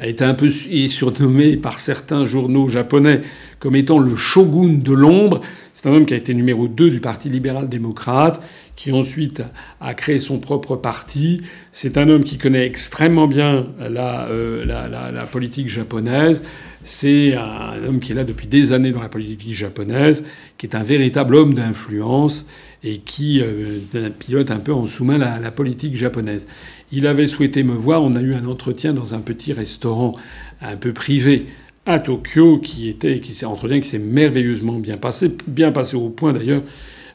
été 0.04 0.26
un 0.26 0.34
peu 0.34 0.48
est 0.48 0.88
surnommé 0.90 1.56
par 1.56 1.80
certains 1.80 2.26
journaux 2.26 2.68
japonais 2.68 3.22
comme 3.60 3.76
étant 3.76 4.00
le 4.00 4.16
shogun 4.16 4.74
de 4.74 4.92
l'ombre. 4.92 5.42
C'est 5.76 5.90
un 5.90 5.94
homme 5.94 6.06
qui 6.06 6.14
a 6.14 6.18
été 6.18 6.34
numéro 6.34 6.70
2 6.70 6.90
du 6.90 7.02
Parti 7.02 7.30
libéral-démocrate, 7.30 8.42
qui 8.78 8.94
ensuite 8.94 9.44
a 9.82 9.94
créé 9.94 10.22
son 10.22 10.40
propre 10.40 10.78
parti. 10.78 11.42
C'est 11.74 11.98
un 11.98 12.08
homme 12.08 12.24
qui 12.24 12.38
connaît 12.38 12.66
extrêmement 12.66 13.28
bien 13.28 13.68
la, 13.78 14.30
la, 14.66 15.26
politique 15.26 15.68
japonaise. 15.68 16.44
C'est 16.82 17.36
un 17.36 17.84
homme 17.86 18.00
qui 18.00 18.14
est 18.14 18.16
là 18.16 18.24
depuis 18.24 18.48
des 18.48 18.72
années 18.72 18.94
dans 18.94 19.02
la 19.02 19.10
politique 19.10 19.54
japonaise, 19.54 20.24
qui 20.58 20.66
est 20.66 20.76
un 20.76 20.84
véritable 20.84 21.36
homme 21.36 21.54
d'influence 21.54 22.48
et 22.82 23.00
qui 23.00 23.42
euh, 23.42 23.80
pilote 24.18 24.52
un 24.52 24.60
peu 24.60 24.74
en 24.74 24.86
sous-main 24.86 25.18
la, 25.18 25.52
politique 25.52 25.98
japonaise. 25.98 26.48
Il 26.94 27.06
avait 27.06 27.28
souhaité 27.28 27.64
me 27.64 27.74
voir. 27.74 28.02
On 28.02 28.16
a 28.16 28.22
eu 28.22 28.34
un 28.34 28.46
entretien 28.46 28.94
dans 28.94 29.14
un 29.14 29.20
petit 29.20 29.52
restaurant 29.52 30.16
un 30.62 30.78
peu 30.78 30.94
privé 30.94 31.48
à 31.86 32.00
Tokyo, 32.00 32.60
qui 32.60 32.90
était, 32.90 33.20
qui 33.20 33.34
s'est 33.34 33.46
entretien 33.46 33.80
qui 33.80 33.88
s'est 33.88 34.00
merveilleusement 34.00 34.80
bien 34.80 34.98
passé, 34.98 35.36
bien 35.48 35.72
passé 35.72 35.96
au 35.96 36.10
point 36.10 36.34
d'ailleurs 36.34 36.64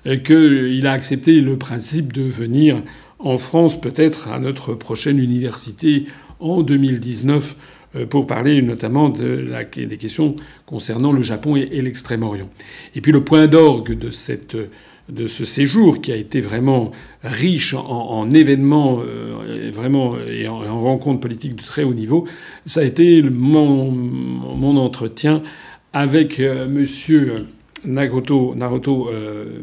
euh, 0.07 0.17
qu'il 0.17 0.87
a 0.87 0.93
accepté 0.93 1.41
le 1.41 1.57
principe 1.57 2.13
de 2.13 2.23
venir 2.23 2.83
en 3.19 3.37
France, 3.37 3.81
peut-être 3.81 4.29
à 4.29 4.39
notre 4.39 4.75
prochaine 4.75 5.19
université 5.19 6.07
en 6.39 6.63
2019, 6.63 7.57
euh, 7.97 8.07
pour 8.07 8.27
parler 8.27 8.63
notamment 8.63 9.09
des 9.09 9.99
questions 9.99 10.37
concernant 10.65 11.13
le 11.13 11.23
Japon 11.23 11.57
et 11.57 11.83
l'Extrême-Orient. 11.83 12.49
Et 12.95 13.01
puis 13.01 13.13
le 13.13 13.25
point 13.25 13.47
d'orgue 13.47 13.99
de 13.99 14.11
cette 14.11 14.57
de 15.11 15.27
ce 15.27 15.45
séjour 15.45 16.01
qui 16.01 16.13
a 16.13 16.17
été 16.17 16.41
vraiment 16.41 16.93
riche 17.23 17.75
en, 17.75 17.81
en 17.81 18.31
événements 18.31 19.01
euh, 19.01 19.71
vraiment 19.73 20.17
et 20.19 20.49
en, 20.49 20.63
en, 20.63 20.81
rencontres 20.81 21.21
politiques 21.21 21.57
de 21.57 21.63
très 21.63 21.83
haut 21.83 21.95
niveau, 21.95 22.27
ça 22.67 22.81
a 22.81 22.85
été 22.85 23.23
mon, 23.23 24.77
entretien 24.77 25.43
avec 25.93 26.41
euh, 26.41 26.69
Monsieur 26.69 27.47
Naruto, 27.85 28.55
Naruto 28.55 29.09
euh, 29.09 29.61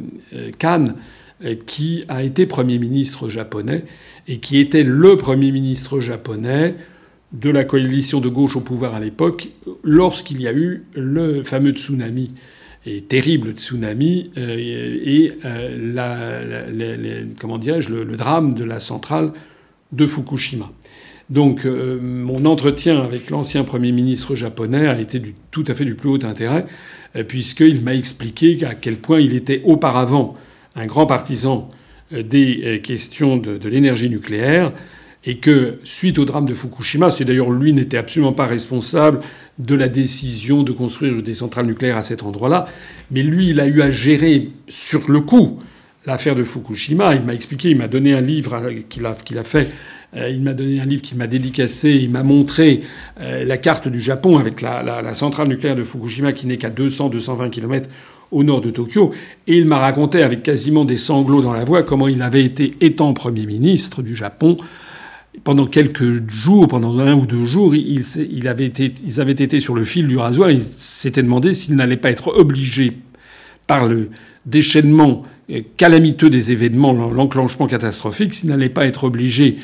Kan, 0.60 0.86
euh, 1.44 1.56
qui 1.66 2.04
a 2.08 2.24
été 2.24 2.46
Premier 2.46 2.80
ministre 2.80 3.30
japonais 3.30 3.86
et 4.28 4.40
qui 4.40 4.60
était 4.60 4.84
le 4.84 5.16
Premier 5.16 5.52
ministre 5.52 6.00
japonais 6.00 6.76
de 7.32 7.50
la 7.50 7.64
coalition 7.64 8.20
de 8.20 8.30
gauche 8.30 8.56
au 8.56 8.62
pouvoir 8.62 8.96
à 8.96 9.00
l'époque 9.00 9.50
lorsqu'il 9.84 10.42
y 10.42 10.48
a 10.48 10.54
eu 10.54 10.86
le 10.96 11.44
fameux 11.44 11.72
tsunami 11.72 12.34
et 12.88 13.02
terrible 13.02 13.52
tsunami 13.52 14.32
euh, 14.38 14.58
et 14.58 15.34
euh, 15.46 15.94
la, 15.94 17.32
comment 17.40 17.58
dirais-je 17.58 17.94
le, 17.94 18.16
drame 18.16 18.54
de 18.54 18.64
la 18.64 18.80
centrale 18.80 19.34
de 19.92 20.06
Fukushima. 20.06 20.72
Donc 21.30 21.66
euh, 21.66 22.00
mon 22.02 22.46
entretien 22.46 23.02
avec 23.02 23.30
l'ancien 23.30 23.64
Premier 23.64 23.92
ministre 23.92 24.36
japonais 24.36 24.88
a 24.88 25.00
été 25.00 25.22
tout 25.52 25.66
à 25.68 25.74
fait 25.74 25.84
du 25.84 25.96
plus 25.96 26.10
haut 26.10 26.26
intérêt, 26.26 26.66
euh, 27.16 27.24
puisqu'il 27.24 27.84
m'a 27.84 27.96
expliqué 27.96 28.66
à 28.66 28.76
quel 28.76 28.96
point 28.96 29.20
il 29.20 29.34
était 29.34 29.62
auparavant 29.66 30.38
un 30.76 30.86
grand 30.86 31.06
partisan 31.06 31.68
euh, 32.14 32.24
des 32.24 32.80
questions 32.82 33.36
de 33.36 33.68
l'énergie 33.68 34.10
nucléaire, 34.10 34.72
et 35.28 35.38
que 35.38 35.78
suite 35.84 36.20
au 36.20 36.26
drame 36.26 36.46
de 36.46 36.54
Fukushima, 36.54 37.12
c'est 37.12 37.26
d'ailleurs 37.26 37.52
lui 37.52 37.74
n'était 37.74 37.98
absolument 37.98 38.32
pas 38.32 38.46
responsable 38.46 39.20
de 39.60 39.76
la 39.76 39.90
décision 39.90 40.64
de 40.64 40.72
construire 40.72 41.22
des 41.22 41.34
centrales 41.34 41.66
nucléaires 41.66 41.98
à 41.98 42.04
cet 42.04 42.24
endroit-là, 42.24 42.64
mais 43.12 43.24
lui 43.24 43.50
il 43.50 43.60
a 43.60 43.68
eu 43.68 43.82
à 43.82 43.92
gérer 43.92 44.50
sur 44.70 45.12
le 45.12 45.20
coup 45.20 45.60
l'affaire 46.06 46.34
de 46.34 46.46
Fukushima. 46.46 47.14
Il 47.14 47.24
m'a 47.24 47.34
expliqué, 47.34 47.72
il 47.72 47.78
m'a 47.78 47.90
donné 47.90 48.14
un 48.14 48.22
livre 48.22 48.72
qu'il 48.88 49.06
a, 49.06 49.14
qu'il 49.14 49.38
a 49.38 49.44
fait. 49.44 49.70
Euh, 50.16 50.30
il 50.30 50.42
m'a 50.42 50.54
donné 50.54 50.80
un 50.80 50.86
livre 50.86 51.02
qu'il 51.02 51.18
m'a 51.18 51.28
dédicacé. 51.28 51.92
Il 51.92 52.12
m'a 52.12 52.24
montré 52.24 52.84
euh, 53.20 53.44
la 53.44 53.58
carte 53.58 53.90
du 53.90 54.02
Japon 54.02 54.38
avec 54.38 54.62
la 54.62 55.14
centrale 55.14 55.50
nucléaire 55.50 55.76
de 55.76 55.84
Fukushima 55.84 56.32
qui 56.32 56.48
n'est 56.48 56.56
qu'à 56.56 56.70
200-220 56.70 57.50
km 57.50 57.90
au 58.32 58.44
nord 58.44 58.62
de 58.62 58.72
Tokyo. 58.72 59.14
Et 59.48 59.58
il 59.58 59.68
m'a 59.68 59.80
raconté 59.80 60.24
avec 60.24 60.44
quasiment 60.44 60.86
des 60.86 60.98
sanglots 60.98 61.42
dans 61.42 61.54
la 61.54 61.64
voix 61.64 61.84
comment 61.84 62.08
il 62.08 62.22
avait 62.22 62.44
été, 62.44 62.76
étant 62.80 63.14
Premier 63.14 63.46
ministre 63.46 64.02
du 64.02 64.16
Japon, 64.16 64.58
pendant 65.44 65.66
quelques 65.66 66.30
jours, 66.30 66.68
pendant 66.68 67.00
un 67.00 67.14
ou 67.14 67.26
deux 67.26 67.46
jours, 67.46 67.74
été, 67.76 68.94
ils 69.06 69.20
avaient 69.22 69.34
été 69.34 69.60
sur 69.60 69.76
le 69.76 69.86
fil 69.86 70.08
du 70.08 70.18
rasoir. 70.18 70.52
Ils 70.52 70.64
s'étaient 70.64 71.24
demandé 71.24 71.54
s'ils 71.54 71.76
n'allaient 71.76 71.98
pas 71.98 72.12
être 72.12 72.30
obligés 72.38 72.98
par 73.68 73.86
le 73.86 74.10
déchaînement 74.46 75.24
calamiteux 75.78 76.30
des 76.30 76.52
événements, 76.52 76.94
l'enclenchement 76.94 77.68
catastrophique, 77.68 78.34
s'ils 78.34 78.50
n'allaient 78.50 78.70
pas 78.70 78.86
être 78.86 79.06
obligés 79.06 79.58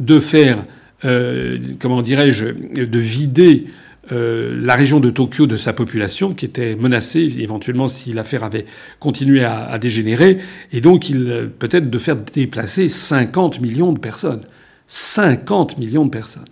de 0.00 0.18
faire, 0.20 0.64
euh, 1.04 1.58
comment 1.78 2.02
dirais-je, 2.02 2.46
de 2.46 2.98
vider 2.98 3.66
euh, 4.10 4.58
la 4.60 4.74
région 4.74 5.00
de 5.00 5.10
Tokyo 5.10 5.46
de 5.46 5.56
sa 5.56 5.72
population, 5.72 6.34
qui 6.34 6.44
était 6.44 6.76
menacée 6.76 7.36
éventuellement 7.38 7.88
si 7.88 8.12
l'affaire 8.12 8.42
avait 8.42 8.64
continué 8.98 9.44
à, 9.44 9.78
dégénérer, 9.78 10.38
et 10.72 10.80
donc 10.80 11.10
il 11.10 11.50
peut-être 11.58 11.90
de 11.90 11.98
faire 11.98 12.16
déplacer 12.16 12.88
50 12.88 13.60
millions 13.60 13.92
de 13.92 13.98
personnes. 13.98 14.42
50 14.88 15.78
millions 15.78 16.04
de 16.04 16.10
personnes. 16.10 16.44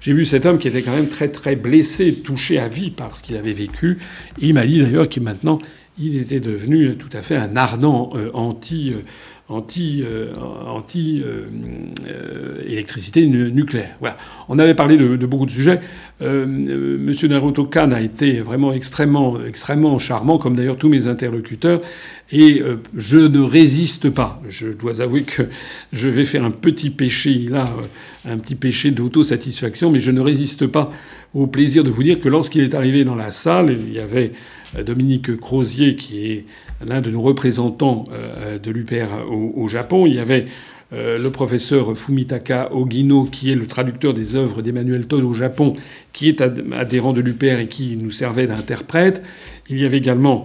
J'ai 0.00 0.12
vu 0.12 0.24
cet 0.24 0.46
homme 0.46 0.58
qui 0.58 0.66
était 0.66 0.82
quand 0.82 0.94
même 0.94 1.08
très 1.08 1.28
très 1.28 1.54
blessé, 1.54 2.14
touché 2.14 2.58
à 2.58 2.66
vie 2.66 2.90
par 2.90 3.16
ce 3.16 3.22
qu'il 3.22 3.36
avait 3.36 3.52
vécu. 3.52 3.98
Et 4.40 4.48
il 4.48 4.54
m'a 4.54 4.66
dit 4.66 4.80
d'ailleurs 4.80 5.08
qu'il 5.08 5.22
maintenant 5.22 5.58
il 5.98 6.16
était 6.16 6.40
devenu 6.40 6.96
tout 6.96 7.10
à 7.12 7.20
fait 7.20 7.36
un 7.36 7.54
ardent 7.54 8.10
euh, 8.14 8.30
anti 8.32 8.94
euh, 9.52 9.56
anti 9.56 10.02
euh, 10.04 10.32
anti 10.66 11.22
euh, 11.24 11.46
euh, 12.08 12.62
électricité 12.66 13.26
nucléaire. 13.26 13.96
Voilà. 14.00 14.16
On 14.48 14.58
avait 14.58 14.74
parlé 14.74 14.96
de, 14.96 15.26
beaucoup 15.26 15.46
de 15.46 15.50
sujets. 15.50 15.80
Monsieur 16.20 17.26
Naruto 17.26 17.64
Kan 17.64 17.90
a 17.90 18.00
été 18.00 18.40
vraiment 18.40 18.72
extrêmement 18.72 19.38
extrêmement 19.44 19.98
charmant, 19.98 20.38
comme 20.38 20.54
d'ailleurs 20.54 20.76
tous 20.76 20.88
mes 20.88 21.08
interlocuteurs. 21.08 21.80
Et 22.30 22.62
je 22.94 23.18
ne 23.18 23.40
résiste 23.40 24.08
pas. 24.08 24.40
Je 24.48 24.68
dois 24.68 25.00
avouer 25.00 25.22
que 25.24 25.42
je 25.92 26.08
vais 26.08 26.24
faire 26.24 26.44
un 26.44 26.50
petit 26.50 26.90
péché 26.90 27.46
là, 27.50 27.72
un 28.24 28.38
petit 28.38 28.54
péché 28.54 28.92
d'autosatisfaction, 28.92 29.90
mais 29.90 29.98
je 29.98 30.12
ne 30.12 30.20
résiste 30.20 30.66
pas 30.66 30.90
au 31.34 31.46
plaisir 31.46 31.82
de 31.82 31.90
vous 31.90 32.02
dire 32.02 32.20
que 32.20 32.28
lorsqu'il 32.28 32.62
est 32.62 32.74
arrivé 32.74 33.04
dans 33.04 33.16
la 33.16 33.30
salle, 33.30 33.76
il 33.86 33.92
y 33.92 33.98
avait 33.98 34.32
Dominique 34.80 35.36
Crozier, 35.36 35.96
qui 35.96 36.26
est 36.30 36.44
l'un 36.86 37.00
de 37.00 37.10
nos 37.10 37.20
représentants 37.20 38.04
euh, 38.12 38.58
de 38.58 38.70
l'UPR 38.70 39.26
au, 39.30 39.68
Japon. 39.68 40.06
Il 40.06 40.14
y 40.14 40.18
avait 40.18 40.46
euh, 40.92 41.18
le 41.18 41.30
professeur 41.30 41.96
Fumitaka 41.96 42.72
Ogino, 42.72 43.24
qui 43.24 43.50
est 43.50 43.54
le 43.54 43.66
traducteur 43.66 44.14
des 44.14 44.36
œuvres 44.36 44.62
d'Emmanuel 44.62 45.06
Todd 45.06 45.24
au 45.24 45.34
Japon, 45.34 45.74
qui 46.12 46.28
est 46.28 46.40
adhérent 46.40 47.12
de 47.12 47.20
l'UPR 47.20 47.60
et 47.60 47.68
qui 47.68 47.96
nous 47.96 48.10
servait 48.10 48.46
d'interprète. 48.46 49.22
Il 49.68 49.78
y 49.78 49.84
avait 49.84 49.98
également 49.98 50.44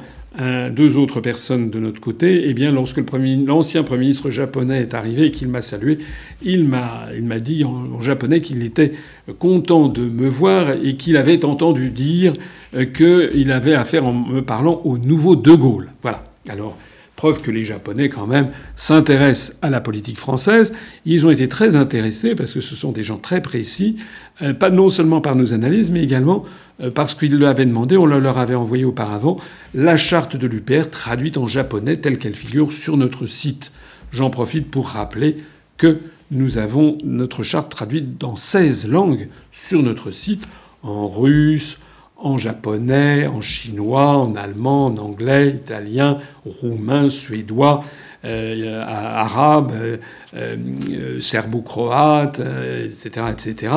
deux 0.71 0.97
autres 0.97 1.21
personnes 1.21 1.69
de 1.69 1.79
notre 1.79 1.99
côté. 1.99 2.47
Eh 2.47 2.53
bien, 2.53 2.71
lorsque 2.71 2.97
l'ancien 2.97 3.83
premier, 3.83 4.01
ministre 4.05 4.29
japonais 4.29 4.81
est 4.81 4.93
arrivé 4.93 5.25
et 5.25 5.31
qu'il 5.31 5.47
m'a 5.47 5.61
salué, 5.61 5.97
il 6.43 6.65
m'a, 6.65 7.09
dit 7.39 7.63
en, 7.63 7.95
en 7.95 7.99
japonais 7.99 8.41
qu'il 8.41 8.63
était 8.63 8.93
content 9.39 9.87
de 9.87 10.03
me 10.03 10.27
voir 10.27 10.71
et 10.83 10.95
qu'il 10.95 11.17
avait 11.17 11.43
entendu 11.45 11.89
dire 11.89 12.33
euh, 12.75 12.85
qu'il 12.85 13.51
avait 13.51 13.73
affaire, 13.73 14.05
en 14.05 14.13
me 14.13 14.41
parlant, 14.41 14.81
au 14.83 14.97
nouveau 14.97 15.35
De 15.35 15.53
Gaulle. 15.53 15.89
Voilà. 16.01 16.23
Alors, 16.49 16.77
preuve 17.17 17.41
que 17.41 17.51
les 17.51 17.63
Japonais, 17.63 18.07
quand 18.07 18.27
même, 18.27 18.51
s'intéressent 18.77 19.57
à 19.61 19.69
la 19.69 19.81
politique 19.81 20.17
française. 20.17 20.71
Ils 21.03 21.27
ont 21.27 21.31
été 21.31 21.49
très 21.49 21.75
intéressés 21.75 22.35
parce 22.35 22.53
que 22.53 22.61
ce 22.61 22.75
sont 22.75 22.93
des 22.93 23.03
gens 23.03 23.17
très 23.17 23.41
précis, 23.41 23.97
euh, 24.41 24.53
pas 24.53 24.69
non 24.69 24.87
seulement 24.87 25.19
par 25.19 25.35
nos 25.35 25.53
analyses, 25.53 25.91
mais 25.91 26.03
également 26.03 26.45
euh, 26.79 26.91
parce 26.91 27.13
qu'ils 27.13 27.37
l'avaient 27.37 27.65
demandé, 27.65 27.97
on 27.97 28.05
leur 28.05 28.37
avait 28.37 28.55
envoyé 28.55 28.85
auparavant 28.85 29.37
la 29.73 29.97
charte 29.97 30.37
de 30.37 30.47
l'UPR 30.47 30.89
traduite 30.89 31.37
en 31.37 31.47
japonais 31.47 31.97
telle 31.97 32.19
qu'elle 32.19 32.35
figure 32.35 32.71
sur 32.71 32.95
notre 32.95 33.25
site. 33.25 33.71
J'en 34.13 34.29
profite 34.29 34.69
pour 34.69 34.89
rappeler 34.89 35.37
que 35.77 35.99
nous 36.29 36.59
avons 36.59 36.97
notre 37.03 37.41
charte 37.41 37.71
traduite 37.71 38.17
dans 38.17 38.35
16 38.35 38.87
langues 38.87 39.27
sur 39.51 39.81
notre 39.81 40.11
site, 40.11 40.47
en 40.83 41.07
russe, 41.07 41.79
en 42.19 42.37
japonais, 42.37 43.27
en 43.27 43.41
chinois, 43.41 44.17
en 44.17 44.35
allemand, 44.35 44.87
en 44.87 44.97
anglais, 44.97 45.49
italien, 45.55 46.17
roumain, 46.45 47.09
suédois, 47.09 47.83
euh, 48.25 48.83
arabe, 48.85 49.71
euh, 49.75 49.97
euh, 50.35 51.21
serbo-croate, 51.21 52.39
etc., 52.39 53.27
etc. 53.31 53.73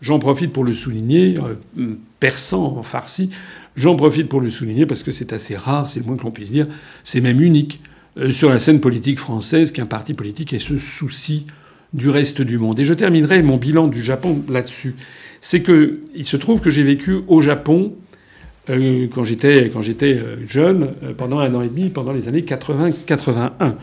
J'en 0.00 0.18
profite 0.18 0.52
pour 0.52 0.64
le 0.64 0.72
souligner, 0.72 1.36
persan 2.18 2.76
en 2.78 2.82
farsi. 2.82 3.30
J'en 3.76 3.94
profite 3.94 4.28
pour 4.28 4.40
le 4.40 4.50
souligner 4.50 4.86
parce 4.86 5.02
que 5.02 5.12
c'est 5.12 5.32
assez 5.32 5.56
rare, 5.56 5.88
c'est 5.88 6.00
le 6.00 6.06
moins 6.06 6.16
que 6.16 6.24
l'on 6.24 6.30
puisse 6.30 6.50
dire. 6.50 6.66
C'est 7.04 7.20
même 7.20 7.40
unique 7.40 7.80
sur 8.30 8.50
la 8.50 8.58
scène 8.58 8.80
politique 8.80 9.18
française 9.18 9.70
qu'un 9.70 9.86
parti 9.86 10.12
politique 10.12 10.52
ait 10.52 10.58
ce 10.58 10.76
souci 10.76 11.46
du 11.92 12.08
reste 12.08 12.42
du 12.42 12.58
monde. 12.58 12.80
Et 12.80 12.84
je 12.84 12.94
terminerai 12.94 13.42
mon 13.42 13.58
bilan 13.58 13.86
du 13.86 14.02
Japon 14.02 14.42
là-dessus 14.48 14.96
c'est 15.42 15.60
que 15.60 16.00
il 16.14 16.24
se 16.24 16.38
trouve 16.38 16.62
que 16.62 16.70
j'ai 16.70 16.82
vécu 16.82 17.20
au 17.28 17.42
Japon 17.42 17.92
euh, 18.70 19.08
quand 19.12 19.24
j'étais 19.24 19.68
quand 19.70 19.82
j'étais 19.82 20.14
euh, 20.14 20.46
jeune 20.46 20.94
euh, 21.02 21.12
pendant 21.14 21.40
un 21.40 21.54
an 21.54 21.60
et 21.60 21.68
demi 21.68 21.90
pendant 21.90 22.12
les 22.12 22.28
années 22.28 22.40
80-81 22.40 23.74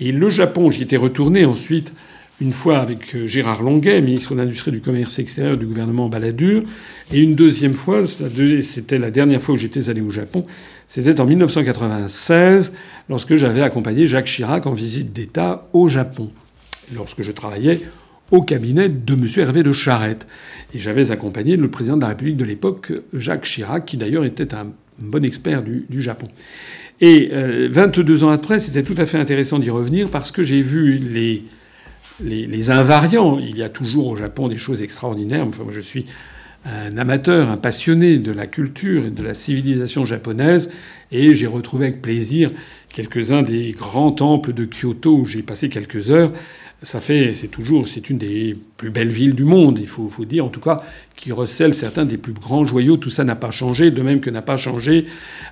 et 0.00 0.10
le 0.10 0.30
Japon 0.30 0.72
j'y 0.72 0.82
étais 0.82 0.96
retourné 0.96 1.44
ensuite 1.44 1.92
une 2.40 2.52
fois 2.52 2.78
avec 2.78 3.14
euh, 3.14 3.26
Gérard 3.26 3.62
Longuet, 3.62 4.00
ministre 4.00 4.34
de 4.34 4.40
l'Industrie 4.40 4.72
du 4.72 4.80
Commerce 4.80 5.18
extérieur 5.18 5.56
du 5.56 5.66
gouvernement 5.66 6.08
Balladur, 6.08 6.64
et 7.12 7.20
une 7.22 7.34
deuxième 7.34 7.74
fois, 7.74 8.04
c'était 8.06 8.98
la 8.98 9.10
dernière 9.10 9.40
fois 9.40 9.54
où 9.54 9.56
j'étais 9.56 9.88
allé 9.88 10.00
au 10.00 10.10
Japon, 10.10 10.42
C'était 10.88 11.20
en 11.20 11.26
1996, 11.26 12.72
lorsque 13.08 13.36
j'avais 13.36 13.62
accompagné 13.62 14.06
Jacques 14.06 14.26
Chirac 14.26 14.66
en 14.66 14.72
visite 14.72 15.12
d'État 15.12 15.68
au 15.72 15.88
Japon, 15.88 16.30
lorsque 16.92 17.22
je 17.22 17.30
travaillais 17.30 17.80
au 18.34 18.42
cabinet 18.42 18.88
de 18.88 19.14
M. 19.14 19.26
Hervé 19.36 19.62
de 19.62 19.72
Charette. 19.72 20.26
Et 20.74 20.78
j'avais 20.78 21.10
accompagné 21.10 21.56
le 21.56 21.70
président 21.70 21.96
de 21.96 22.02
la 22.02 22.08
République 22.08 22.36
de 22.36 22.44
l'époque, 22.44 22.92
Jacques 23.12 23.44
Chirac, 23.44 23.84
qui 23.84 23.96
d'ailleurs 23.96 24.24
était 24.24 24.54
un 24.54 24.72
bon 24.98 25.24
expert 25.24 25.62
du, 25.62 25.86
Japon. 26.02 26.26
Et 27.00 27.30
22 27.70 28.22
euh, 28.22 28.26
ans 28.26 28.30
après, 28.30 28.58
c'était 28.58 28.82
tout 28.82 28.94
à 28.98 29.06
fait 29.06 29.18
intéressant 29.18 29.58
d'y 29.58 29.70
revenir 29.70 30.08
parce 30.08 30.30
que 30.32 30.42
j'ai 30.42 30.62
vu 30.62 30.98
les, 30.98 31.44
les, 32.22 32.46
les, 32.46 32.70
invariants. 32.70 33.38
Il 33.38 33.56
y 33.56 33.62
a 33.62 33.68
toujours 33.68 34.06
au 34.08 34.16
Japon 34.16 34.48
des 34.48 34.56
choses 34.56 34.82
extraordinaires. 34.82 35.46
Enfin, 35.46 35.62
moi, 35.62 35.72
je 35.72 35.80
suis 35.80 36.04
un 36.64 36.96
amateur, 36.96 37.50
un 37.50 37.56
passionné 37.56 38.18
de 38.18 38.32
la 38.32 38.46
culture 38.46 39.06
et 39.06 39.10
de 39.10 39.22
la 39.22 39.34
civilisation 39.34 40.04
japonaise, 40.04 40.70
et 41.12 41.34
j'ai 41.34 41.46
retrouvé 41.46 41.86
avec 41.86 42.00
plaisir 42.00 42.50
quelques-uns 42.88 43.42
des 43.42 43.72
grands 43.72 44.12
temples 44.12 44.52
de 44.54 44.64
Kyoto 44.64 45.18
où 45.18 45.24
j'ai 45.26 45.42
passé 45.42 45.68
quelques 45.68 46.10
heures 46.10 46.32
ça 46.84 47.00
fait, 47.00 47.32
c'est 47.34 47.48
toujours, 47.48 47.88
c'est 47.88 48.10
une 48.10 48.18
des 48.18 48.56
plus 48.76 48.90
belles 48.90 49.08
villes 49.08 49.34
du 49.34 49.44
monde, 49.44 49.78
il 49.80 49.86
faut, 49.86 50.10
dire, 50.24 50.44
en 50.44 50.48
tout 50.48 50.60
cas, 50.60 50.82
qui 51.16 51.32
recèle 51.32 51.74
certains 51.74 52.04
des 52.04 52.18
plus 52.18 52.34
grands 52.34 52.64
joyaux. 52.64 52.98
Tout 52.98 53.10
ça 53.10 53.24
n'a 53.24 53.36
pas 53.36 53.50
changé, 53.50 53.90
de 53.90 54.02
même 54.02 54.20
que 54.20 54.28
n'a 54.28 54.42
pas 54.42 54.56
changé 54.56 55.06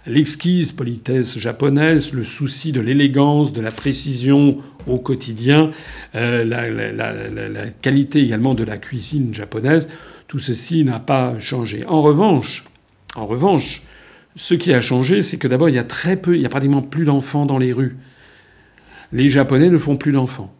l'exquise 0.06 0.72
politesse 0.72 1.38
japonaise, 1.38 2.12
le 2.12 2.22
souci 2.22 2.70
de 2.70 2.80
l'élégance, 2.80 3.52
de 3.52 3.62
la 3.62 3.70
précision 3.70 4.58
au 4.86 4.98
quotidien, 4.98 5.70
euh, 6.14 6.44
la, 6.44 6.68
la, 6.70 7.70
qualité 7.70 8.22
également 8.22 8.54
de 8.54 8.64
la 8.64 8.76
cuisine 8.76 9.32
japonaise. 9.32 9.88
Tout 10.28 10.38
ceci 10.38 10.84
n'a 10.84 11.00
pas 11.00 11.38
changé. 11.38 11.86
En 11.86 12.02
revanche, 12.02 12.64
en 13.16 13.26
revanche, 13.26 13.82
ce 14.36 14.54
qui 14.54 14.74
a 14.74 14.80
changé, 14.80 15.22
c'est 15.22 15.38
que 15.38 15.48
d'abord, 15.48 15.70
il 15.70 15.74
y 15.74 15.78
a 15.78 15.84
très 15.84 16.16
peu, 16.16 16.36
il 16.36 16.42
y 16.42 16.46
a 16.46 16.50
pratiquement 16.50 16.82
plus 16.82 17.06
d'enfants 17.06 17.46
dans 17.46 17.58
les 17.58 17.72
rues. 17.72 17.96
Les 19.12 19.30
Japonais 19.30 19.70
ne 19.70 19.78
font 19.78 19.96
plus 19.96 20.12
d'enfants. 20.12 20.54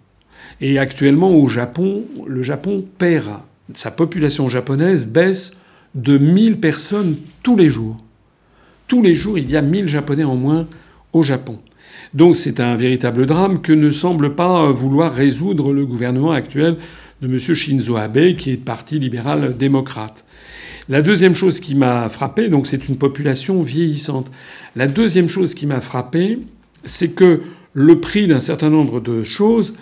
Et 0.60 0.78
actuellement, 0.78 1.30
au 1.34 1.48
Japon, 1.48 2.04
le 2.26 2.42
Japon 2.42 2.84
perd. 2.98 3.40
Sa 3.74 3.90
population 3.90 4.48
japonaise 4.48 5.06
baisse 5.06 5.52
de 5.94 6.18
1000 6.18 6.60
personnes 6.60 7.16
tous 7.42 7.56
les 7.56 7.68
jours. 7.68 7.96
Tous 8.86 9.02
les 9.02 9.14
jours, 9.14 9.38
il 9.38 9.50
y 9.50 9.56
a 9.56 9.62
1000 9.62 9.88
Japonais 9.88 10.24
en 10.24 10.36
moins 10.36 10.66
au 11.12 11.22
Japon. 11.22 11.58
Donc 12.14 12.36
c'est 12.36 12.60
un 12.60 12.76
véritable 12.76 13.26
drame 13.26 13.62
que 13.62 13.72
ne 13.72 13.90
semble 13.90 14.34
pas 14.34 14.70
vouloir 14.70 15.14
résoudre 15.14 15.72
le 15.72 15.86
gouvernement 15.86 16.32
actuel 16.32 16.76
de 17.22 17.26
M. 17.26 17.38
Shinzo 17.38 17.96
Abe, 17.96 18.34
qui 18.34 18.50
est 18.50 18.56
parti 18.56 18.98
libéral 18.98 19.56
démocrate. 19.56 20.24
La 20.88 21.00
deuxième 21.00 21.34
chose 21.34 21.60
qui 21.60 21.74
m'a 21.74 22.08
frappé, 22.08 22.48
donc 22.48 22.66
c'est 22.66 22.88
une 22.88 22.96
population 22.96 23.62
vieillissante. 23.62 24.30
La 24.74 24.88
deuxième 24.88 25.28
chose 25.28 25.54
qui 25.54 25.66
m'a 25.66 25.80
frappé, 25.80 26.40
c'est 26.84 27.14
que 27.14 27.42
le 27.72 28.00
prix 28.00 28.26
d'un 28.26 28.40
certain 28.40 28.68
nombre 28.68 29.00
de 29.00 29.22
choses 29.22 29.74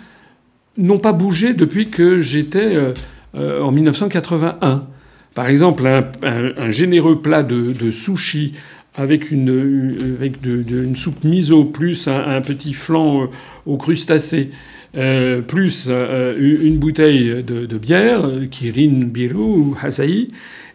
n'ont 0.77 0.99
pas 0.99 1.13
bougé 1.13 1.53
depuis 1.53 1.89
que 1.89 2.21
j'étais 2.21 2.75
euh, 2.75 2.93
euh, 3.35 3.61
en 3.61 3.71
1981. 3.71 4.85
Par 5.33 5.47
exemple, 5.47 5.87
un, 5.87 6.69
généreux 6.69 7.21
plat 7.21 7.43
de, 7.43 7.91
sushi 7.91 8.53
avec 8.95 9.31
une, 9.31 9.97
avec 10.17 10.41
de, 10.41 10.83
une 10.83 10.97
soupe 10.97 11.23
miso 11.23 11.63
plus 11.63 12.09
un, 12.09 12.41
petit 12.41 12.73
flan 12.73 13.29
au 13.65 13.77
crustacé 13.77 14.51
euh, 14.97 15.41
plus 15.41 15.87
une 15.87 16.77
bouteille 16.77 17.41
de, 17.43 17.77
bière, 17.77 18.29
Kirin 18.51 19.05
Biru 19.05 19.37
ou 19.37 19.77
Hasai, 19.81 20.27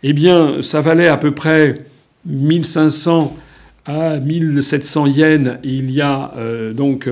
eh 0.03 0.13
bien, 0.15 0.63
ça 0.63 0.81
valait 0.81 1.09
à 1.09 1.19
peu 1.19 1.33
près 1.33 1.75
1500 2.25 3.37
à 3.85 4.19
1700 4.19 5.07
yens 5.09 5.59
il 5.63 5.91
y 5.91 6.01
a 6.01 6.33
donc 6.75 7.11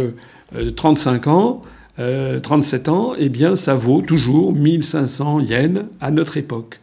35 0.77 1.27
ans. 1.27 1.63
37 1.97 2.89
euh, 2.89 2.91
ans, 2.91 3.13
eh 3.19 3.29
bien, 3.29 3.57
ça 3.57 3.75
vaut 3.75 4.03
toujours 4.03 4.53
1500 4.53 5.41
yens 5.41 5.85
à 6.01 6.11
notre 6.11 6.37
époque. 6.37 6.81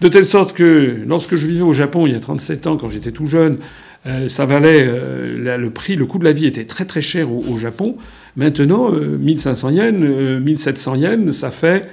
De 0.00 0.08
telle 0.08 0.26
sorte 0.26 0.52
que 0.52 1.02
lorsque 1.06 1.36
je 1.36 1.46
vivais 1.46 1.62
au 1.62 1.72
Japon 1.72 2.06
il 2.06 2.12
y 2.12 2.16
a 2.16 2.20
37 2.20 2.66
ans, 2.66 2.76
quand 2.76 2.88
j'étais 2.88 3.10
tout 3.10 3.26
jeune, 3.26 3.58
euh, 4.06 4.28
ça 4.28 4.46
valait 4.46 4.86
euh, 4.86 5.56
le 5.56 5.70
prix, 5.70 5.96
le 5.96 6.06
coût 6.06 6.18
de 6.18 6.24
la 6.24 6.32
vie 6.32 6.46
était 6.46 6.66
très 6.66 6.84
très 6.84 7.00
cher 7.00 7.32
au, 7.32 7.58
Japon. 7.58 7.96
Maintenant, 8.36 8.92
1500 8.92 9.70
yens, 9.70 10.40
1700 10.40 10.94
yens, 10.96 11.30
ça 11.32 11.50
fait 11.50 11.88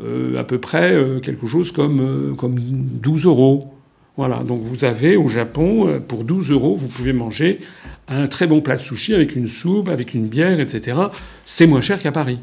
à 0.00 0.44
peu 0.44 0.58
près 0.58 0.96
quelque 1.22 1.46
chose 1.46 1.70
comme, 1.70 2.34
comme 2.38 2.54
12 2.58 3.26
euros. 3.26 3.74
Voilà, 4.16 4.42
donc 4.42 4.62
vous 4.62 4.84
avez 4.84 5.16
au 5.16 5.28
Japon, 5.28 6.02
pour 6.06 6.24
12 6.24 6.50
euros, 6.50 6.74
vous 6.74 6.88
pouvez 6.88 7.12
manger 7.12 7.60
un 8.08 8.26
très 8.26 8.46
bon 8.46 8.60
plat 8.60 8.76
de 8.76 8.80
sushi 8.80 9.14
avec 9.14 9.36
une 9.36 9.46
soupe, 9.46 9.88
avec 9.88 10.12
une 10.12 10.26
bière, 10.26 10.60
etc. 10.60 10.98
C'est 11.46 11.66
moins 11.66 11.80
cher 11.80 12.00
qu'à 12.02 12.12
Paris. 12.12 12.38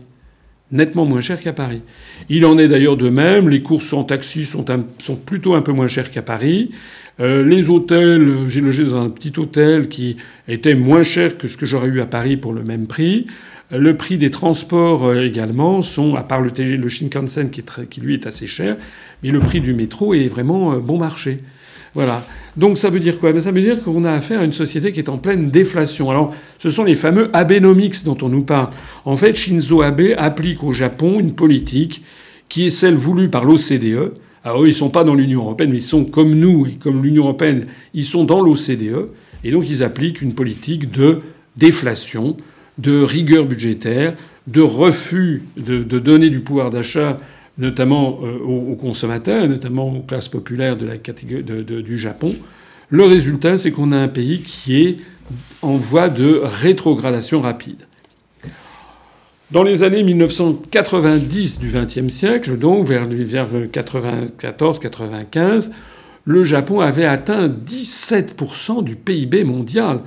Nettement 0.72 1.06
moins 1.06 1.22
cher 1.22 1.42
qu'à 1.42 1.54
Paris. 1.54 1.82
Il 2.30 2.46
en 2.46 2.58
est 2.60 2.68
d'ailleurs 2.68 2.98
de 2.98 3.10
même. 3.10 3.50
Les 3.50 3.64
courses 3.64 3.92
en 3.92 4.04
taxi 4.04 4.46
sont, 4.46 4.64
plutôt 5.26 5.56
un 5.56 5.62
peu 5.62 5.72
moins 5.72 5.88
chères 5.88 6.12
qu'à 6.12 6.22
Paris. 6.22 6.72
Euh, 7.20 7.44
les 7.44 7.70
hôtels, 7.70 8.48
j'ai 8.48 8.62
logé 8.62 8.84
dans 8.84 8.98
un 8.98 9.10
petit 9.10 9.34
hôtel 9.38 9.90
qui 9.90 10.18
était 10.48 10.76
moins 10.76 11.04
cher 11.04 11.38
que 11.38 11.48
ce 11.48 11.58
que 11.58 11.66
j'aurais 11.66 11.88
eu 11.88 12.02
à 12.02 12.06
Paris 12.06 12.38
pour 12.38 12.54
le 12.54 12.64
même 12.64 12.86
prix. 12.86 13.26
Le 13.72 13.98
prix 13.98 14.18
des 14.18 14.30
transports 14.30 15.06
euh, 15.06 15.26
également 15.26 15.82
sont, 15.82 16.16
à 16.16 16.24
part 16.24 16.42
le, 16.42 16.52
le 16.52 16.88
Shinkansen 16.88 17.50
qui, 17.50 17.64
lui 18.02 18.14
est 18.14 18.28
assez 18.28 18.48
cher, 18.48 18.78
mais 19.24 19.32
le 19.32 19.40
prix 19.40 19.62
du 19.62 19.74
métro 19.74 20.14
est 20.14 20.28
vraiment 20.28 20.74
euh, 20.74 20.80
bon 20.80 20.98
marché. 20.98 21.40
Voilà. 21.96 22.26
Donc 22.58 22.78
ça 22.78 22.90
veut 22.90 23.00
dire 23.00 23.20
quoi? 23.20 23.34
Ben, 23.34 23.42
Ça 23.42 23.52
veut 23.52 23.62
dire 23.62 23.84
qu'on 23.84 24.04
a 24.04 24.12
affaire 24.12 24.42
à 24.42 24.44
une 24.44 24.54
société 24.54 24.92
qui 24.92 25.00
est 25.00 25.10
en 25.10 25.18
pleine 25.18 25.50
déflation. 25.50 26.10
Alors 26.10 26.34
ce 26.58 26.70
sont 26.70 26.84
les 26.84 26.96
fameux 26.96 27.30
Abenomics 27.34 28.04
dont 28.04 28.18
on 28.22 28.30
nous 28.30 28.44
parle. 28.44 28.70
En 29.06 29.16
fait, 29.16 29.36
Shinzo 29.36 29.82
Abe 29.82 30.14
applique 30.18 30.64
au 30.64 30.72
Japon 30.72 31.20
une 31.20 31.34
politique 31.34 32.04
qui 32.48 32.66
est 32.66 32.70
celle 32.70 32.96
voulue 32.96 33.30
par 33.30 33.46
l'OCDE. 33.46 34.14
Alors 34.44 34.64
eux, 34.64 34.68
ils 34.68 34.76
sont 34.76 34.90
pas 34.90 35.04
dans 35.04 35.16
l'Union 35.16 35.42
européenne, 35.42 35.72
mais 35.72 35.78
ils 35.78 35.82
sont 35.82 36.06
comme 36.06 36.34
nous 36.34 36.66
et 36.66 36.74
comme 36.74 37.04
l'Union 37.04 37.24
européenne, 37.24 37.68
ils 37.94 38.06
sont 38.06 38.24
dans 38.24 38.42
l'OCDE. 38.42 39.10
Et 39.44 39.52
donc 39.52 39.70
ils 39.70 39.84
appliquent 39.84 40.22
une 40.22 40.34
politique 40.34 40.92
de 40.92 41.20
déflation, 41.58 42.38
de 42.78 43.02
rigueur 43.02 43.46
budgétaire, 43.46 44.16
de 44.48 44.62
refus 44.62 45.44
de 45.58 46.00
donner 46.00 46.30
du 46.30 46.40
pouvoir 46.40 46.70
d'achat 46.72 47.20
notamment 47.60 48.20
euh, 48.24 48.40
aux, 48.40 48.76
consommateurs, 48.76 49.48
notamment 49.48 49.94
aux 49.94 50.02
classes 50.02 50.30
populaires 50.30 50.78
du 50.78 51.98
Japon. 51.98 52.36
Le 52.90 53.04
résultat, 53.04 53.58
c'est 53.58 53.72
qu'on 53.72 53.92
a 53.92 53.98
un 53.98 54.08
pays 54.08 54.42
qui 54.42 54.82
est 54.82 54.96
en 55.62 55.78
voie 55.78 56.10
de 56.10 56.42
rétrogradation 56.44 57.42
rapide. 57.42 57.86
Dans 59.52 59.64
les 59.64 59.84
années 59.84 60.04
1990 60.04 61.60
du 61.60 61.72
XXe 61.72 62.14
siècle, 62.14 62.58
donc 62.58 62.86
vers, 62.86 63.08
vers 63.08 63.48
94-95, 63.48 65.72
le 66.24 66.44
Japon 66.44 66.80
avait 66.80 67.06
atteint 67.06 67.48
17% 67.48 68.84
du 68.84 68.96
PIB 68.96 69.44
mondial. 69.44 70.02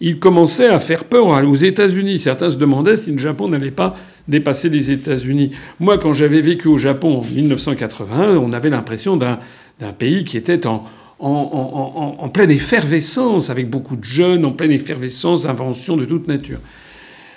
Il 0.00 0.18
commençait 0.18 0.68
à 0.68 0.78
faire 0.78 1.04
peur 1.04 1.26
aux 1.26 1.54
États-Unis. 1.54 2.18
Certains 2.18 2.50
se 2.50 2.56
demandaient 2.56 2.96
si 2.96 3.10
le 3.10 3.18
Japon 3.18 3.48
n'allait 3.48 3.70
pas 3.70 3.96
dépasser 4.28 4.68
les 4.68 4.90
États-Unis. 4.90 5.50
Moi, 5.80 5.98
quand 5.98 6.12
j'avais 6.12 6.40
vécu 6.40 6.68
au 6.68 6.78
Japon 6.78 7.18
en 7.18 7.24
1981, 7.24 8.36
on 8.36 8.52
avait 8.52 8.70
l'impression 8.70 9.16
d'un 9.16 9.38
pays 9.98 10.24
qui 10.24 10.36
était 10.36 10.66
en, 10.66 10.84
en, 11.18 12.16
en, 12.18 12.28
pleine 12.28 12.50
effervescence, 12.50 13.50
avec 13.50 13.70
beaucoup 13.70 13.96
de 13.96 14.04
jeunes, 14.04 14.44
en 14.44 14.52
pleine 14.52 14.72
effervescence 14.72 15.44
d'inventions 15.44 15.96
de 15.96 16.04
toute 16.04 16.28
nature. 16.28 16.58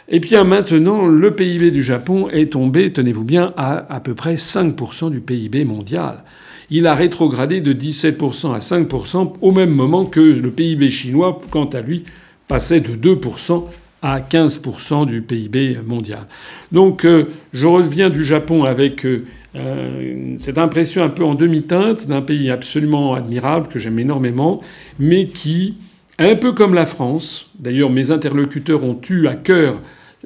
Et 0.10 0.20
bien 0.20 0.46
maintenant, 0.46 1.06
le 1.06 1.36
PIB 1.36 1.72
du 1.72 1.84
Japon 1.84 2.30
est 2.30 2.54
tombé, 2.54 2.94
tenez-vous 2.94 3.26
bien, 3.26 3.54
à 3.58 3.94
à 3.94 4.00
peu 4.00 4.16
près 4.16 4.36
5% 4.36 5.12
du 5.12 5.20
PIB 5.20 5.66
mondial. 5.66 6.24
Il 6.70 6.88
a 6.88 6.96
rétrogradé 6.96 7.62
de 7.62 7.74
17% 7.74 8.54
à 8.54 8.60
5% 8.60 9.34
au 9.42 9.52
même 9.52 9.70
moment 9.70 10.06
que 10.06 10.20
le 10.20 10.52
PIB 10.52 10.90
chinois, 10.90 11.42
quant 11.50 11.66
à 11.66 11.82
lui, 11.82 12.06
passait 12.48 12.80
de 12.80 12.96
2% 12.96 13.66
à 14.02 14.20
15% 14.20 15.06
du 15.06 15.22
PIB 15.22 15.80
mondial. 15.86 16.28
Donc 16.72 17.06
euh, 17.06 17.26
je 17.54 17.68
reviens 17.68 18.10
du 18.10 18.24
Japon 18.24 18.64
avec 18.64 19.06
euh, 19.06 19.26
euh, 19.56 20.36
cette 20.38 20.58
impression 20.58 21.04
un 21.04 21.10
peu 21.10 21.24
en 21.24 21.34
demi-teinte 21.34 22.08
d'un 22.08 22.22
pays 22.22 22.52
absolument 22.52 23.14
admirable 23.14 23.68
que 23.68 23.80
j'aime 23.80 23.98
énormément, 23.98 24.62
mais 25.00 25.28
qui, 25.28 25.76
un 26.20 26.36
peu 26.36 26.54
comme 26.54 26.74
la 26.74 26.86
France, 26.86 27.50
d'ailleurs 27.58 27.90
mes 27.90 28.12
interlocuteurs 28.12 28.84
ont 28.84 29.00
eu 29.10 29.28
à 29.28 29.36
cœur 29.36 29.82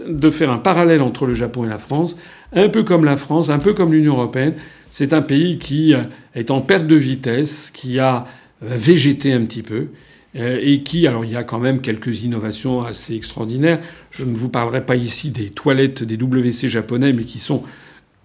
de 0.06 0.30
faire 0.30 0.52
un 0.52 0.58
parallèle 0.58 1.02
entre 1.02 1.26
le 1.26 1.34
Japon 1.34 1.66
et 1.66 1.70
la 1.70 1.78
France, 1.78 2.18
un 2.54 2.70
peu 2.70 2.84
comme 2.84 3.06
la 3.06 3.18
France, 3.18 3.50
un 3.50 3.60
peu 3.60 3.74
comme 3.74 3.94
l'Union 3.94 4.14
européenne, 4.14 4.54
c'est 4.90 5.14
un 5.14 5.22
pays 5.22 5.58
qui 5.58 5.94
est 6.34 6.52
en 6.52 6.60
perte 6.60 6.88
de 6.88 6.96
vitesse, 6.96 7.72
qui 7.74 8.00
a 8.00 8.26
végété 8.62 9.32
un 9.34 9.44
petit 9.44 9.64
peu, 9.64 9.88
et 10.34 10.84
qui, 10.84 11.08
alors 11.08 11.26
il 11.26 11.32
y 11.32 11.36
a 11.36 11.44
quand 11.44 11.60
même 11.60 11.82
quelques 11.82 12.24
innovations 12.24 12.82
assez 12.84 13.16
extraordinaires. 13.16 13.80
Je 14.12 14.24
ne 14.24 14.34
vous 14.34 14.50
parlerai 14.50 14.86
pas 14.86 14.96
ici 14.96 15.32
des 15.32 15.50
toilettes 15.50 16.04
des 16.04 16.16
WC 16.16 16.70
japonais, 16.70 17.12
mais 17.12 17.26
qui 17.26 17.40
sont 17.40 17.64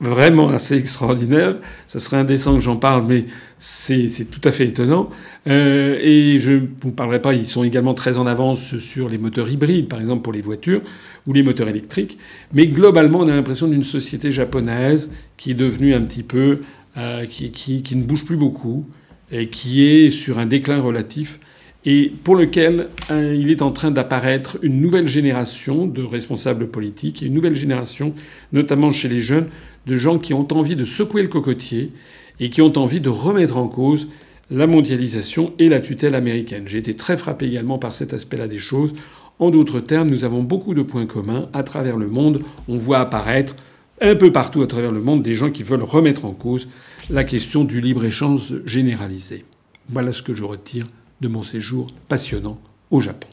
vraiment 0.00 0.50
assez 0.50 0.76
extraordinaire. 0.76 1.58
Ça 1.86 1.98
serait 1.98 2.18
indécent 2.18 2.54
que 2.54 2.60
j'en 2.60 2.76
parle, 2.76 3.06
mais 3.06 3.26
c'est 3.58 4.30
tout 4.30 4.46
à 4.46 4.52
fait 4.52 4.66
étonnant. 4.66 5.08
Euh, 5.46 5.98
et 6.00 6.38
je 6.38 6.52
ne 6.52 6.66
vous 6.80 6.92
parlerai 6.92 7.22
pas, 7.22 7.34
ils 7.34 7.46
sont 7.46 7.64
également 7.64 7.94
très 7.94 8.18
en 8.18 8.26
avance 8.26 8.78
sur 8.78 9.08
les 9.08 9.18
moteurs 9.18 9.48
hybrides, 9.48 9.88
par 9.88 10.00
exemple 10.00 10.22
pour 10.22 10.32
les 10.32 10.42
voitures, 10.42 10.82
ou 11.26 11.32
les 11.32 11.42
moteurs 11.42 11.68
électriques. 11.68 12.18
Mais 12.52 12.66
globalement, 12.66 13.20
on 13.20 13.28
a 13.28 13.34
l'impression 13.34 13.68
d'une 13.68 13.84
société 13.84 14.30
japonaise 14.30 15.10
qui 15.36 15.52
est 15.52 15.54
devenue 15.54 15.94
un 15.94 16.02
petit 16.02 16.22
peu... 16.22 16.60
Euh, 16.98 17.26
qui, 17.26 17.50
qui, 17.50 17.94
ne 17.94 18.02
bouge 18.04 18.24
plus 18.24 18.38
beaucoup, 18.38 18.86
et 19.30 19.48
qui 19.48 19.84
est 19.86 20.08
sur 20.08 20.38
un 20.38 20.46
déclin 20.46 20.80
relatif, 20.80 21.40
et 21.86 22.12
pour 22.24 22.34
lequel 22.34 22.88
euh, 23.12 23.34
il 23.38 23.50
est 23.50 23.62
en 23.62 23.70
train 23.70 23.92
d'apparaître 23.92 24.58
une 24.62 24.80
nouvelle 24.80 25.06
génération 25.06 25.86
de 25.86 26.02
responsables 26.02 26.66
politiques, 26.66 27.22
et 27.22 27.26
une 27.26 27.34
nouvelle 27.34 27.54
génération, 27.54 28.12
notamment 28.52 28.90
chez 28.90 29.08
les 29.08 29.20
jeunes, 29.20 29.46
de 29.86 29.96
gens 29.96 30.18
qui 30.18 30.34
ont 30.34 30.48
envie 30.52 30.74
de 30.74 30.84
secouer 30.84 31.22
le 31.22 31.28
cocotier 31.28 31.92
et 32.40 32.50
qui 32.50 32.60
ont 32.60 32.76
envie 32.76 33.00
de 33.00 33.08
remettre 33.08 33.56
en 33.56 33.68
cause 33.68 34.08
la 34.50 34.66
mondialisation 34.66 35.54
et 35.60 35.68
la 35.68 35.80
tutelle 35.80 36.16
américaine. 36.16 36.64
J'ai 36.66 36.78
été 36.78 36.96
très 36.96 37.16
frappé 37.16 37.46
également 37.46 37.78
par 37.78 37.92
cet 37.92 38.12
aspect-là 38.12 38.48
des 38.48 38.58
choses. 38.58 38.94
En 39.38 39.50
d'autres 39.50 39.80
termes, 39.80 40.10
nous 40.10 40.24
avons 40.24 40.42
beaucoup 40.42 40.74
de 40.74 40.82
points 40.82 41.06
communs 41.06 41.48
à 41.52 41.62
travers 41.62 41.96
le 41.96 42.08
monde. 42.08 42.42
On 42.68 42.78
voit 42.78 42.98
apparaître 42.98 43.54
un 44.00 44.16
peu 44.16 44.32
partout 44.32 44.60
à 44.62 44.66
travers 44.66 44.90
le 44.90 45.00
monde 45.00 45.22
des 45.22 45.34
gens 45.34 45.50
qui 45.50 45.62
veulent 45.62 45.82
remettre 45.82 46.24
en 46.24 46.32
cause 46.32 46.68
la 47.10 47.22
question 47.22 47.62
du 47.62 47.80
libre-échange 47.80 48.54
généralisé. 48.64 49.44
Voilà 49.88 50.10
ce 50.10 50.22
que 50.22 50.34
je 50.34 50.42
retire 50.42 50.86
de 51.20 51.28
mon 51.28 51.42
séjour 51.42 51.88
passionnant 52.08 52.58
au 52.90 53.00
Japon. 53.00 53.28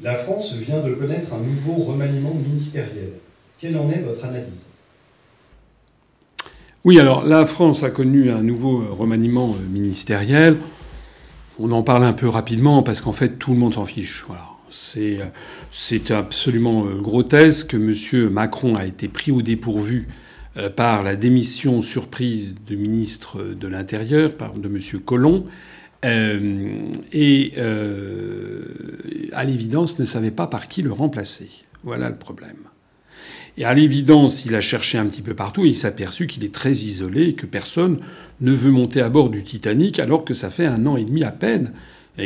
La 0.00 0.14
France 0.14 0.54
vient 0.54 0.80
de 0.80 0.94
connaître 0.94 1.34
un 1.34 1.40
nouveau 1.40 1.82
remaniement 1.82 2.34
ministériel. 2.34 3.14
Quelle 3.58 3.76
en 3.76 3.90
est 3.90 4.00
votre 4.02 4.24
analyse? 4.24 4.68
Oui, 6.84 7.00
alors 7.00 7.24
la 7.24 7.44
France 7.44 7.82
a 7.82 7.90
connu 7.90 8.30
un 8.30 8.42
nouveau 8.42 8.94
remaniement 8.94 9.50
euh, 9.50 9.68
ministériel. 9.68 10.56
On 11.58 11.72
en 11.72 11.82
parle 11.82 12.04
un 12.04 12.12
peu 12.12 12.28
rapidement 12.28 12.84
parce 12.84 13.00
qu'en 13.00 13.12
fait 13.12 13.38
tout 13.38 13.52
le 13.52 13.58
monde 13.58 13.74
s'en 13.74 13.84
fiche. 13.84 14.24
Voilà. 14.28 14.46
C'est, 14.70 15.18
euh, 15.18 15.24
c'est 15.72 16.12
absolument 16.12 16.86
euh, 16.86 17.00
grotesque. 17.00 17.74
M. 17.74 17.94
Macron 18.30 18.76
a 18.76 18.86
été 18.86 19.08
pris 19.08 19.32
au 19.32 19.42
dépourvu 19.42 20.08
par 20.74 21.04
la 21.04 21.14
démission 21.14 21.82
surprise 21.82 22.56
du 22.66 22.76
ministre 22.76 23.42
de 23.42 23.68
l'Intérieur, 23.68 24.32
de 24.56 24.66
M. 24.66 25.00
Collomb, 25.04 25.44
et 26.02 27.52
à 29.32 29.44
l'évidence 29.44 29.98
ne 29.98 30.04
savait 30.04 30.30
pas 30.30 30.46
par 30.46 30.68
qui 30.68 30.82
le 30.82 30.92
remplacer. 30.92 31.48
Voilà 31.82 32.08
le 32.08 32.16
problème. 32.16 32.68
Et 33.56 33.64
à 33.64 33.74
l'évidence, 33.74 34.44
il 34.44 34.54
a 34.54 34.60
cherché 34.60 34.98
un 34.98 35.06
petit 35.06 35.20
peu 35.20 35.34
partout 35.34 35.64
et 35.64 35.68
il 35.68 35.76
s'est 35.76 35.88
aperçu 35.88 36.28
qu'il 36.28 36.44
est 36.44 36.54
très 36.54 36.70
isolé 36.70 37.30
et 37.30 37.34
que 37.34 37.44
personne 37.44 37.98
ne 38.40 38.52
veut 38.52 38.70
monter 38.70 39.00
à 39.00 39.08
bord 39.08 39.30
du 39.30 39.42
Titanic 39.42 39.98
alors 39.98 40.24
que 40.24 40.32
ça 40.32 40.48
fait 40.48 40.66
un 40.66 40.86
an 40.86 40.96
et 40.96 41.04
demi 41.04 41.24
à 41.24 41.32
peine 41.32 41.72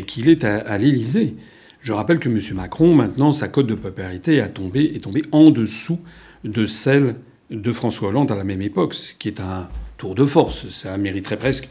qu'il 0.06 0.28
est 0.28 0.44
à, 0.44 0.76
l'Élysée. 0.76 1.34
Je 1.80 1.94
rappelle 1.94 2.18
que 2.18 2.28
M. 2.28 2.38
Macron, 2.54 2.94
maintenant, 2.94 3.32
sa 3.32 3.48
cote 3.48 3.66
de 3.66 3.74
popularité 3.74 4.42
a 4.42 4.48
tombé, 4.48 4.92
est 4.94 5.04
tombée 5.04 5.22
en 5.32 5.50
dessous 5.50 6.00
de 6.44 6.66
celle 6.66 7.16
de 7.50 7.72
François 7.72 8.08
Hollande 8.08 8.30
à 8.30 8.36
la 8.36 8.44
même 8.44 8.62
époque, 8.62 8.92
ce 8.92 9.14
qui 9.14 9.28
est 9.28 9.40
un 9.40 9.68
tour 9.96 10.14
de 10.14 10.26
force. 10.26 10.68
Ça 10.68 10.98
mériterait 10.98 11.38
presque 11.38 11.68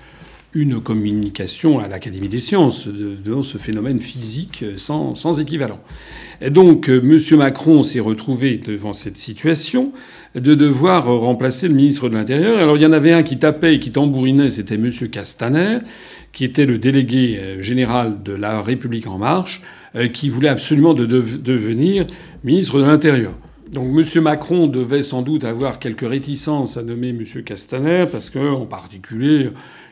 une 0.54 0.82
communication 0.82 1.80
à 1.80 1.88
l'Académie 1.88 2.28
des 2.28 2.42
sciences 2.42 2.88
de, 2.88 3.42
ce 3.42 3.58
phénomène 3.58 4.00
physique 4.00 4.66
sans, 4.76 5.40
équivalent. 5.40 5.80
Et 6.42 6.50
donc, 6.50 6.90
euh, 6.90 7.02
M. 7.02 7.38
Macron 7.38 7.84
s'est 7.84 8.00
retrouvé 8.00 8.58
devant 8.58 8.94
cette 8.94 9.18
situation 9.18 9.94
de 10.36 10.56
devoir 10.56 11.06
remplacer 11.06 11.68
le 11.68 11.76
ministre 11.76 12.10
de 12.10 12.16
l'Intérieur. 12.16 12.60
Alors, 12.60 12.78
il 12.78 12.84
y 12.84 12.86
en 12.86 12.92
avait 12.92 13.14
un 13.14 13.24
qui 13.24 13.38
tapait 13.38 13.76
et 13.76 13.80
qui 13.80 13.92
tambourinait, 13.92 14.50
c'était 14.50 14.76
M. 14.76 14.90
Castaner, 15.10 15.80
qui 16.34 16.44
était 16.44 16.66
le 16.66 16.78
délégué 16.78 17.38
euh, 17.38 17.62
général 17.62 18.22
de 18.24 18.34
La 18.34 18.62
République 18.62 19.08
en 19.08 19.18
marche, 19.18 19.62
euh, 19.96 20.08
qui 20.08 20.30
voulait 20.30 20.50
absolument 20.50 20.94
de 20.94 21.06
devenir 21.06 22.08
ministre 22.44 22.80
de 22.80 22.86
l'Intérieur. 22.86 23.34
Donc 23.72 23.88
M. 23.98 24.24
Macron 24.24 24.68
devait 24.68 25.04
sans 25.04 25.22
doute 25.22 25.46
avoir 25.46 25.80
quelques 25.80 26.08
réticences 26.08 26.76
à 26.76 26.84
nommer 26.84 27.10
M. 27.10 27.24
Castaner, 27.46 28.06
parce 28.12 28.30
que, 28.30 28.40
en 28.40 28.66
particulier, 28.66 29.50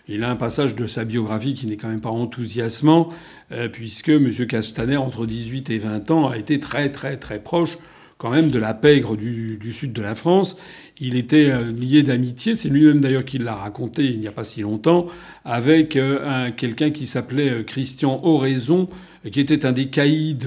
il 0.10 0.24
a 0.24 0.32
un 0.32 0.36
passage 0.36 0.76
de 0.76 0.88
sa 0.88 1.06
biographie 1.06 1.54
qui 1.54 1.67
n'est 1.67 1.78
quand 1.78 1.88
même 1.88 2.02
pas 2.02 2.10
enthousiasmant, 2.10 3.10
euh, 3.52 3.69
puisque 3.69 4.10
M. 4.10 4.32
Castaner, 4.48 4.98
entre 4.98 5.28
18 5.28 5.69
et 5.69 5.78
20 5.78 6.10
ans, 6.10 6.28
a 6.28 6.38
été 6.38 6.60
très 6.60 6.89
très 6.89 7.17
très 7.17 7.39
proche 7.39 7.78
quand 8.17 8.32
même 8.32 8.50
de 8.50 8.60
la 8.60 8.74
pègre 8.74 9.15
du, 9.15 9.72
sud 9.72 9.93
de 9.93 10.02
la 10.02 10.15
France. 10.15 10.58
Il 11.00 11.15
était 11.15 11.52
euh, 11.52 11.72
lié 11.72 12.02
d'amitié, 12.02 12.56
c'est 12.56 12.69
lui-même 12.69 13.00
d'ailleurs 13.00 13.24
qui 13.24 13.38
l'a 13.38 13.54
raconté 13.54 14.04
il 14.04 14.19
n'y 14.19 14.28
a 14.28 14.32
pas 14.32 14.43
si 14.43 14.62
longtemps, 14.62 15.08
avec 15.45 15.95
euh, 15.95 16.50
quelqu'un 16.58 16.89
qui 16.89 17.06
s'appelait 17.06 17.63
Christian 17.63 18.19
Oraison, 18.24 18.89
qui 19.32 19.39
était 19.39 19.65
un 19.65 19.72
des 19.72 19.86
caïds 19.86 20.39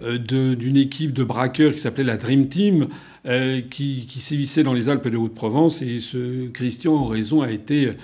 d'une 0.00 0.76
équipe 0.76 1.12
de 1.12 1.24
braqueurs 1.24 1.72
qui 1.72 1.78
s'appelait 1.78 2.04
la 2.04 2.16
Dream 2.16 2.48
Team, 2.48 2.86
qui, 3.68 4.06
sévissait 4.20 4.62
dans 4.62 4.72
les 4.72 4.88
Alpes 4.88 5.08
de 5.08 5.16
Haute-Provence. 5.16 5.82
Et 5.82 5.98
ce 5.98 6.46
Christian 6.50 6.94
Oraison 6.94 7.42
a 7.42 7.50
été 7.50 7.94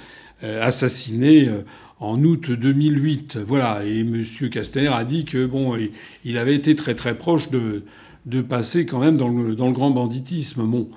assassiné 0.60 1.48
euh, 1.48 1.62
en 2.00 2.22
août 2.22 2.50
2008. 2.50 3.38
Voilà. 3.38 3.84
Et 3.84 4.00
M. 4.00 4.22
Castaner 4.50 4.88
a 4.88 5.04
dit 5.04 5.24
que 5.24 5.46
bon, 5.46 5.76
il 6.24 6.38
avait 6.38 6.54
été 6.54 6.74
très 6.74 6.94
très 6.94 7.16
proche 7.16 7.50
de, 7.50 7.84
de 8.26 8.42
passer 8.42 8.86
quand 8.86 8.98
même 8.98 9.16
dans 9.16 9.28
le, 9.28 9.54
dans 9.54 9.66
le 9.66 9.72
grand 9.72 9.90
banditisme. 9.90 10.66
Bon, 10.66 10.88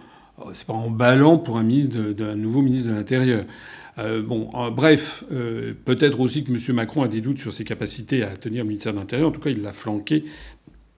c'est 0.54 0.68
pas 0.68 0.74
emballant 0.74 1.38
pour 1.38 1.58
un 1.58 1.64
ministre 1.64 1.98
d'un 2.12 2.36
nouveau 2.36 2.62
ministre 2.62 2.90
de 2.90 2.94
l'Intérieur. 2.94 3.46
Euh, 4.00 4.22
bon, 4.22 4.50
bref, 4.72 5.24
peut-être 5.86 6.20
aussi 6.20 6.44
que 6.44 6.52
M. 6.52 6.76
Macron 6.76 7.02
a 7.02 7.08
des 7.08 7.22
doutes 7.22 7.40
sur 7.40 7.54
ses 7.54 7.64
capacités 7.64 8.22
à 8.24 8.38
tenir 8.38 8.64
le 8.64 8.68
ministère 8.68 8.94
de 8.94 9.00
l'Intérieur. 9.00 9.30
En 9.30 9.32
tout 9.32 9.42
cas, 9.42 9.50
il 9.50 9.62
l'a 9.62 9.72
flanqué 9.72 10.26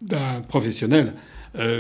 d'un 0.02 0.42
professionnel 0.48 1.14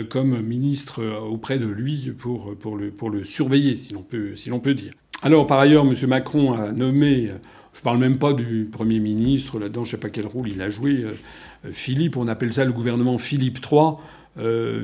comme 0.09 0.41
ministre 0.41 1.03
auprès 1.21 1.59
de 1.59 1.67
lui 1.67 2.11
pour, 2.17 2.55
pour, 2.55 2.77
le, 2.77 2.91
pour 2.91 3.09
le 3.09 3.23
surveiller, 3.23 3.75
si 3.75 3.93
l'on 3.93 4.01
peut, 4.01 4.35
si 4.35 4.49
peut 4.49 4.73
dire. 4.73 4.93
Alors, 5.21 5.47
par 5.47 5.59
ailleurs, 5.59 5.85
M. 5.85 5.93
Macron 6.07 6.53
a 6.53 6.71
nommé, 6.71 7.27
euh, 7.27 7.33
je 7.73 7.79
ne 7.79 7.83
parle 7.83 7.97
même 7.97 8.17
pas 8.17 8.31
du 8.31 8.69
Premier 8.71 8.99
ministre, 8.99 9.59
là-dedans, 9.59 9.83
je 9.83 9.89
ne 9.89 9.91
sais 9.91 10.01
pas 10.01 10.09
quel 10.09 10.25
rôle 10.25 10.47
il 10.47 10.61
a 10.61 10.69
joué, 10.69 11.01
euh, 11.03 11.11
euh, 11.65 11.69
Philippe, 11.73 12.15
on 12.15 12.29
appelle 12.29 12.53
ça 12.53 12.63
le 12.63 12.71
gouvernement 12.71 13.17
Philippe 13.17 13.59
III. 13.59 13.95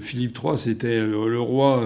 Philippe 0.01 0.37
III, 0.43 0.57
c'était 0.57 0.99
le 0.99 1.39
roi 1.39 1.81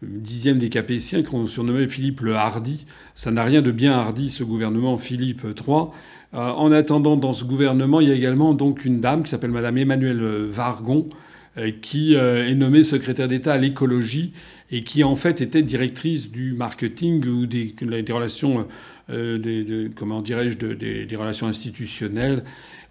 dixième 0.00 0.56
des 0.56 0.70
Capétiens 0.70 1.22
qu'on 1.22 1.46
surnommait 1.46 1.86
Philippe 1.86 2.22
le 2.22 2.34
Hardi. 2.34 2.86
Ça 3.14 3.30
n'a 3.30 3.42
rien 3.42 3.60
de 3.60 3.70
bien 3.70 3.92
hardi, 3.92 4.30
ce 4.30 4.42
gouvernement 4.42 4.96
Philippe 4.96 5.42
III. 5.44 5.88
en 6.32 6.72
attendant, 6.72 7.18
dans 7.18 7.32
ce 7.32 7.44
gouvernement, 7.44 8.00
il 8.00 8.08
y 8.08 8.10
a 8.10 8.14
également 8.14 8.54
donc 8.54 8.86
une 8.86 9.00
dame 9.00 9.24
qui 9.24 9.28
s'appelle 9.28 9.50
Madame 9.50 9.76
Emmanuelle 9.76 10.46
Vargon, 10.48 11.10
qui 11.82 12.14
est 12.14 12.54
nommée 12.54 12.84
secrétaire 12.84 13.28
d'État 13.28 13.52
à 13.52 13.58
l'écologie 13.58 14.32
et 14.74 14.82
qui 14.82 15.04
en 15.04 15.14
fait 15.14 15.40
était 15.40 15.62
directrice 15.62 16.32
du 16.32 16.52
marketing 16.52 17.24
ou 17.26 17.46
des, 17.46 17.72
relations, 18.10 18.66
euh, 19.08 19.88
comment 19.94 20.20
dirais-je, 20.20 20.58
des, 20.58 21.16
relations 21.16 21.46
institutionnelles 21.46 22.42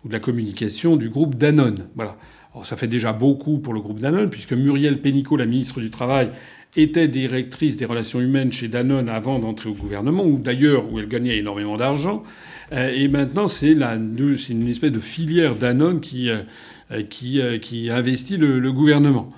ou 0.05 0.07
de 0.07 0.13
la 0.13 0.21
communication 0.21 0.95
du 0.95 1.09
groupe 1.09 1.35
Danone. 1.35 1.89
Voilà. 1.95 2.15
Alors 2.53 2.65
ça 2.65 2.77
fait 2.77 2.87
déjà 2.87 3.11
beaucoup 3.11 3.57
pour 3.57 3.73
le 3.73 3.81
groupe 3.81 3.99
Danone 3.99 4.29
puisque 4.29 4.53
Muriel 4.53 5.01
Pénicaud, 5.01 5.35
la 5.35 5.45
ministre 5.45 5.81
du 5.81 5.89
Travail, 5.89 6.29
était 6.77 7.09
directrice 7.09 7.75
des 7.75 7.85
relations 7.85 8.21
humaines 8.21 8.53
chez 8.53 8.69
Danone 8.69 9.09
avant 9.09 9.39
d'entrer 9.39 9.69
au 9.69 9.73
gouvernement, 9.73 10.25
ou 10.25 10.39
d'ailleurs 10.39 10.89
où 10.89 10.99
elle 10.99 11.09
gagnait 11.09 11.37
énormément 11.37 11.75
d'argent. 11.75 12.23
Euh, 12.71 12.93
et 12.95 13.09
maintenant, 13.09 13.47
c'est 13.49 13.73
une 13.73 14.69
espèce 14.69 14.93
de 14.93 15.01
filière 15.01 15.57
Danone 15.57 15.99
qui, 15.99 16.29
euh, 16.29 17.03
qui, 17.09 17.89
investit 17.91 18.37
le 18.37 18.71
gouvernement. 18.71 19.33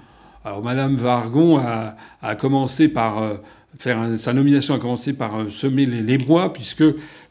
Alors 0.46 0.64
Madame 0.64 0.96
Vargon 0.96 1.58
a, 1.58 2.36
commencé 2.36 2.88
par 2.88 3.18
euh, 3.18 3.34
faire 3.80 4.08
sa 4.20 4.32
nomination 4.32 4.76
a 4.76 4.80
commencé 4.80 5.14
par 5.14 5.40
euh, 5.40 5.50
semer 5.50 5.88
les, 5.88 6.04
les 6.04 6.20
bois 6.20 6.54
puisque 6.54 6.84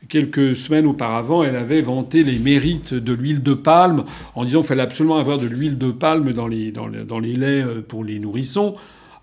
quelques 0.08 0.56
semaines 0.56 0.84
auparavant, 0.84 1.44
elle 1.44 1.54
avait 1.54 1.80
vanté 1.80 2.24
les 2.24 2.40
mérites 2.40 2.92
de 2.92 3.12
l'huile 3.12 3.40
de 3.40 3.54
palme 3.54 4.04
en 4.34 4.44
disant 4.44 4.62
qu'il 4.62 4.66
fallait 4.66 4.82
absolument 4.82 5.16
avoir 5.16 5.36
de 5.36 5.46
l'huile 5.46 5.78
de 5.78 5.92
palme 5.92 6.32
dans 6.32 6.48
les, 6.48 6.72
dans, 6.72 6.88
les, 6.88 7.04
dans 7.04 7.20
les 7.20 7.34
laits 7.34 7.64
euh, 7.64 7.82
pour 7.86 8.02
les 8.02 8.18
nourrissons, 8.18 8.74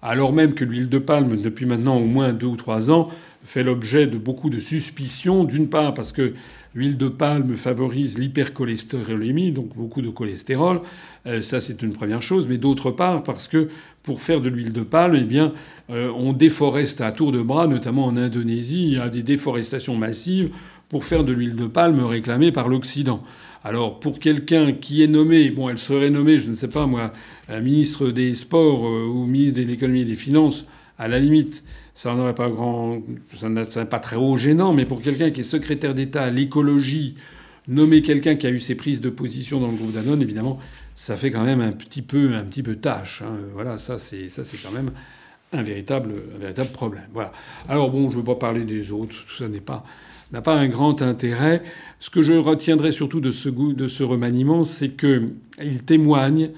alors 0.02 0.32
même 0.32 0.54
que 0.54 0.64
l'huile 0.64 0.88
de 0.88 0.98
palme, 0.98 1.36
depuis 1.36 1.66
maintenant 1.66 1.98
au 1.98 2.06
moins 2.06 2.32
deux 2.32 2.48
ou 2.48 2.56
trois 2.56 2.92
ans, 2.92 3.10
fait 3.44 3.62
l'objet 3.62 4.08
de 4.08 4.18
beaucoup 4.18 4.50
de 4.50 4.60
suspicions, 4.60 5.44
d'une 5.44 5.68
part 5.68 5.94
parce 5.94 6.14
que 6.14 6.34
l'huile 6.74 6.98
de 6.98 7.08
palme 7.08 7.56
favorise 7.56 8.18
l'hypercholestérolémie, 8.18 9.52
donc 9.52 9.76
beaucoup 9.76 10.02
de 10.02 10.10
cholestérol, 10.10 10.82
euh, 11.28 11.42
ça 11.42 11.60
c'est 11.60 11.82
une 11.82 11.94
première 11.94 12.22
chose, 12.22 12.48
mais 12.48 12.58
d'autre 12.58 12.92
part 12.92 13.24
parce 13.24 13.48
que 13.48 13.70
pour 14.04 14.22
faire 14.22 14.42
de 14.42 14.50
l'huile 14.50 14.74
de 14.74 14.82
palme, 14.82 15.16
eh 15.20 15.24
bien, 15.24 15.54
euh, 15.90 16.12
on 16.16 16.34
déforeste 16.34 17.02
à 17.02 17.12
tour 17.12 17.32
de 17.32 17.42
bras, 17.42 17.68
notamment 17.68 18.06
en 18.06 18.18
Indonésie, 18.18 18.88
il 18.88 18.94
y 18.94 19.00
a 19.00 19.10
des 19.10 19.24
déforestations 19.24 19.96
massives 19.96 20.50
pour 20.90 21.04
faire 21.06 21.24
de 21.24 21.34
l'huile 21.34 21.56
de 21.56 21.68
palme 21.68 22.04
réclamée 22.04 22.52
par 22.52 22.68
l'Occident. 22.68 23.24
Alors 23.64 24.00
pour 24.00 24.20
quelqu'un 24.20 24.72
qui 24.72 25.04
est 25.04 25.08
nommé, 25.08 25.52
bon, 25.52 25.70
elle 25.70 25.78
serait 25.78 26.10
nommée, 26.10 26.40
je 26.40 26.50
ne 26.50 26.56
sais 26.56 26.68
pas 26.68 26.88
moi, 26.88 27.14
ministre 27.62 28.10
des 28.10 28.34
Sports 28.34 28.88
euh, 28.88 29.06
ou 29.06 29.26
ministre 29.26 29.62
de 29.62 29.68
l'économie 29.68 30.02
et 30.02 30.06
des 30.06 30.16
Finances, 30.16 30.66
à 30.98 31.08
la 31.08 31.20
limite, 31.20 31.64
ça 32.02 32.16
n'aurait 32.16 32.34
pas 32.34 32.50
grand, 32.50 33.00
ça 33.32 33.48
n'est 33.48 33.86
pas 33.86 34.00
très 34.00 34.16
haut 34.16 34.36
gênant, 34.36 34.74
mais 34.74 34.86
pour 34.86 35.04
quelqu'un 35.04 35.30
qui 35.30 35.42
est 35.42 35.44
secrétaire 35.44 35.94
d'État 35.94 36.24
à 36.24 36.30
l'écologie, 36.32 37.14
nommer 37.68 38.02
quelqu'un 38.02 38.34
qui 38.34 38.48
a 38.48 38.50
eu 38.50 38.60
ses 38.60 38.74
prises 38.74 39.02
de 39.02 39.12
position 39.12 39.60
dans 39.60 39.68
le 39.68 39.78
groupe 39.78 39.92
Danone, 39.92 40.20
évidemment, 40.20 40.58
ça 40.96 41.16
fait 41.16 41.30
quand 41.30 41.44
même 41.44 41.62
un 41.62 41.72
petit 41.72 42.02
peu, 42.02 42.34
un 42.34 42.44
petit 42.44 42.64
peu 42.64 42.78
tâche. 42.78 43.22
Hein. 43.22 43.38
Voilà, 43.54 43.78
ça 43.78 44.00
c'est, 44.00 44.30
ça 44.30 44.44
c'est 44.44 44.58
quand 44.58 44.72
même 44.72 44.90
un 45.54 45.62
véritable, 45.62 46.16
un 46.36 46.40
véritable 46.40 46.72
problème. 46.72 47.06
Voilà. 47.14 47.34
Alors 47.70 47.92
bon, 47.92 48.10
je 48.10 48.16
ne 48.16 48.22
veux 48.22 48.26
pas 48.26 48.34
parler 48.34 48.64
des 48.64 48.92
autres, 48.92 49.24
tout 49.28 49.36
ça 49.36 49.48
n'est 49.48 49.62
pas, 49.62 49.86
n'a 50.32 50.42
pas 50.42 50.56
un 50.56 50.70
grand 50.70 51.04
intérêt. 51.04 51.62
Ce 52.00 52.10
que 52.10 52.24
je 52.24 52.34
retiendrai 52.34 52.90
surtout 52.90 53.20
de 53.20 53.30
ce, 53.30 53.50
de 53.50 53.86
ce 53.86 54.02
remaniement, 54.04 54.64
c'est 54.64 54.98
qu'il 54.98 55.84
témoigne 55.86 56.50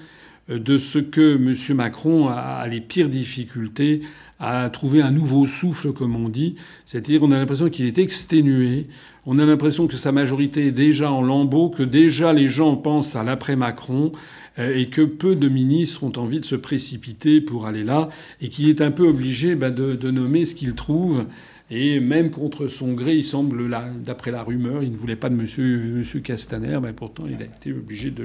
de 0.48 0.78
ce 0.78 0.98
que 0.98 1.36
M. 1.36 1.76
Macron 1.76 2.28
a 2.28 2.66
les 2.66 2.80
pires 2.80 3.10
difficultés 3.10 4.02
à 4.40 4.68
trouver 4.70 5.00
un 5.00 5.10
nouveau 5.10 5.46
souffle, 5.46 5.92
comme 5.92 6.16
on 6.16 6.28
dit. 6.28 6.56
C'est-à-dire, 6.84 7.22
on 7.22 7.30
a 7.30 7.38
l'impression 7.38 7.68
qu'il 7.70 7.86
est 7.86 7.98
exténué. 7.98 8.88
On 9.26 9.38
a 9.38 9.44
l'impression 9.44 9.86
que 9.86 9.94
sa 9.94 10.12
majorité 10.12 10.66
est 10.66 10.72
déjà 10.72 11.10
en 11.10 11.22
lambeaux, 11.22 11.70
que 11.70 11.82
déjà 11.82 12.32
les 12.32 12.48
gens 12.48 12.76
pensent 12.76 13.16
à 13.16 13.24
l'après-Macron 13.24 14.12
euh, 14.58 14.76
et 14.76 14.88
que 14.88 15.02
peu 15.02 15.34
de 15.34 15.48
ministres 15.48 16.04
ont 16.04 16.12
envie 16.16 16.40
de 16.40 16.44
se 16.44 16.56
précipiter 16.56 17.40
pour 17.40 17.66
aller 17.66 17.84
là 17.84 18.08
et 18.40 18.48
qu'il 18.48 18.68
est 18.68 18.80
un 18.80 18.90
peu 18.90 19.06
obligé 19.06 19.54
bah, 19.54 19.70
de, 19.70 20.10
nommer 20.10 20.44
ce 20.44 20.54
qu'il 20.54 20.74
trouve. 20.74 21.26
Et 21.70 21.98
même 21.98 22.30
contre 22.30 22.68
son 22.68 22.92
gré, 22.92 23.16
il 23.16 23.24
semble, 23.24 23.70
d'après 24.04 24.30
la 24.30 24.42
rumeur, 24.42 24.82
il 24.82 24.92
ne 24.92 24.96
voulait 24.96 25.16
pas 25.16 25.30
de 25.30 25.34
monsieur, 25.34 25.92
monsieur 25.94 26.20
Castaner, 26.20 26.78
mais 26.82 26.92
pourtant 26.92 27.24
il 27.26 27.42
a 27.42 27.46
été 27.46 27.72
obligé 27.72 28.10
de 28.10 28.22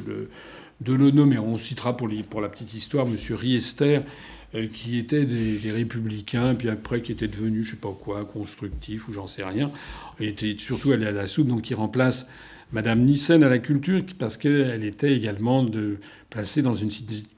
le, 0.93 1.11
nommer. 1.11 1.39
On 1.39 1.55
citera 1.55 1.95
pour, 1.95 2.09
pour 2.29 2.41
la 2.41 2.49
petite 2.49 2.73
histoire 2.73 3.07
monsieur 3.07 3.35
Riester, 3.35 4.01
qui 4.73 4.97
étaient 4.97 5.25
des, 5.25 5.71
républicains, 5.71 6.55
puis 6.55 6.69
après 6.69 7.01
qui 7.01 7.11
étaient 7.11 7.27
devenus, 7.27 7.65
je 7.65 7.71
sais 7.71 7.77
pas 7.77 7.95
quoi, 7.99 8.25
constructifs 8.25 9.07
ou 9.07 9.13
j'en 9.13 9.27
sais 9.27 9.43
rien, 9.43 9.69
était 10.19 10.55
surtout 10.57 10.91
allé 10.91 11.05
à 11.05 11.11
la 11.11 11.27
soupe, 11.27 11.47
donc 11.47 11.61
qui 11.61 11.73
remplace 11.73 12.27
Madame 12.71 13.01
Nissen 13.01 13.43
à 13.43 13.49
la 13.49 13.59
culture 13.59 14.03
parce 14.17 14.37
qu'elle 14.37 14.83
était 14.83 15.13
également 15.13 15.63
de, 15.63 15.97
placée 16.29 16.61
dans 16.61 16.73
une, 16.73 16.89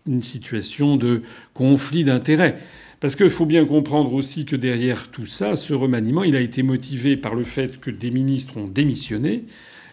une 0.07 0.23
situation 0.23 0.97
de 0.97 1.23
conflit 1.53 2.03
d'intérêts. 2.03 2.59
Parce 2.99 3.15
qu'il 3.15 3.31
faut 3.31 3.47
bien 3.47 3.65
comprendre 3.65 4.13
aussi 4.13 4.45
que 4.45 4.55
derrière 4.55 5.09
tout 5.09 5.25
ça, 5.25 5.55
ce 5.55 5.73
remaniement, 5.73 6.23
il 6.23 6.35
a 6.35 6.39
été 6.39 6.61
motivé 6.61 7.17
par 7.17 7.33
le 7.33 7.43
fait 7.43 7.79
que 7.79 7.89
des 7.89 8.11
ministres 8.11 8.57
ont 8.57 8.67
démissionné. 8.67 9.45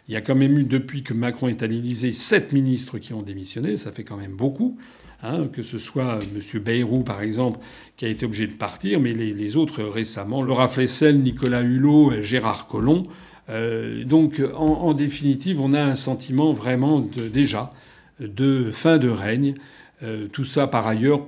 Il 0.08 0.14
y 0.14 0.16
a 0.16 0.20
quand 0.20 0.34
même 0.34 0.58
eu, 0.58 0.64
depuis 0.64 1.02
que 1.02 1.14
Macron 1.14 1.48
est 1.48 1.62
à 1.62 1.66
l'Élysée, 1.66 2.12
sept 2.12 2.52
ministres 2.52 2.98
qui 2.98 3.14
ont 3.14 3.22
démissionné. 3.22 3.78
Ça 3.78 3.92
fait 3.92 4.04
quand 4.04 4.18
même 4.18 4.34
beaucoup. 4.36 4.76
Hein, 5.20 5.48
que 5.52 5.62
ce 5.62 5.78
soit 5.78 6.20
M. 6.22 6.62
Bayrou, 6.62 7.02
par 7.02 7.22
exemple, 7.22 7.58
qui 7.96 8.04
a 8.04 8.08
été 8.08 8.24
obligé 8.24 8.46
de 8.46 8.52
partir, 8.52 9.00
mais 9.00 9.14
les, 9.14 9.56
autres 9.56 9.82
récemment, 9.82 10.42
Laura 10.42 10.68
Flessel, 10.68 11.20
Nicolas 11.20 11.62
Hulot, 11.62 12.22
Gérard 12.22 12.68
Collomb. 12.68 13.08
Euh, 13.48 14.04
donc, 14.04 14.40
en, 14.54 14.94
définitive, 14.94 15.60
on 15.60 15.74
a 15.74 15.82
un 15.82 15.96
sentiment 15.96 16.52
vraiment 16.52 17.00
déjà 17.00 17.70
de 18.20 18.70
fin 18.70 18.98
de 18.98 19.08
règne. 19.08 19.54
Euh, 20.04 20.28
tout 20.28 20.44
ça, 20.44 20.68
par 20.68 20.86
ailleurs, 20.86 21.26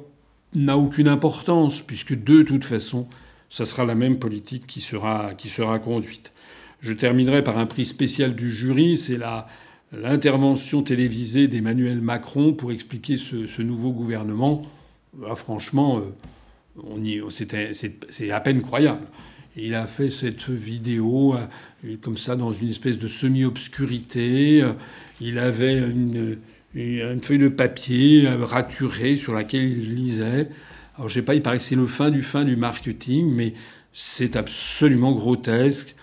n'a 0.55 0.77
aucune 0.79 1.09
importance, 1.09 1.83
puisque 1.83 2.15
de 2.15 2.43
toute 2.43 2.65
façon, 2.65 3.09
ça 3.49 3.65
sera 3.65 3.85
la 3.85 3.97
même 3.97 4.21
politique 4.21 4.69
qui 4.69 4.81
sera, 4.81 5.35
qui 5.35 5.49
sera 5.49 5.81
conduite. 5.81 6.33
Je 6.81 6.93
terminerai 6.93 7.43
par 7.43 7.59
un 7.59 7.67
prix 7.67 7.85
spécial 7.85 8.37
du 8.37 8.53
jury, 8.53 8.97
c'est 8.97 9.19
la 9.19 9.49
l'intervention 9.93 10.83
télévisée 10.83 11.49
d'Emmanuel 11.49 12.01
Macron 12.01 12.53
pour 12.53 12.73
expliquer 12.73 13.17
ce, 13.17 13.63
nouveau 13.63 13.93
gouvernement, 13.93 14.63
ah, 15.29 15.35
franchement, 15.35 16.01
euh, 16.79 17.31
c'est 17.31 18.31
à 18.31 18.41
peine 18.41 18.63
croyable. 18.63 19.07
Il 19.57 19.75
a 19.75 19.87
fait 19.87 20.11
cette 20.11 20.49
vidéo 20.49 21.35
euh, 21.35 21.97
comme 22.01 22.17
ça 22.17 22.37
dans 22.37 22.53
une 22.53 22.69
espèce 22.69 22.99
de 22.99 23.09
semi-obscurité. 23.09 24.63
Euh, 24.63 24.75
il 25.21 25.39
avait 25.39 25.79
une, 25.79 26.39
feuille 27.21 27.39
de 27.39 27.49
papier 27.49 28.29
raturée 28.29 29.17
sur 29.17 29.35
laquelle 29.35 29.65
il 29.65 29.97
lisait. 29.97 30.49
Alors 30.97 31.09
je 31.09 31.15
sais 31.15 31.23
pas, 31.23 31.35
il 31.35 31.43
paraît 31.43 31.59
que 31.59 31.65
c'est 31.65 31.75
le 31.75 31.89
fin 31.89 32.11
du 32.11 32.23
fin 32.23 32.45
du 32.45 32.55
marketing, 32.55 33.35
mais 33.35 33.55
c'est 33.93 34.37
absolument 34.37 35.13
grotesque. 35.13 35.97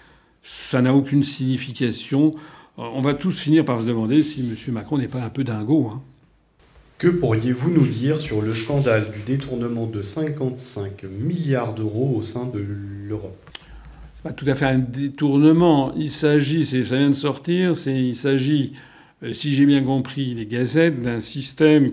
Ça 0.44 0.82
n'a 0.82 0.94
aucune 0.94 1.24
signification 1.24 2.36
on 2.78 3.02
va 3.02 3.14
tous 3.14 3.40
finir 3.40 3.66
par 3.66 3.82
se 3.82 3.86
demander 3.86 4.24
si 4.24 4.42
M. 4.42 4.74
Macron 4.74 4.98
n'est 4.98 5.08
pas 5.08 5.22
un 5.22 5.30
peu 5.30 5.44
dingo. 5.44 5.90
Hein. 5.94 6.02
Que 6.98 7.08
pourriez-vous 7.08 7.72
nous 7.72 7.86
dire 7.86 8.22
sur 8.22 8.42
le 8.42 8.52
scandale 8.52 9.12
du 9.12 9.22
détournement 9.22 9.86
de 9.86 10.02
55 10.02 11.04
milliards 11.04 11.74
d'euros 11.74 12.16
au 12.16 12.22
sein 12.22 12.48
de 12.48 12.64
l'Europe? 13.08 13.38
C'est 14.16 14.24
pas 14.24 14.32
tout 14.32 14.46
à 14.48 14.56
fait 14.56 14.66
un 14.66 14.80
détournement. 14.80 15.94
Il 15.96 16.10
s'agit, 16.10 16.66
ça 16.66 16.98
vient 16.98 17.10
de 17.10 17.16
sortir, 17.16 17.74
il 17.86 18.16
s'agit, 18.16 18.74
euh, 19.22 19.32
si 19.32 19.54
j'ai 19.54 19.68
bien 19.68 19.84
compris 19.84 20.34
les 20.34 20.48
gazettes, 20.48 21.02
d'un 21.04 21.20
système 21.20 21.92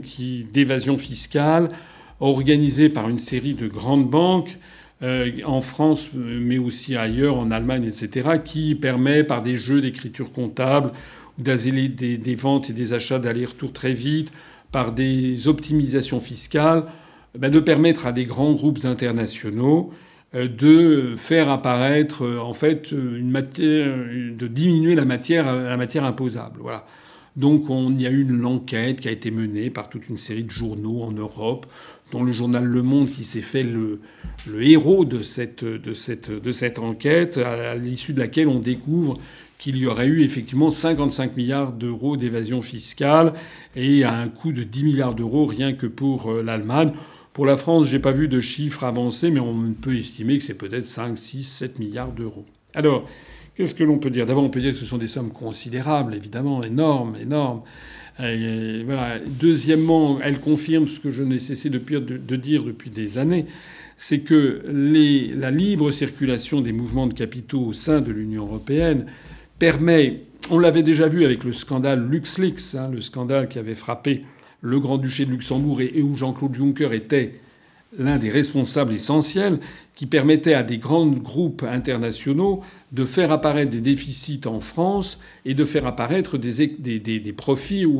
d'évasion 0.52 0.96
fiscale 0.96 1.68
organisé 2.20 2.88
par 2.88 3.10
une 3.10 3.18
série 3.18 3.54
de 3.54 3.68
grandes 3.68 4.08
banques 4.08 4.56
en 5.02 5.60
France, 5.60 6.10
mais 6.14 6.56
aussi 6.56 6.96
ailleurs, 6.96 7.36
en 7.36 7.50
Allemagne, 7.50 7.84
etc., 7.84 8.38
qui 8.42 8.74
permet, 8.74 9.22
par 9.22 9.42
des 9.42 9.54
jeux 9.54 9.80
d'écriture 9.80 10.32
comptable 10.32 10.92
ou 11.38 11.42
des, 11.42 12.16
des, 12.16 12.34
ventes 12.34 12.70
et 12.70 12.72
des 12.72 12.92
achats 12.92 13.18
d'aller-retour 13.18 13.72
très 13.72 13.92
vite, 13.92 14.32
par 14.72 14.92
des 14.92 15.46
optimisations 15.46 16.20
fiscales, 16.20 16.84
ben, 17.38 17.50
de 17.50 17.60
permettre 17.60 18.06
à 18.06 18.12
des 18.12 18.24
grands 18.24 18.52
groupes 18.52 18.84
internationaux 18.84 19.92
euh, 20.34 20.48
de 20.48 21.14
faire 21.16 21.48
apparaître, 21.48 22.24
euh, 22.24 22.40
en 22.40 22.54
fait, 22.54 22.92
de 22.92 24.46
diminuer 24.46 24.94
la 24.94 25.04
matière, 25.04 25.46
imposable. 26.04 26.58
Voilà. 26.60 26.86
Donc, 27.36 27.70
on 27.70 27.94
y 27.96 28.06
a 28.06 28.10
eu 28.10 28.22
une 28.22 28.44
enquête 28.44 29.00
qui 29.00 29.08
a 29.08 29.10
été 29.10 29.30
menée 29.30 29.70
par 29.70 29.88
toute 29.88 30.08
une 30.08 30.16
série 30.16 30.44
de 30.44 30.50
journaux 30.50 31.02
en 31.02 31.12
Europe 31.12 31.66
dont 32.12 32.22
le 32.22 32.32
journal 32.32 32.64
Le 32.64 32.82
Monde 32.82 33.10
qui 33.10 33.24
s'est 33.24 33.40
fait 33.40 33.62
le, 33.62 34.00
héros 34.60 35.04
de 35.04 35.22
cette 35.22 36.78
enquête, 36.78 37.38
à 37.38 37.74
l'issue 37.74 38.12
de 38.12 38.20
laquelle 38.20 38.48
on 38.48 38.60
découvre 38.60 39.18
qu'il 39.58 39.76
y 39.78 39.86
aurait 39.86 40.08
eu 40.08 40.22
effectivement 40.22 40.70
55 40.70 41.36
milliards 41.36 41.72
d'euros 41.72 42.16
d'évasion 42.18 42.60
fiscale 42.60 43.32
et 43.76 44.04
à 44.04 44.14
un 44.14 44.28
coût 44.28 44.52
de 44.52 44.62
10 44.62 44.84
milliards 44.84 45.14
d'euros 45.14 45.46
rien 45.46 45.72
que 45.72 45.86
pour 45.86 46.30
euh, 46.30 46.42
l'Allemagne. 46.42 46.92
Pour 47.32 47.46
la 47.46 47.56
France, 47.56 47.86
j'ai 47.86 47.98
pas 47.98 48.12
vu 48.12 48.28
de 48.28 48.40
chiffres 48.40 48.84
avancés, 48.84 49.30
mais 49.30 49.40
on 49.40 49.72
peut 49.72 49.96
estimer 49.96 50.36
que 50.38 50.44
c'est 50.44 50.58
peut-être 50.58 50.86
5, 50.86 51.16
6, 51.16 51.42
7 51.42 51.78
milliards 51.78 52.12
d'euros. 52.12 52.44
Alors, 52.74 53.08
qu'est-ce 53.56 53.74
que 53.74 53.84
l'on 53.84 53.98
peut 53.98 54.10
dire? 54.10 54.26
D'abord, 54.26 54.44
on 54.44 54.50
peut 54.50 54.60
dire 54.60 54.72
que 54.72 54.78
ce 54.78 54.84
sont 54.84 54.98
des 54.98 55.06
sommes 55.06 55.32
considérables, 55.32 56.14
évidemment, 56.14 56.62
énormes, 56.62 57.16
énormes. 57.16 57.62
Voilà. 58.18 59.18
Deuxièmement, 59.26 60.18
elle 60.22 60.38
confirme 60.38 60.86
ce 60.86 61.00
que 61.00 61.10
je 61.10 61.22
n'ai 61.22 61.38
cessé 61.38 61.70
de, 61.70 61.78
dire 62.36 62.64
depuis 62.64 62.90
des 62.90 63.18
années, 63.18 63.46
c'est 63.96 64.20
que 64.20 64.62
la 64.66 65.50
libre 65.50 65.90
circulation 65.90 66.60
des 66.60 66.72
mouvements 66.72 67.06
de 67.06 67.14
capitaux 67.14 67.66
au 67.66 67.72
sein 67.72 68.00
de 68.00 68.12
l'Union 68.12 68.44
européenne 68.46 69.06
permet, 69.58 70.20
on 70.50 70.58
l'avait 70.58 70.82
déjà 70.82 71.08
vu 71.08 71.24
avec 71.24 71.44
le 71.44 71.52
scandale 71.52 72.06
LuxLeaks, 72.08 72.74
hein, 72.74 72.90
le 72.92 73.00
scandale 73.00 73.48
qui 73.48 73.58
avait 73.58 73.74
frappé 73.74 74.20
le 74.60 74.80
Grand-Duché 74.80 75.26
de 75.26 75.30
Luxembourg 75.30 75.80
et 75.80 76.02
où 76.02 76.14
Jean-Claude 76.14 76.54
Juncker 76.54 76.92
était 76.92 77.32
l'un 77.98 78.18
des 78.18 78.30
responsables 78.30 78.92
essentiels 78.92 79.60
qui 79.94 80.06
permettait 80.06 80.54
à 80.54 80.64
des 80.64 80.78
grands 80.78 81.06
groupes 81.06 81.62
internationaux 81.62 82.62
de 82.92 83.04
faire 83.04 83.30
apparaître 83.30 83.70
des 83.70 83.80
déficits 83.80 84.40
en 84.46 84.60
France 84.60 85.20
et 85.44 85.54
de 85.54 85.64
faire 85.64 85.86
apparaître 85.86 86.36
des, 86.36 86.66
des, 86.66 86.98
des, 86.98 87.32
profits 87.32 87.86
au, 87.86 87.92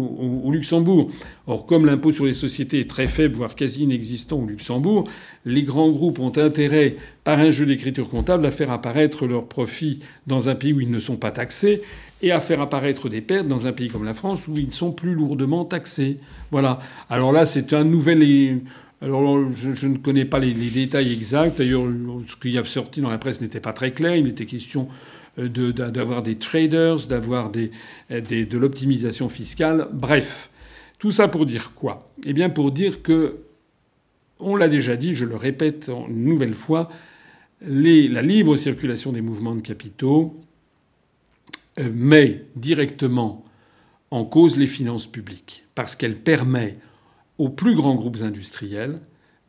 au, 0.44 0.50
Luxembourg. 0.50 1.10
Or, 1.46 1.66
comme 1.66 1.86
l'impôt 1.86 2.10
sur 2.10 2.26
les 2.26 2.34
sociétés 2.34 2.80
est 2.80 2.90
très 2.90 3.06
faible, 3.06 3.36
voire 3.36 3.54
quasi 3.54 3.84
inexistant 3.84 4.40
au 4.40 4.46
Luxembourg, 4.46 5.08
les 5.44 5.62
grands 5.62 5.90
groupes 5.90 6.18
ont 6.18 6.36
intérêt, 6.36 6.96
par 7.22 7.38
un 7.38 7.50
jeu 7.50 7.66
d'écriture 7.66 8.08
comptable, 8.08 8.44
à 8.46 8.50
faire 8.50 8.70
apparaître 8.70 9.26
leurs 9.26 9.46
profits 9.46 10.00
dans 10.26 10.48
un 10.48 10.54
pays 10.54 10.72
où 10.72 10.80
ils 10.80 10.90
ne 10.90 10.98
sont 10.98 11.16
pas 11.16 11.30
taxés 11.30 11.82
et 12.22 12.32
à 12.32 12.40
faire 12.40 12.60
apparaître 12.60 13.08
des 13.08 13.20
pertes 13.20 13.46
dans 13.46 13.66
un 13.66 13.72
pays 13.72 13.88
comme 13.88 14.04
la 14.04 14.14
France 14.14 14.48
où 14.48 14.56
ils 14.56 14.72
sont 14.72 14.92
plus 14.92 15.14
lourdement 15.14 15.64
taxés. 15.64 16.18
Voilà. 16.50 16.80
Alors 17.10 17.32
là, 17.32 17.44
c'est 17.44 17.72
un 17.72 17.84
nouvel 17.84 18.22
alors, 19.04 19.52
je, 19.54 19.86
ne 19.86 19.98
connais 19.98 20.24
pas 20.24 20.38
les, 20.38 20.54
détails 20.54 21.12
exacts. 21.12 21.58
D'ailleurs, 21.58 21.84
ce 22.26 22.36
qui 22.36 22.56
a 22.56 22.64
sorti 22.64 23.02
dans 23.02 23.10
la 23.10 23.18
presse 23.18 23.42
n'était 23.42 23.60
pas 23.60 23.74
très 23.74 23.92
clair. 23.92 24.16
Il 24.16 24.26
était 24.28 24.46
question 24.46 24.88
euh, 25.38 25.48
d'avoir 25.48 26.22
des 26.22 26.36
traders, 26.36 27.06
d'avoir 27.06 27.50
des, 27.50 27.70
de 28.08 28.58
l'optimisation 28.58 29.28
fiscale. 29.28 29.88
Bref, 29.92 30.48
tout 30.98 31.10
ça 31.10 31.28
pour 31.28 31.44
dire 31.44 31.72
quoi? 31.74 32.10
Eh 32.24 32.32
bien, 32.32 32.48
pour 32.48 32.72
dire 32.72 33.02
que, 33.02 33.40
on 34.40 34.56
l'a 34.56 34.68
déjà 34.68 34.96
dit, 34.96 35.12
je 35.12 35.26
le 35.26 35.36
répète 35.36 35.90
une 36.08 36.24
nouvelle 36.24 36.54
fois, 36.54 36.88
la 37.60 38.22
libre 38.22 38.56
circulation 38.56 39.12
des 39.12 39.20
mouvements 39.20 39.54
de 39.54 39.60
capitaux 39.62 40.40
euh, 41.78 41.90
met 41.92 42.46
directement 42.56 43.44
en 44.10 44.24
cause 44.24 44.56
les 44.56 44.66
finances 44.66 45.06
publiques, 45.06 45.64
parce 45.74 45.94
qu'elle 45.94 46.16
permet 46.16 46.78
aux 47.38 47.48
plus 47.48 47.74
grands 47.74 47.96
groupes 47.96 48.22
industriels 48.22 49.00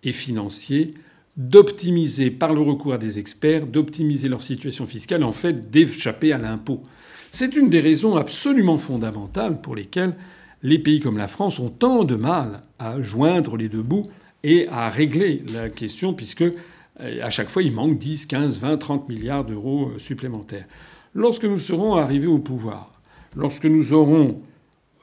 et 0.03 0.11
financiers 0.11 0.91
d'optimiser 1.37 2.31
par 2.31 2.53
le 2.53 2.61
recours 2.61 2.93
à 2.93 2.97
des 2.97 3.19
experts, 3.19 3.67
d'optimiser 3.67 4.29
leur 4.29 4.41
situation 4.41 4.85
fiscale, 4.85 5.23
en 5.23 5.33
fait 5.33 5.69
d'échapper 5.69 6.31
à 6.31 6.37
l'impôt. 6.37 6.81
C'est 7.29 7.55
une 7.55 7.69
des 7.69 7.81
raisons 7.81 8.15
absolument 8.15 8.77
fondamentales 8.77 9.61
pour 9.61 9.75
lesquelles 9.75 10.15
les 10.63 10.79
pays 10.79 11.01
comme 11.01 11.17
la 11.17 11.27
France 11.27 11.59
ont 11.59 11.69
tant 11.69 12.05
de 12.05 12.15
mal 12.15 12.61
à 12.79 13.01
joindre 13.01 13.57
les 13.57 13.67
deux 13.67 13.81
bouts 13.81 14.07
et 14.43 14.67
à 14.69 14.89
régler 14.89 15.43
la 15.53 15.69
question, 15.69 16.13
puisque 16.13 16.43
euh, 16.43 16.53
à 16.99 17.29
chaque 17.29 17.49
fois 17.49 17.63
il 17.63 17.73
manque 17.73 17.99
10, 17.99 18.27
15, 18.27 18.59
20, 18.59 18.77
30 18.77 19.09
milliards 19.09 19.43
d'euros 19.43 19.91
supplémentaires. 19.97 20.65
Lorsque 21.13 21.45
nous 21.45 21.57
serons 21.57 21.95
arrivés 21.95 22.27
au 22.27 22.39
pouvoir, 22.39 23.01
lorsque 23.35 23.65
nous 23.65 23.93
aurons 23.93 24.41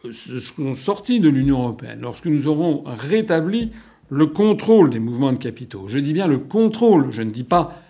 euh, 0.04 0.74
sorti 0.74 1.20
de 1.20 1.28
l'Union 1.28 1.62
européenne, 1.62 2.00
lorsque 2.00 2.26
nous 2.26 2.48
aurons 2.48 2.82
rétabli 2.86 3.70
le 4.10 4.26
contrôle 4.26 4.90
des 4.90 4.98
mouvements 4.98 5.32
de 5.32 5.38
capitaux, 5.38 5.84
je 5.86 5.98
dis 5.98 6.12
bien 6.12 6.26
le 6.26 6.38
contrôle, 6.38 7.10
je 7.10 7.22
ne 7.22 7.30
dis 7.30 7.44
pas 7.44 7.82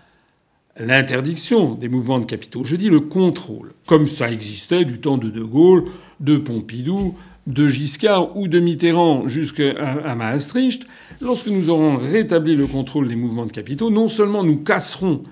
l'interdiction 0.77 1.75
des 1.75 1.89
mouvements 1.89 2.19
de 2.19 2.25
capitaux, 2.25 2.63
je 2.63 2.75
dis 2.75 2.89
le 2.89 3.01
contrôle, 3.01 3.73
comme 3.85 4.05
ça 4.05 4.31
existait 4.31 4.85
du 4.85 4.99
temps 4.99 5.17
de 5.17 5.29
De 5.29 5.43
Gaulle, 5.43 5.85
de 6.19 6.37
Pompidou, 6.37 7.15
de 7.47 7.67
Giscard 7.67 8.37
ou 8.37 8.47
de 8.47 8.59
Mitterrand 8.59 9.27
jusqu'à 9.27 10.15
Maastricht, 10.15 10.85
lorsque 11.21 11.47
nous 11.47 11.69
aurons 11.69 11.97
rétabli 11.97 12.55
le 12.55 12.67
contrôle 12.67 13.07
des 13.07 13.15
mouvements 13.15 13.45
de 13.45 13.51
capitaux, 13.51 13.89
non 13.89 14.07
seulement 14.07 14.43
nous 14.43 14.57
casserons 14.57 15.23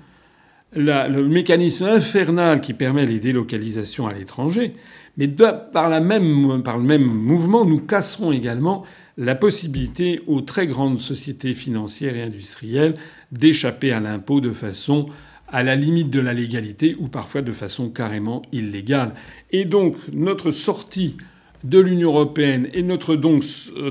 le 0.74 1.28
mécanisme 1.28 1.86
infernal 1.86 2.62
qui 2.62 2.74
permet 2.74 3.06
les 3.06 3.20
délocalisations 3.20 4.08
à 4.08 4.14
l'étranger, 4.14 4.74
mais 5.22 5.28
par, 5.72 5.90
le 5.90 6.00
même 6.00 7.04
mouvement, 7.04 7.64
nous 7.64 7.80
casserons 7.80 8.32
également 8.32 8.84
la 9.18 9.36
possibilité 9.36 10.22
aux 10.26 10.42
très 10.42 10.66
grandes 10.66 11.00
sociétés 11.00 11.54
financières 11.54 12.16
et 12.16 12.24
industrielles 12.24 12.96
d'échapper 13.32 13.92
à 13.92 14.00
l'impôt 14.00 14.42
de 14.42 14.50
façon 14.50 15.10
à 15.48 15.62
la 15.62 15.76
limite 15.76 16.10
de 16.10 16.20
la 16.20 16.34
légalité 16.34 16.96
ou 16.98 17.08
parfois 17.08 17.44
de 17.44 17.52
façon 17.52 17.92
carrément 17.92 18.42
illégale. 18.52 19.14
Et 19.52 19.66
donc 19.66 19.96
notre 20.12 20.50
sortie 20.50 21.18
de 21.64 21.80
l'Union 21.80 22.10
européenne 22.10 22.70
et 22.74 22.82
notre, 22.82 23.16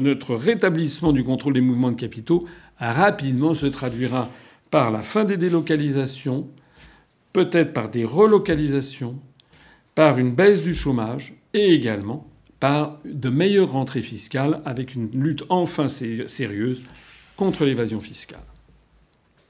notre 0.01 0.35
rétablissement 0.35 1.13
du 1.13 1.23
contrôle 1.23 1.53
des 1.53 1.61
mouvements 1.61 1.93
de 1.93 2.01
capitaux 2.01 2.45
rapidement 2.81 3.55
se 3.55 3.67
traduira 3.67 4.29
par 4.73 4.91
la 4.91 5.01
fin 5.01 5.25
des 5.25 5.37
délocalisations, 5.37 6.49
peut-être 7.33 7.73
par 7.73 7.89
des 7.89 8.05
relocalisations, 8.05 9.21
par 10.01 10.19
une 10.19 10.33
baisse 10.33 10.63
du 10.63 10.73
chômage 10.73 11.35
et 11.53 11.75
également 11.75 12.27
par 12.59 12.99
de 13.05 13.29
meilleures 13.29 13.73
rentrées 13.73 14.01
fiscales 14.01 14.63
avec 14.65 14.95
une 14.95 15.11
lutte 15.13 15.45
enfin 15.51 15.89
sérieuse 15.89 16.81
contre 17.37 17.67
l'évasion 17.67 18.01
fiscale. 18.01 18.41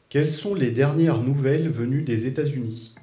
Quelles 0.08 0.32
sont 0.32 0.56
les 0.56 0.72
dernières 0.72 1.22
nouvelles 1.22 1.68
venues 1.68 2.02
des 2.02 2.26
États-Unis? 2.26 2.96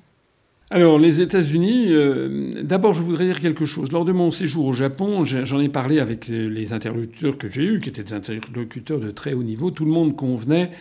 Alors, 0.71 0.99
les 0.99 1.21
États-Unis, 1.21 1.93
euh, 1.93 2.63
d'abord, 2.63 2.91
je 2.91 3.01
voudrais 3.01 3.23
dire 3.23 3.39
quelque 3.39 3.63
chose. 3.63 3.93
Lors 3.93 4.03
de 4.03 4.11
mon 4.11 4.29
séjour 4.29 4.65
au 4.65 4.73
Japon, 4.73 5.23
j'en 5.23 5.61
ai 5.61 5.69
parlé 5.69 5.99
avec 5.99 6.27
les 6.27 6.73
interlocuteurs 6.73 7.37
que 7.37 7.47
j'ai 7.47 7.63
eus, 7.63 7.79
qui 7.79 7.87
étaient 7.87 8.03
des 8.03 8.11
interlocuteurs 8.11 8.99
de 8.99 9.09
très 9.09 9.31
haut 9.31 9.43
niveau. 9.43 9.71
Tout 9.71 9.85
le 9.85 9.91
monde 9.91 10.17
convenait 10.17 10.71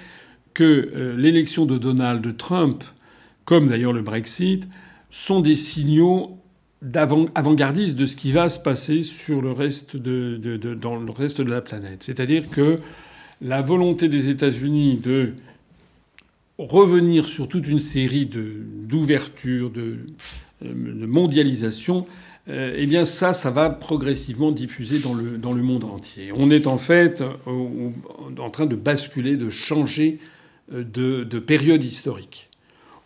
que 0.53 0.65
euh, 0.65 1.17
l'élection 1.17 1.65
de 1.65 1.79
Donald 1.79 2.37
Trump, 2.37 2.83
comme 3.45 3.69
d'ailleurs 3.69 3.93
le 3.93 4.03
Brexit, 4.03 4.69
sont 5.11 5.39
des 5.39 5.55
signaux 5.55 6.41
avant-gardistes 7.35 7.97
de 7.97 8.07
ce 8.07 8.17
qui 8.17 8.33
va 8.33 8.49
se 8.49 8.59
passer 8.59 9.03
sur 9.03 9.41
le 9.41 9.53
reste 9.53 9.97
de, 9.97 10.57
dans 10.75 10.97
le 10.97 11.11
reste 11.11 11.41
de 11.41 11.51
la 11.51 11.61
planète. 11.61 12.03
C'est-à-dire 12.03 12.51
que 12.51 12.79
la 13.41 13.63
volonté 13.63 14.09
des 14.09 14.29
États-Unis 14.29 15.01
de 15.03 15.33
revenir 16.59 17.27
sur 17.27 17.49
toute 17.49 17.69
une 17.69 17.81
série 17.81 18.27
d'ouvertures, 18.27 19.71
de, 19.71 19.99
euh, 20.65 21.01
de, 21.01 21.07
mondialisation, 21.07 22.07
euh, 22.49 22.75
eh 22.77 22.87
bien 22.87 23.05
ça, 23.05 23.33
ça 23.33 23.51
va 23.51 23.69
progressivement 23.69 24.53
diffuser 24.53 24.99
dans 24.99 25.13
le, 25.13 25.37
dans 25.37 25.53
le 25.53 25.63
monde 25.63 25.85
entier. 25.85 26.31
On 26.35 26.51
est 26.51 26.67
en 26.67 26.79
fait 26.79 27.23
en 27.47 28.51
train 28.51 28.67
de 28.67 28.77
basculer, 28.77 29.37
de 29.37 29.51
changer 29.51 30.19
euh, 30.73 30.83
de 30.85 31.39
période 31.39 31.85
historique. 31.85 32.49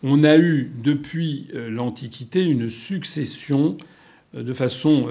On 0.03 0.23
a 0.23 0.37
eu 0.37 0.71
depuis 0.83 1.47
l'Antiquité 1.53 2.43
une 2.43 2.69
succession 2.69 3.77
de 4.33 4.53
façon 4.53 5.07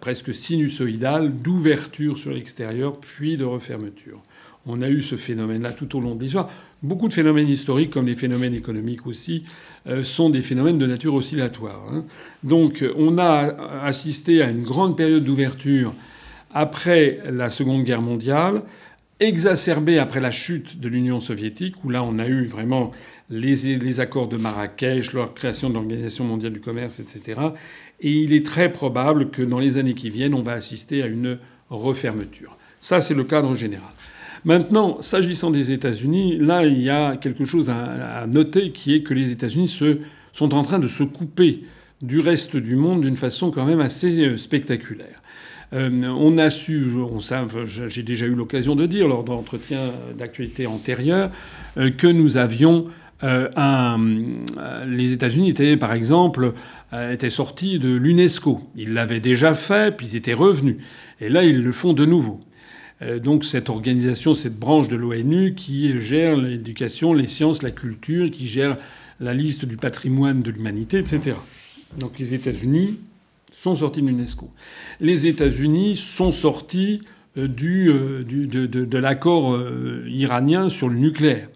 presque 0.00 0.34
sinusoïdale 0.34 1.32
d'ouverture 1.32 2.18
sur 2.18 2.32
l'extérieur 2.32 2.98
puis 3.00 3.36
de 3.36 3.44
refermeture. 3.44 4.20
On 4.66 4.80
a 4.82 4.88
eu 4.88 5.02
ce 5.02 5.16
phénomène-là 5.16 5.72
tout 5.72 5.96
au 5.96 6.00
long 6.00 6.14
de 6.14 6.22
l'histoire. 6.22 6.48
Beaucoup 6.82 7.08
de 7.08 7.14
phénomènes 7.14 7.48
historiques, 7.48 7.90
comme 7.90 8.06
les 8.06 8.14
phénomènes 8.14 8.54
économiques 8.54 9.06
aussi, 9.06 9.44
euh, 9.86 10.02
sont 10.02 10.30
des 10.30 10.40
phénomènes 10.40 10.78
de 10.78 10.86
nature 10.86 11.14
oscillatoire. 11.14 11.82
Hein. 11.90 12.04
Donc 12.42 12.84
on 12.96 13.18
a 13.18 13.54
assisté 13.82 14.42
à 14.42 14.50
une 14.50 14.62
grande 14.62 14.96
période 14.96 15.24
d'ouverture 15.24 15.94
après 16.52 17.20
la 17.30 17.48
Seconde 17.48 17.84
Guerre 17.84 18.02
mondiale, 18.02 18.62
exacerbée 19.20 19.98
après 19.98 20.20
la 20.20 20.30
chute 20.30 20.80
de 20.80 20.88
l'Union 20.88 21.20
soviétique, 21.20 21.84
où 21.84 21.90
là 21.90 22.02
on 22.02 22.18
a 22.18 22.26
eu 22.26 22.46
vraiment 22.46 22.92
les, 23.30 24.00
accords 24.00 24.28
de 24.28 24.36
Marrakech, 24.36 25.12
la 25.12 25.30
création 25.34 25.68
de 25.68 25.74
l'Organisation 25.74 26.24
mondiale 26.24 26.52
du 26.52 26.60
commerce, 26.60 27.00
etc. 27.00 27.40
Et 28.00 28.10
il 28.10 28.32
est 28.32 28.44
très 28.44 28.72
probable 28.72 29.30
que 29.30 29.42
dans 29.42 29.58
les 29.58 29.78
années 29.78 29.94
qui 29.94 30.10
viennent, 30.10 30.34
on 30.34 30.42
va 30.42 30.52
assister 30.52 31.02
à 31.02 31.06
une 31.06 31.38
refermeture. 31.70 32.56
Ça, 32.80 33.00
c'est 33.00 33.14
le 33.14 33.24
cadre 33.24 33.54
général. 33.54 33.90
Maintenant, 34.44 35.00
s'agissant 35.00 35.50
des 35.50 35.72
États-Unis, 35.72 36.36
là, 36.38 36.66
il 36.66 36.82
y 36.82 36.90
a 36.90 37.16
quelque 37.16 37.46
chose 37.46 37.70
à, 37.70 38.26
noter 38.26 38.72
qui 38.72 38.94
est 38.94 39.02
que 39.02 39.14
les 39.14 39.32
États-Unis 39.32 39.68
sont 40.32 40.54
en 40.54 40.62
train 40.62 40.78
de 40.78 40.88
se 40.88 41.02
couper 41.02 41.64
du 42.02 42.20
reste 42.20 42.56
du 42.56 42.76
monde 42.76 43.00
d'une 43.00 43.16
façon 43.16 43.50
quand 43.50 43.64
même 43.64 43.80
assez 43.80 44.26
euh, 44.26 44.36
spectaculaire. 44.36 45.22
Euh, 45.74 46.04
on 46.04 46.38
a 46.38 46.50
su, 46.50 46.86
j'ai 47.88 48.02
déjà 48.02 48.26
eu 48.26 48.34
l'occasion 48.34 48.76
de 48.76 48.86
dire 48.86 49.08
lors 49.08 49.24
d'entretiens 49.24 49.90
d'actualité 50.16 50.66
antérieurs, 50.66 51.30
euh, 51.76 51.90
que 51.90 52.06
nous 52.06 52.36
avions 52.36 52.86
un, 53.22 53.98
les 54.86 55.12
États-Unis 55.12 55.54
par 55.80 55.94
exemple, 55.94 56.52
étaient 56.92 57.30
sortis 57.30 57.78
de 57.78 57.88
l'UNESCO. 57.88 58.60
Ils 58.76 58.92
l'avaient 58.92 59.20
déjà 59.20 59.54
fait, 59.54 59.96
puis 59.96 60.08
ils 60.08 60.16
étaient 60.16 60.34
revenus. 60.34 60.76
Et 61.20 61.30
là, 61.30 61.42
ils 61.42 61.62
le 61.62 61.72
font 61.72 61.94
de 61.94 62.04
nouveau. 62.04 62.40
Euh, 63.02 63.18
donc 63.18 63.44
cette 63.44 63.68
organisation, 63.68 64.34
cette 64.34 64.58
branche 64.58 64.88
de 64.88 64.96
l'ONU 64.96 65.54
qui 65.54 65.98
gère 66.00 66.36
l'éducation, 66.36 67.12
les 67.12 67.26
sciences, 67.26 67.62
la 67.62 67.70
culture, 67.70 68.30
qui 68.30 68.46
gère 68.46 68.76
la 69.20 69.34
liste 69.34 69.64
du 69.64 69.76
patrimoine 69.76 70.42
de 70.42 70.50
l'humanité, 70.50 70.98
etc. 70.98 71.36
Donc 71.98 72.18
les 72.18 72.34
États-Unis 72.34 72.98
sont 73.54 73.76
sortis 73.76 74.02
de 74.02 74.08
l'UNESCO. 74.08 74.50
Les 75.00 75.26
États-Unis 75.26 75.96
sont 75.96 76.32
sortis 76.32 77.00
euh, 77.38 77.48
du, 77.48 77.88
euh, 77.88 78.22
de, 78.24 78.98
l'accord 78.98 79.58
iranien 80.06 80.68
sur 80.68 80.88
le 80.88 80.96
nucléaire. 80.96 81.48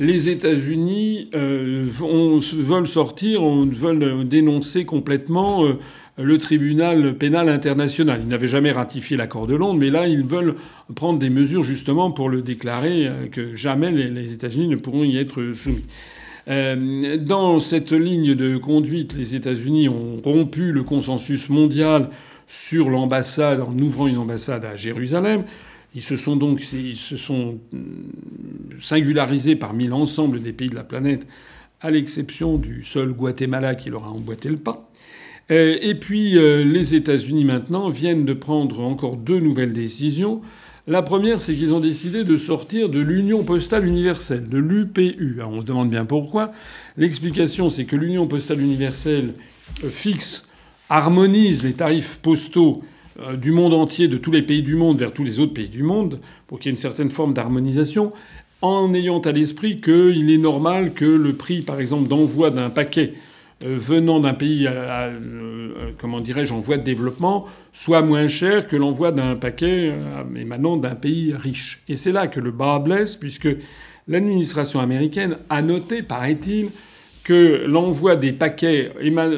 Les 0.00 0.28
États-Unis 0.28 1.30
veulent 1.32 2.88
sortir, 2.88 3.42
veulent 3.44 4.24
dénoncer 4.26 4.84
complètement 4.84 5.62
le 6.16 6.38
tribunal 6.38 7.16
pénal 7.16 7.48
international. 7.48 8.20
Ils 8.22 8.28
n'avaient 8.28 8.46
jamais 8.46 8.72
ratifié 8.72 9.16
l'accord 9.16 9.46
de 9.46 9.54
Londres, 9.54 9.80
mais 9.80 9.90
là, 9.90 10.06
ils 10.06 10.24
veulent 10.24 10.54
prendre 10.94 11.18
des 11.18 11.30
mesures 11.30 11.62
justement 11.62 12.10
pour 12.10 12.28
le 12.28 12.42
déclarer 12.42 13.06
euh, 13.06 13.26
que 13.28 13.54
jamais 13.54 13.90
les 13.90 14.32
États-Unis 14.32 14.68
ne 14.68 14.76
pourront 14.76 15.04
y 15.04 15.16
être 15.16 15.52
soumis. 15.52 15.84
Euh, 16.48 17.16
dans 17.16 17.58
cette 17.58 17.92
ligne 17.92 18.34
de 18.34 18.58
conduite, 18.58 19.14
les 19.14 19.34
États-Unis 19.34 19.88
ont 19.88 20.20
rompu 20.22 20.72
le 20.72 20.82
consensus 20.82 21.48
mondial 21.48 22.10
sur 22.46 22.90
l'ambassade 22.90 23.60
en 23.60 23.76
ouvrant 23.78 24.06
une 24.06 24.18
ambassade 24.18 24.64
à 24.64 24.76
Jérusalem. 24.76 25.44
Ils 25.94 26.02
se 26.02 26.16
sont 26.16 26.36
donc 26.36 26.60
ils 26.72 26.96
se 26.96 27.16
sont 27.16 27.58
euh, 27.72 27.78
singularisés 28.80 29.56
parmi 29.56 29.86
l'ensemble 29.86 30.42
des 30.42 30.52
pays 30.52 30.68
de 30.68 30.74
la 30.74 30.84
planète, 30.84 31.26
à 31.80 31.90
l'exception 31.90 32.58
du 32.58 32.82
seul 32.84 33.12
Guatemala 33.12 33.74
qui 33.74 33.90
leur 33.90 34.04
a 34.04 34.10
emboîté 34.10 34.48
le 34.48 34.56
pas. 34.56 34.90
Euh, 35.50 35.78
et 35.80 35.94
puis 35.94 36.32
les 36.34 36.94
États-Unis 36.94 37.44
maintenant 37.44 37.88
viennent 37.88 38.24
de 38.24 38.32
prendre 38.32 38.80
encore 38.80 39.16
deux 39.16 39.40
nouvelles 39.40 39.72
décisions. 39.72 40.42
La 40.86 41.00
première, 41.00 41.40
c'est 41.40 41.54
qu'ils 41.54 41.72
ont 41.72 41.80
décidé 41.80 42.24
de 42.24 42.36
sortir 42.36 42.90
de 42.90 43.00
l'Union 43.00 43.42
postale 43.42 43.86
universelle, 43.86 44.48
de 44.48 44.58
l'UPU. 44.58 45.40
on 45.42 45.62
se 45.62 45.66
demande 45.66 45.88
bien 45.88 46.04
pourquoi. 46.04 46.50
L'explication, 46.98 47.70
c'est 47.70 47.86
que 47.86 47.96
l'Union 47.96 48.26
postale 48.26 48.60
universelle 48.60 49.32
euh, 49.82 49.88
fixe, 49.88 50.46
harmonise 50.90 51.62
les 51.62 51.72
tarifs 51.72 52.18
postaux 52.20 52.82
du 53.40 53.52
monde 53.52 53.72
entier, 53.72 54.08
de 54.08 54.18
tous 54.18 54.32
les 54.32 54.42
pays 54.42 54.62
du 54.62 54.74
monde 54.74 54.98
vers 54.98 55.12
tous 55.12 55.24
les 55.24 55.38
autres 55.38 55.54
pays 55.54 55.68
du 55.68 55.82
monde, 55.82 56.18
pour 56.46 56.58
qu'il 56.58 56.66
y 56.66 56.70
ait 56.70 56.72
une 56.72 56.76
certaine 56.76 57.10
forme 57.10 57.32
d'harmonisation, 57.32 58.12
en 58.60 58.92
ayant 58.92 59.20
à 59.20 59.32
l'esprit 59.32 59.80
qu'il 59.80 60.30
est 60.30 60.38
normal 60.38 60.94
que 60.94 61.04
le 61.04 61.32
prix, 61.34 61.62
par 61.62 61.80
exemple, 61.80 62.08
d'envoi 62.08 62.50
d'un 62.50 62.70
paquet 62.70 63.14
euh, 63.14 63.33
venant 63.60 64.20
d'un 64.20 64.34
pays, 64.34 64.66
euh, 64.68 65.90
comment 65.98 66.20
dirais-je, 66.20 66.52
en 66.52 66.58
voie 66.58 66.76
de 66.76 66.82
développement, 66.82 67.46
soit 67.72 68.02
moins 68.02 68.26
cher 68.26 68.66
que 68.68 68.76
l'envoi 68.76 69.12
d'un 69.12 69.36
paquet 69.36 69.92
euh, 69.92 70.22
émanant 70.36 70.76
d'un 70.76 70.94
pays 70.94 71.34
riche. 71.34 71.82
Et 71.88 71.96
c'est 71.96 72.12
là 72.12 72.26
que 72.26 72.40
le 72.40 72.50
bas 72.50 72.78
blesse, 72.78 73.16
puisque 73.16 73.48
l'administration 74.08 74.80
américaine 74.80 75.38
a 75.48 75.62
noté, 75.62 76.02
paraît-il, 76.02 76.68
que 77.24 77.64
l'envoi 77.66 78.16
des 78.16 78.32
paquets 78.32 78.92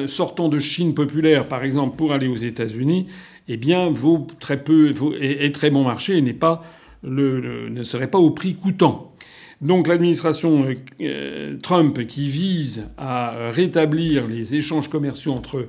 sortant 0.07 0.49
de 0.49 0.59
Chine 0.59 0.93
populaire, 0.93 1.45
par 1.45 1.63
exemple, 1.63 1.95
pour 1.95 2.11
aller 2.11 2.27
aux 2.27 2.35
États-Unis, 2.35 3.07
eh 3.47 3.55
bien, 3.55 3.89
vaut 3.89 4.27
très 4.41 4.61
peu, 4.61 4.91
est, 5.21 5.55
très 5.55 5.69
bon 5.69 5.83
marché 5.83 6.17
et 6.17 6.21
n'est 6.21 6.33
pas 6.33 6.63
ne 7.03 7.83
serait 7.83 8.07
pas 8.09 8.17
au 8.17 8.31
prix 8.31 8.55
coûtant. 8.55 9.13
Donc 9.61 9.87
l'administration 9.87 10.67
euh, 11.01 11.57
Trump 11.61 12.05
qui 12.07 12.29
vise 12.29 12.89
à 12.97 13.49
rétablir 13.49 14.27
les 14.27 14.55
échanges 14.55 14.87
commerciaux 14.87 15.33
entre 15.33 15.67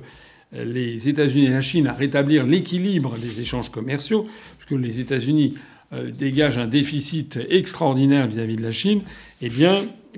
les 0.51 1.09
États-Unis 1.09 1.45
et 1.45 1.51
la 1.51 1.61
Chine, 1.61 1.87
à 1.87 1.93
rétablir 1.93 2.45
l'équilibre 2.45 3.17
des 3.17 3.39
échanges 3.39 3.69
commerciaux, 3.69 4.27
puisque 4.57 4.81
les 4.81 4.99
États-Unis 4.99 5.55
euh, 5.93 6.11
dégagent 6.11 6.57
un 6.57 6.67
déficit 6.67 7.39
extraordinaire 7.49 8.27
vis-à-vis 8.27 8.55
de 8.55 8.61
la 8.61 8.71
Chine, 8.71 9.01
eh 9.41 9.49
bien, 9.49 9.73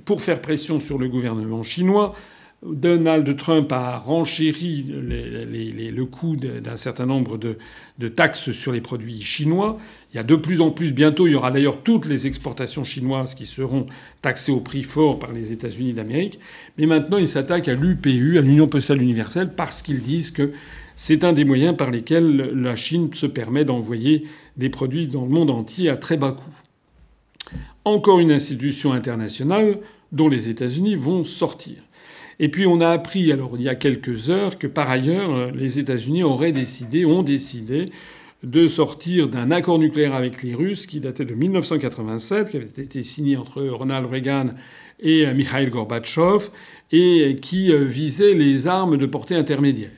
pour 0.05 0.21
faire 0.21 0.41
pression 0.41 0.79
sur 0.79 0.97
le 0.97 1.07
gouvernement 1.07 1.63
chinois, 1.63 2.13
Donald 2.65 3.37
Trump 3.37 3.71
a 3.71 3.97
renchéri 3.97 4.85
le 4.87 6.03
coût 6.03 6.35
d'un 6.35 6.77
certain 6.77 7.05
nombre 7.05 7.37
de, 7.37 8.07
taxes 8.07 8.51
sur 8.51 8.71
les 8.71 8.81
produits 8.81 9.23
chinois. 9.23 9.79
Il 10.13 10.17
y 10.17 10.19
a 10.19 10.23
de 10.23 10.35
plus 10.35 10.59
en 10.59 10.71
plus, 10.71 10.91
bientôt, 10.91 11.27
il 11.27 11.31
y 11.31 11.35
aura 11.35 11.51
d'ailleurs 11.51 11.83
toutes 11.83 12.05
les 12.05 12.27
exportations 12.27 12.83
chinoises 12.83 13.33
qui 13.33 13.45
seront 13.45 13.85
taxées 14.21 14.51
au 14.51 14.59
prix 14.59 14.83
fort 14.83 15.19
par 15.19 15.31
les 15.31 15.53
États-Unis 15.53 15.93
d'Amérique. 15.93 16.39
Mais 16.77 16.85
maintenant, 16.85 17.17
il 17.17 17.29
s'attaque 17.29 17.69
à 17.69 17.75
l'UPU, 17.75 18.37
à 18.37 18.41
l'Union 18.41 18.67
postale 18.67 19.01
universelle, 19.01 19.53
parce 19.55 19.81
qu'ils 19.81 20.01
disent 20.01 20.31
que 20.31 20.51
c'est 20.97 21.23
un 21.23 21.31
des 21.31 21.45
moyens 21.45 21.77
par 21.77 21.91
lesquels 21.91 22.51
la 22.53 22.75
Chine 22.75 23.13
se 23.13 23.25
permet 23.25 23.63
d'envoyer 23.63 24.27
des 24.57 24.69
produits 24.69 25.07
dans 25.07 25.23
le 25.23 25.29
monde 25.29 25.49
entier 25.49 25.89
à 25.89 25.95
très 25.95 26.17
bas 26.17 26.33
coût. 26.33 27.55
Encore 27.85 28.19
une 28.19 28.31
institution 28.31 28.91
internationale 28.91 29.79
dont 30.11 30.27
les 30.27 30.49
États-Unis 30.49 30.95
vont 30.95 31.23
sortir. 31.23 31.75
Et 32.39 32.49
puis 32.49 32.65
on 32.65 32.81
a 32.81 32.89
appris, 32.89 33.31
alors 33.31 33.51
il 33.55 33.61
y 33.61 33.69
a 33.69 33.75
quelques 33.75 34.29
heures, 34.29 34.59
que 34.59 34.67
par 34.67 34.89
ailleurs 34.89 35.51
les 35.51 35.79
États-Unis 35.79 36.23
auraient 36.23 36.51
décidé, 36.51 37.05
ont 37.05 37.23
décidé 37.23 37.91
de 38.43 38.67
sortir 38.67 39.27
d'un 39.27 39.51
accord 39.51 39.79
nucléaire 39.79 40.13
avec 40.13 40.41
les 40.43 40.55
Russes 40.55 40.87
qui 40.87 40.99
datait 40.99 41.25
de 41.25 41.33
1987, 41.33 42.49
qui 42.49 42.57
avait 42.57 42.65
été 42.65 43.03
signé 43.03 43.37
entre 43.37 43.61
Ronald 43.63 44.07
Reagan 44.09 44.51
et 44.99 45.31
Mikhail 45.33 45.69
Gorbatchev, 45.69 46.49
et 46.91 47.35
qui 47.41 47.73
visait 47.73 48.33
les 48.33 48.67
armes 48.67 48.97
de 48.97 49.05
portée 49.05 49.35
intermédiaire, 49.35 49.91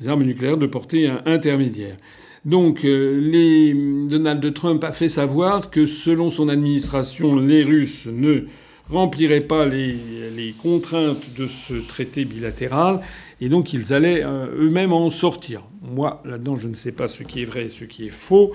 les 0.00 0.08
armes 0.08 0.22
nucléaires 0.22 0.58
de 0.58 0.66
portée 0.66 1.10
intermédiaire. 1.26 1.96
Donc 2.44 2.84
euh, 2.84 3.20
les... 3.20 3.74
Donald 4.08 4.54
Trump 4.54 4.82
a 4.84 4.92
fait 4.92 5.08
savoir 5.08 5.70
que 5.70 5.86
selon 5.86 6.30
son 6.30 6.48
administration, 6.48 7.36
les 7.36 7.62
Russes 7.62 8.06
ne 8.06 8.46
rempliraient 8.88 9.42
pas 9.42 9.66
les, 9.66 10.54
contraintes 10.62 11.36
de 11.38 11.46
ce 11.46 11.74
traité 11.74 12.24
bilatéral 12.24 13.00
et 13.40 13.48
donc 13.48 13.72
ils 13.72 13.92
allaient 13.92 14.24
euh, 14.24 14.46
eux-mêmes 14.56 14.92
en 14.92 15.10
sortir. 15.10 15.62
Moi, 15.82 16.22
là-dedans, 16.24 16.56
je 16.56 16.68
ne 16.68 16.74
sais 16.74 16.92
pas 16.92 17.08
ce 17.08 17.22
qui 17.22 17.42
est 17.42 17.44
vrai 17.44 17.66
et 17.66 17.68
ce 17.68 17.84
qui 17.84 18.06
est 18.06 18.12
faux. 18.12 18.52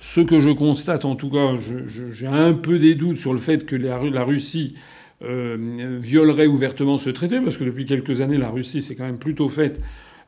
Ce 0.00 0.20
que 0.20 0.40
je 0.40 0.50
constate, 0.50 1.04
en 1.04 1.16
tout 1.16 1.30
cas, 1.30 1.54
j'ai 2.10 2.26
un 2.26 2.52
peu 2.52 2.78
des 2.78 2.94
doutes 2.94 3.16
sur 3.16 3.32
le 3.32 3.38
fait 3.38 3.64
que 3.64 3.74
la, 3.74 4.24
Russie 4.24 4.74
euh, 5.22 5.98
violerait 6.00 6.46
ouvertement 6.46 6.98
ce 6.98 7.08
traité, 7.08 7.40
parce 7.40 7.56
que 7.56 7.64
depuis 7.64 7.86
quelques 7.86 8.20
années, 8.20 8.36
la 8.36 8.50
Russie 8.50 8.82
s'est 8.82 8.96
quand 8.96 9.06
même 9.06 9.18
plutôt 9.18 9.48
faite 9.48 9.80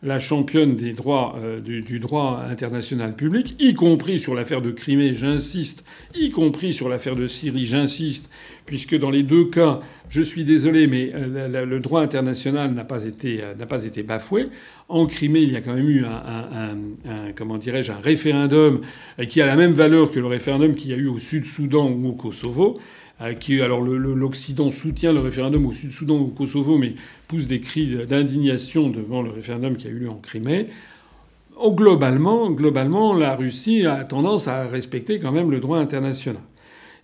la 0.02 0.18
championne 0.18 0.76
des 0.76 0.94
euh, 1.06 1.60
du, 1.60 1.98
droit 1.98 2.42
international 2.48 3.16
public, 3.16 3.56
y 3.58 3.74
compris 3.74 4.18
sur 4.18 4.34
l'affaire 4.34 4.62
de 4.62 4.70
Crimée, 4.70 5.14
j'insiste, 5.14 5.84
y 6.14 6.30
compris 6.30 6.72
sur 6.72 6.88
l'affaire 6.88 7.16
de 7.16 7.26
Syrie, 7.26 7.66
j'insiste, 7.66 8.28
puisque 8.66 8.98
dans 8.98 9.10
les 9.10 9.22
deux 9.22 9.46
cas, 9.46 9.80
je 10.08 10.22
suis 10.22 10.44
désolé, 10.44 10.86
mais 10.86 11.10
euh, 11.14 11.64
le 11.64 11.80
droit 11.80 12.02
international 12.02 12.72
n'a 12.72 12.84
pas 12.84 13.04
été 13.04 13.40
euh, 13.42 13.54
pas 13.66 13.84
été 13.84 14.02
bafoué. 14.02 14.46
En 14.88 15.06
Crimée, 15.06 15.40
il 15.40 15.52
y 15.52 15.56
a 15.56 15.60
quand 15.60 15.74
même 15.74 15.88
eu 15.88 16.04
un 16.04 17.32
comment 17.34 17.58
dirais-je 17.58 17.90
un 17.90 17.98
référendum 17.98 18.82
qui 19.28 19.42
a 19.42 19.46
la 19.46 19.56
même 19.56 19.72
valeur 19.72 20.12
que 20.12 20.20
le 20.20 20.28
référendum 20.28 20.76
qu'il 20.76 20.92
y 20.92 20.94
a 20.94 20.96
eu 20.96 21.08
au 21.08 21.18
Sud-Soudan 21.18 21.90
ou 21.90 22.10
au 22.10 22.12
Kosovo. 22.12 22.78
Euh, 23.22 23.32
qui 23.32 23.62
alors 23.62 23.80
l'Occident 23.80 24.68
soutient 24.68 25.12
le 25.12 25.20
référendum 25.20 25.64
au 25.64 25.72
Sud-Soudan 25.72 26.16
ou 26.16 26.24
au 26.24 26.28
Kosovo, 26.28 26.76
mais 26.76 26.94
pousse 27.28 27.46
des 27.46 27.60
cris 27.60 28.06
d'indignation 28.06 28.90
devant 28.90 29.22
le 29.22 29.30
référendum 29.30 29.76
qui 29.76 29.86
a 29.86 29.90
eu 29.90 30.00
lieu 30.00 30.10
en 30.10 30.16
Crimée. 30.16 30.66
Oh, 31.58 31.72
globalement, 31.72 32.50
globalement, 32.50 33.14
la 33.14 33.34
Russie 33.34 33.86
a 33.86 34.04
tendance 34.04 34.48
à 34.48 34.66
respecter 34.66 35.18
quand 35.18 35.32
même 35.32 35.50
le 35.50 35.60
droit 35.60 35.78
international. 35.78 36.42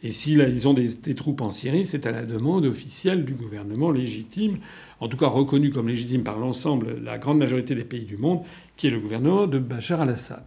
Et 0.03 0.13
si 0.13 0.33
ils 0.33 0.69
ont 0.69 0.75
des, 0.75 1.15
troupes 1.15 1.41
en 1.41 1.51
Syrie, 1.51 1.87
c'est 1.87 2.07
à 2.07 2.11
la 2.11 2.25
demande 2.25 2.67
officielle 2.67 3.25
du 3.25 3.33
gouvernement 3.33 3.91
légitime, 3.91 4.59
en 5.01 5.09
tout 5.09 5.17
cas 5.17 5.29
reconnu 5.29 5.71
comme 5.71 5.89
légitime 5.89 6.25
par 6.25 6.39
l'ensemble, 6.39 7.01
la 7.03 7.17
grande 7.17 7.39
majorité 7.39 7.75
des 7.75 7.85
pays 7.85 8.05
du 8.05 8.19
monde, 8.19 8.41
qui 8.77 8.89
est 8.89 8.91
le 8.91 8.99
gouvernement 8.99 9.47
de 9.47 9.59
Bachar 9.59 10.03
al-Assad. 10.03 10.45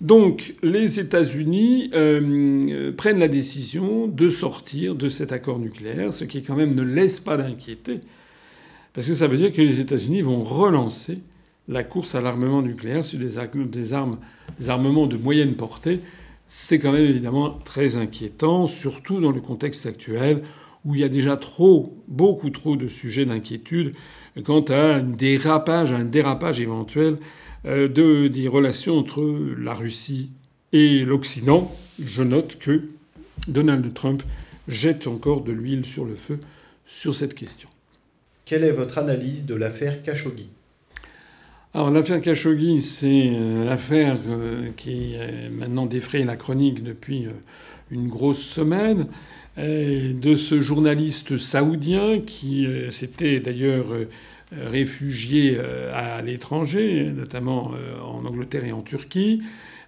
Donc 0.00 0.54
les 0.62 1.00
États-Unis 1.00 1.90
euh, 1.94 2.92
prennent 2.92 3.18
la 3.18 3.28
décision 3.28 4.06
de 4.06 4.28
sortir 4.28 4.94
de 4.94 5.08
cet 5.08 5.32
accord 5.32 5.58
nucléaire, 5.58 6.14
ce 6.14 6.24
qui 6.24 6.42
quand 6.42 6.54
même 6.54 6.74
ne 6.74 6.82
laisse 6.82 7.18
pas 7.18 7.36
d'inquiéter, 7.36 8.00
parce 8.94 9.08
que 9.08 9.14
ça 9.14 9.26
veut 9.26 9.36
dire 9.36 9.52
que 9.52 9.60
les 9.60 9.80
États-Unis 9.80 10.22
vont 10.22 10.44
relancer 10.44 11.18
la 11.66 11.82
course 11.82 12.14
à 12.14 12.20
l'armement 12.20 12.62
nucléaire 12.62 13.04
sur 13.04 13.18
des, 13.18 13.38
armes, 13.38 14.18
des 14.58 14.70
armements 14.70 15.06
de 15.06 15.16
moyenne 15.16 15.54
portée. 15.54 16.00
C'est 16.46 16.78
quand 16.78 16.92
même 16.92 17.04
évidemment 17.04 17.58
très 17.64 17.96
inquiétant, 17.96 18.66
surtout 18.66 19.20
dans 19.20 19.32
le 19.32 19.40
contexte 19.40 19.84
actuel 19.84 20.42
où 20.84 20.94
il 20.94 21.00
y 21.02 21.04
a 21.04 21.08
déjà 21.08 21.36
trop, 21.36 21.98
beaucoup 22.06 22.50
trop 22.50 22.76
de 22.76 22.86
sujets 22.86 23.26
d'inquiétude 23.26 23.94
quant 24.44 24.62
à 24.62 24.76
un 24.76 25.02
dérapage, 25.02 25.92
un 25.92 26.04
dérapage 26.04 26.60
éventuel 26.60 27.18
de, 27.64 28.28
des 28.28 28.48
relations 28.48 28.98
entre 28.98 29.22
la 29.58 29.74
Russie 29.74 30.30
et 30.72 31.04
l'Occident, 31.04 31.74
je 31.98 32.22
note 32.22 32.58
que 32.58 32.82
Donald 33.48 33.92
Trump 33.94 34.22
jette 34.68 35.06
encore 35.06 35.42
de 35.42 35.52
l'huile 35.52 35.84
sur 35.84 36.04
le 36.04 36.14
feu 36.14 36.38
sur 36.86 37.14
cette 37.14 37.34
question. 37.34 37.68
Quelle 38.44 38.64
est 38.64 38.72
votre 38.72 38.98
analyse 38.98 39.46
de 39.46 39.54
l'affaire 39.54 40.02
Khashoggi? 40.02 40.50
Alors 41.74 41.90
l'affaire 41.90 42.20
Khashoggi, 42.20 42.80
c'est 42.80 43.30
euh, 43.34 43.64
l'affaire 43.64 44.16
euh, 44.28 44.70
qui 44.76 45.14
maintenant 45.52 45.86
défraye 45.86 46.24
la 46.24 46.36
chronique 46.36 46.82
depuis 46.82 47.26
une 47.90 48.08
grosse 48.08 48.42
semaine 48.42 49.06
de 49.58 50.36
ce 50.36 50.60
journaliste 50.60 51.36
saoudien 51.36 52.20
qui 52.20 52.66
s'était 52.90 53.40
d'ailleurs 53.40 53.92
euh, 53.92 54.08
réfugiés 54.52 55.56
euh, 55.58 55.92
à 55.94 56.22
l'étranger, 56.22 57.10
notamment 57.14 57.72
euh, 57.74 58.00
en 58.00 58.24
Angleterre 58.24 58.64
et 58.64 58.72
en 58.72 58.82
Turquie. 58.82 59.42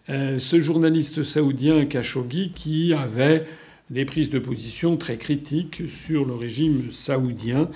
Ce 0.08 0.58
journaliste 0.58 1.22
saoudien 1.22 1.86
Khashoggi 1.86 2.50
qui 2.50 2.92
avait 2.92 3.44
des 3.90 4.04
prises 4.04 4.28
de 4.28 4.40
position 4.40 4.96
très 4.96 5.16
critiques 5.18 5.82
sur 5.86 6.24
le 6.24 6.34
régime 6.34 6.90
saoudien, 6.90 7.70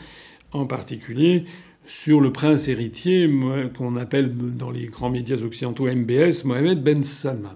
en 0.50 0.66
particulier 0.66 1.44
sur 1.84 2.20
le 2.20 2.32
prince 2.32 2.66
héritier 2.66 3.30
qu'on 3.78 3.96
appelle 3.96 4.34
dans 4.34 4.72
les 4.72 4.86
grands 4.86 5.10
médias 5.10 5.42
occidentaux 5.44 5.86
MBS, 5.86 6.42
Mohamed 6.44 6.82
Ben 6.82 7.04
Salman. 7.04 7.54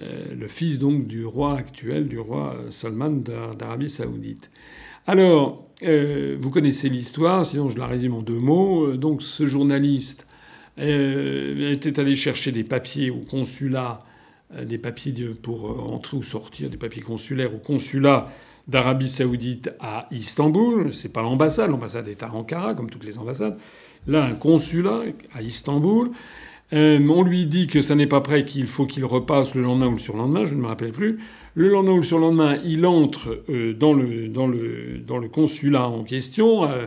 le 0.00 0.46
fils 0.46 0.78
donc 0.78 1.08
du 1.08 1.26
roi 1.26 1.56
actuel, 1.56 2.06
du 2.06 2.20
roi 2.20 2.56
Salman 2.70 3.24
d'Arabie 3.58 3.90
saoudite. 3.90 4.48
Alors, 5.08 5.71
euh, 5.84 6.36
vous 6.40 6.50
connaissez 6.50 6.88
l'histoire, 6.88 7.44
sinon 7.44 7.68
je 7.68 7.78
la 7.78 7.86
résume 7.86 8.14
en 8.14 8.22
deux 8.22 8.38
mots. 8.38 8.86
Euh, 8.86 8.96
donc 8.96 9.22
ce 9.22 9.46
journaliste 9.46 10.26
euh, 10.78 11.72
était 11.72 11.98
allé 12.00 12.14
chercher 12.14 12.52
des 12.52 12.64
papiers 12.64 13.10
au 13.10 13.18
consulat, 13.18 14.02
des 14.66 14.78
papiers 14.78 15.14
pour 15.40 15.92
entrer 15.92 16.16
ou 16.16 16.22
sortir, 16.22 16.68
des 16.68 16.76
papiers 16.76 17.02
consulaires 17.02 17.54
au 17.54 17.58
consulat 17.58 18.26
d'Arabie 18.68 19.08
saoudite 19.08 19.70
à 19.80 20.06
Istanbul. 20.10 20.92
C'est 20.92 21.12
pas 21.12 21.22
l'ambassade, 21.22 21.70
l'ambassade 21.70 22.06
est 22.08 22.22
à 22.22 22.32
Ankara, 22.32 22.74
comme 22.74 22.90
toutes 22.90 23.04
les 23.04 23.16
ambassades. 23.18 23.56
Là, 24.06 24.24
un 24.24 24.34
consulat 24.34 25.00
à 25.32 25.40
Istanbul. 25.40 26.10
on 26.70 27.22
lui 27.22 27.46
dit 27.46 27.66
que 27.66 27.80
ça 27.80 27.94
n'est 27.94 28.06
pas 28.06 28.20
prêt, 28.20 28.44
qu'il 28.44 28.66
faut 28.66 28.84
qu'il 28.84 29.06
repasse 29.06 29.54
le 29.54 29.62
lendemain 29.62 29.86
ou 29.86 29.92
le 29.92 29.98
surlendemain, 29.98 30.44
je 30.44 30.54
ne 30.54 30.60
me 30.60 30.66
rappelle 30.66 30.92
plus. 30.92 31.18
Le 31.54 31.68
lendemain 31.68 31.92
ou 31.92 31.96
le 31.96 32.02
surlendemain, 32.02 32.58
il 32.64 32.86
entre 32.86 33.42
euh, 33.50 33.74
dans, 33.74 33.92
le, 33.92 35.28
consulat 35.28 35.86
en 35.86 36.02
question 36.02 36.64
euh, 36.64 36.86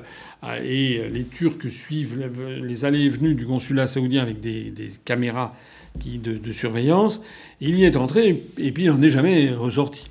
et 0.63 1.07
les 1.07 1.23
Turcs 1.23 1.69
suivent 1.69 2.19
les 2.63 2.85
allées 2.85 3.01
et 3.01 3.09
venues 3.09 3.35
du 3.35 3.45
consulat 3.45 3.85
saoudien 3.85 4.23
avec 4.23 4.39
des, 4.39 4.71
des 4.71 4.89
caméras 5.05 5.51
qui, 5.99 6.17
de, 6.17 6.51
surveillance. 6.51 7.21
Il 7.61 7.75
y 7.75 7.85
est 7.85 7.95
entré 7.95 8.41
et 8.57 8.71
puis 8.71 8.85
il 8.85 8.89
n'en 8.89 9.01
est 9.03 9.09
jamais 9.09 9.53
ressorti. 9.53 10.09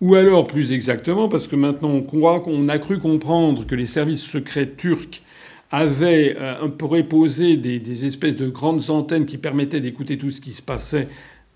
Ou 0.00 0.14
alors, 0.14 0.46
plus 0.46 0.72
exactement, 0.72 1.28
parce 1.28 1.46
que 1.46 1.54
maintenant 1.54 1.90
on 1.90 2.02
croit 2.02 2.40
qu'on 2.40 2.68
a 2.68 2.78
cru 2.78 2.98
comprendre 2.98 3.66
que 3.66 3.74
les 3.74 3.86
services 3.86 4.24
secrets 4.24 4.70
turcs 4.70 5.22
avaient 5.70 6.34
euh, 6.38 7.02
poser 7.02 7.58
des, 7.58 7.78
des 7.78 8.06
espèces 8.06 8.36
de 8.36 8.48
grandes 8.48 8.88
antennes 8.88 9.26
qui 9.26 9.36
permettaient 9.36 9.80
d'écouter 9.80 10.16
tout 10.16 10.30
ce 10.30 10.40
qui 10.40 10.54
se 10.54 10.62
passait 10.62 11.08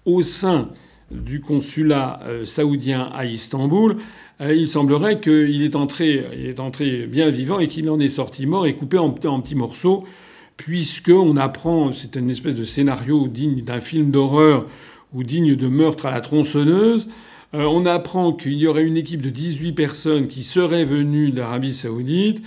au 0.05 0.23
sein 0.23 0.69
du 1.11 1.41
consulat 1.41 2.21
saoudien 2.45 3.11
à 3.15 3.27
Istanbul, 3.27 3.97
il 4.41 4.69
semblerait 4.69 5.21
qu'il 5.21 5.63
est 5.63 5.77
entré, 5.77 6.27
est 6.35 6.61
entré 6.61 7.07
bien 7.07 7.31
vivant 7.31 7.59
et 7.59 7.69
qu'il 7.69 7.89
en 7.89 8.01
est 8.01 8.09
sorti 8.09 8.45
mort 8.47 8.67
et 8.67 8.75
coupé 8.75 8.99
en, 8.99 9.15
en 9.25 9.41
petits 9.41 9.55
morceaux, 9.55 10.05
puisqu'on 10.57 11.37
apprend, 11.37 11.93
c'est 11.93 12.17
une 12.17 12.31
espèce 12.31 12.55
de 12.55 12.65
scénario 12.65 13.29
digne 13.29 13.63
d'un 13.63 13.81
film 13.81 14.11
d'horreur 14.11 14.67
ou 15.15 15.23
digne 15.23 15.55
de 15.55 15.69
meurtre 15.69 16.07
à 16.07 16.11
la 16.11 16.21
tronçonneuse, 16.21 17.09
euh, 17.55 17.65
on 17.65 17.87
apprend 17.87 18.33
qu'il 18.33 18.55
y 18.55 18.67
aurait 18.67 18.85
une 18.85 18.97
équipe 18.97 19.23
de 19.23 19.31
18 19.31 19.73
personnes 19.73 20.29
qui 20.29 20.43
seraient 20.43 20.85
venues 20.85 21.31
d'Arabie 21.31 21.73
saoudite, 21.73 22.43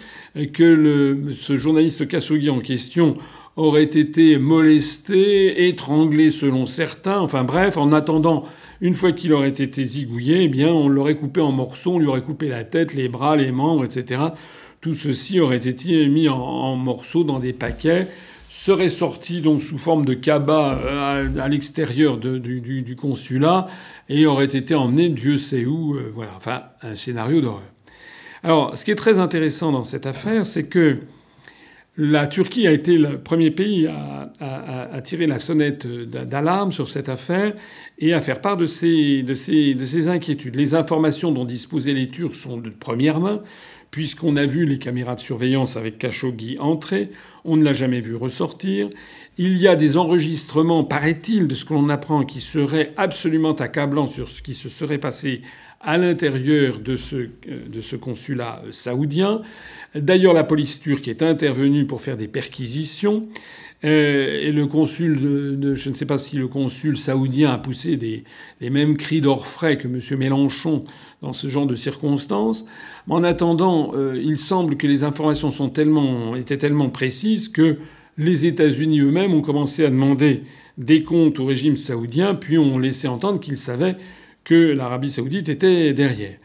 que 0.54 1.32
ce 1.32 1.58
journaliste 1.58 2.08
Khashoggi 2.08 2.50
en 2.50 2.60
question 2.60 3.16
aurait 3.60 3.84
été 3.84 4.38
molesté, 4.38 5.68
étranglé 5.68 6.32
selon 6.32 6.66
certains, 6.66 7.20
enfin 7.20 7.44
bref, 7.44 7.78
en 7.78 7.92
attendant, 7.92 8.46
une 8.80 8.96
fois 8.96 9.12
qu'il 9.12 9.34
aurait 9.34 9.50
été 9.50 9.84
zigouillé, 9.84 10.44
eh 10.44 10.48
bien, 10.48 10.70
on 10.70 10.88
l'aurait 10.88 11.16
coupé 11.16 11.42
en 11.42 11.52
morceaux, 11.52 11.96
on 11.96 12.00
lui 12.00 12.08
aurait 12.08 12.22
coupé 12.22 12.48
la 12.48 12.64
tête, 12.64 12.94
les 12.94 13.10
bras, 13.10 13.36
les 13.36 13.52
membres, 13.52 13.84
etc. 13.84 14.22
Tout 14.80 14.94
ceci 14.94 15.42
aurait 15.42 15.58
été 15.58 16.08
mis 16.08 16.30
en, 16.30 16.78
morceaux 16.78 17.26
dans 17.26 17.40
des 17.40 17.52
paquets, 17.52 18.08
serait 18.50 18.90
sorti 18.90 19.42
donc 19.42 19.62
sous 19.62 19.78
forme 19.78 20.06
de 20.06 20.14
cabas 20.14 20.80
euh, 20.82 21.30
à, 21.40 21.50
l'extérieur 21.50 22.18
du, 22.18 22.96
consulat 22.96 23.68
et 24.08 24.26
aurait 24.26 24.46
été 24.46 24.74
emmené 24.74 25.10
Dieu 25.10 25.38
sait 25.38 25.66
où. 25.66 25.96
Euh, 25.96 26.10
voilà, 26.16 26.32
enfin 26.38 26.64
un 26.82 26.96
scénario 26.96 27.42
d'horreur. 27.42 27.62
Alors, 28.42 28.78
ce 28.78 28.86
qui 28.86 28.92
est 28.92 28.96
très 28.96 29.20
intéressant 29.20 29.74
dans 29.74 29.84
cette 29.84 30.06
affaire, 30.06 30.46
c'est 30.46 30.68
que 30.68 31.00
la 32.02 32.28
Turquie 32.28 32.66
a 32.66 32.72
été 32.72 32.98
le 32.98 33.18
premier 33.18 33.52
pays 33.52 33.86
à, 33.86 35.02
tirer 35.04 35.28
la 35.28 35.38
sonnette 35.38 35.86
d'alarme 35.86 36.72
sur 36.72 36.88
cette 36.88 37.10
affaire 37.10 37.54
et 37.98 38.14
à 38.14 38.22
faire 38.22 38.40
part 38.40 38.56
de 38.56 38.66
ses, 38.66 39.22
de, 39.22 39.34
de 39.74 39.86
ses 39.86 40.08
inquiétudes. 40.08 40.56
Les 40.56 40.76
informations 40.76 41.34
dont 41.34 41.44
disposaient 41.44 41.94
les 41.94 42.10
Turcs 42.10 42.36
sont 42.36 42.58
de 42.58 42.70
première 42.70 43.20
main 43.20 43.42
puisqu'on 43.92 44.38
a 44.38 44.46
vu 44.46 44.66
les 44.66 44.78
caméras 44.78 45.16
de 45.16 45.20
surveillance 45.20 45.76
avec 45.76 45.98
Khashoggi 45.98 46.58
entrer, 46.60 47.10
on 47.44 47.58
ne 47.58 47.64
l'a 47.64 47.74
jamais 47.74 48.02
vu 48.02 48.16
ressortir. 48.16 48.88
Il 49.38 49.58
y 49.58 49.68
a 49.68 49.76
des 49.76 49.98
enregistrements, 49.98 50.84
paraît-il, 50.84 51.48
de 51.48 51.56
ce 51.56 51.66
que 51.66 51.74
l'on 51.74 51.90
apprend, 51.90 52.24
qui 52.24 52.40
seraient 52.40 52.94
absolument 52.98 53.54
accablants 53.54 54.08
sur 54.08 54.30
ce 54.30 54.42
qui 54.42 54.54
se 54.54 54.70
serait 54.70 55.00
passé 55.00 55.42
à 55.82 55.98
l'intérieur 55.98 56.80
de 56.80 56.96
ce, 56.96 57.16
euh, 57.16 57.28
de 57.72 57.82
ce 57.82 57.96
consulat 57.96 58.62
saoudien. 58.72 59.42
D'ailleurs, 59.96 60.34
la 60.34 60.44
police 60.44 60.80
turque 60.80 61.08
est 61.08 61.24
intervenue 61.24 61.86
pour 61.86 62.02
faire 62.02 62.18
des 62.18 62.28
perquisitions. 62.28 63.28
Euh, 63.86 64.42
et 64.42 64.52
le 64.52 64.68
consul 64.68 65.58
de, 65.58 65.74
je 65.74 65.90
ne 65.90 65.96
sais 65.96 66.06
pas 66.06 66.18
si 66.18 66.36
le 66.36 66.50
consul 66.50 66.98
saoudien 66.98 67.54
a 67.54 67.58
poussé 67.58 67.96
des, 67.96 68.26
les 68.60 68.70
mêmes 68.70 68.98
cris 68.98 69.22
d'orfraie 69.22 69.78
que 69.78 69.88
M. 69.88 70.20
Mélenchon 70.20 70.84
dans 71.22 71.32
ce 71.32 71.48
genre 71.48 71.66
de 71.66 71.76
circonstances. 71.76 72.66
Mais 73.08 73.14
en 73.16 73.24
attendant, 73.24 73.94
euh, 73.96 74.22
il 74.22 74.38
semble 74.38 74.76
que 74.76 74.86
les 74.86 75.06
informations 75.06 75.52
sont 75.52 75.70
tellement, 75.70 76.36
étaient 76.36 76.58
tellement 76.58 76.90
précises 76.90 77.48
que 77.48 77.78
les 78.18 78.46
États-Unis 78.46 79.00
eux-mêmes 79.00 79.34
ont 79.34 79.42
commencé 79.42 79.86
à 79.86 79.90
demander 79.90 80.44
des 80.78 81.04
comptes 81.04 81.40
au 81.40 81.46
régime 81.46 81.78
saoudien, 81.78 82.36
puis 82.36 82.58
ont 82.58 82.78
laissé 82.78 83.08
entendre 83.08 83.40
qu'ils 83.40 83.58
savaient 83.58 83.96
que 84.44 84.72
l'Arabie 84.72 85.12
saoudite 85.12 85.50
était 85.50 85.94
derrière. 85.94 86.36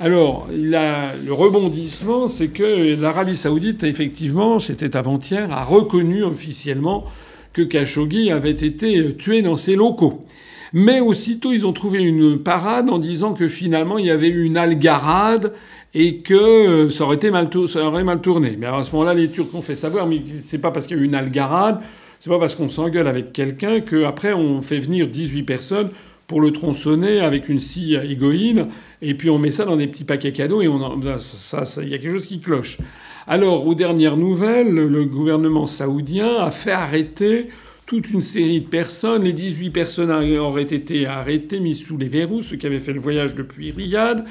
Alors, 0.00 0.46
le 0.52 1.32
rebondissement, 1.32 2.28
c'est 2.28 2.48
que 2.48 3.00
l'Arabie 3.00 3.36
saoudite, 3.36 3.82
effectivement, 3.82 4.60
c'était 4.60 4.96
avant-hier, 4.96 5.52
a 5.52 5.64
reconnu 5.64 6.22
officiellement 6.22 7.04
que 7.52 7.62
Khashoggi 7.62 8.30
avait 8.30 8.50
été 8.50 9.16
tué 9.16 9.42
dans 9.42 9.56
ses 9.56 9.74
locaux. 9.74 10.24
Mais 10.72 11.00
aussitôt, 11.00 11.52
ils 11.52 11.66
ont 11.66 11.72
trouvé 11.72 12.00
une 12.00 12.38
parade 12.38 12.90
en 12.90 12.98
disant 12.98 13.34
que 13.34 13.48
finalement, 13.48 13.98
il 13.98 14.06
y 14.06 14.10
avait 14.10 14.28
eu 14.28 14.44
une 14.44 14.56
algarade 14.56 15.52
et 15.94 16.18
que 16.18 16.88
ça 16.90 17.04
aurait, 17.04 17.16
été 17.16 17.30
mal, 17.30 17.48
tourné. 17.48 18.56
Mais 18.58 18.66
à 18.66 18.82
ce 18.84 18.92
moment-là, 18.92 19.14
les 19.14 19.28
Turcs 19.30 19.54
ont 19.54 19.62
fait 19.62 19.74
savoir, 19.74 20.06
mais 20.06 20.20
c'est 20.40 20.60
pas 20.60 20.70
parce 20.70 20.86
qu'il 20.86 20.96
y 20.96 21.00
a 21.00 21.02
eu 21.02 21.06
une 21.06 21.14
algarade, 21.14 21.80
c'est 22.20 22.30
pas 22.30 22.38
parce 22.38 22.54
qu'on 22.54 22.68
s'engueule 22.68 23.08
avec 23.08 23.32
quelqu'un 23.32 23.80
qu'après 23.80 24.32
on 24.32 24.60
fait 24.60 24.78
venir 24.78 25.08
18 25.08 25.42
personnes 25.44 25.90
pour 26.28 26.40
le 26.40 26.52
tronçonner 26.52 27.18
avec 27.18 27.48
une 27.48 27.58
scie 27.58 27.96
égoïne, 27.96 28.68
et 29.02 29.14
puis 29.14 29.30
on 29.30 29.38
met 29.38 29.50
ça 29.50 29.64
dans 29.64 29.76
des 29.76 29.88
petits 29.88 30.04
paquets 30.04 30.32
cadeaux, 30.32 30.62
et 30.62 30.68
on 30.68 31.00
ça, 31.18 31.64
il 31.82 31.88
y 31.88 31.94
a 31.94 31.98
quelque 31.98 32.12
chose 32.12 32.26
qui 32.26 32.38
cloche. 32.38 32.78
Alors, 33.26 33.66
aux 33.66 33.74
dernières 33.74 34.16
nouvelles, 34.16 34.72
le 34.72 35.04
gouvernement 35.06 35.66
saoudien 35.66 36.36
a 36.38 36.50
fait 36.50 36.70
arrêter 36.70 37.48
toute 37.88 38.10
une 38.10 38.20
série 38.20 38.60
de 38.60 38.66
personnes. 38.66 39.24
Les 39.24 39.32
18 39.32 39.70
personnes 39.70 40.10
auraient 40.38 40.62
été 40.62 41.06
arrêtées, 41.06 41.58
mises 41.58 41.84
sous 41.84 41.96
les 41.96 42.08
verrous, 42.08 42.42
ceux 42.42 42.56
qui 42.56 42.66
avaient 42.66 42.78
fait 42.78 42.92
le 42.92 43.00
voyage 43.00 43.34
depuis 43.34 43.70
Riyad, 43.70 44.26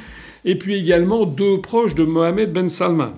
et 0.45 0.55
puis 0.55 0.75
également 0.75 1.25
deux 1.25 1.59
proches 1.59 1.95
de 1.95 2.03
Mohamed 2.03 2.53
Ben 2.53 2.69
Salman. 2.69 3.13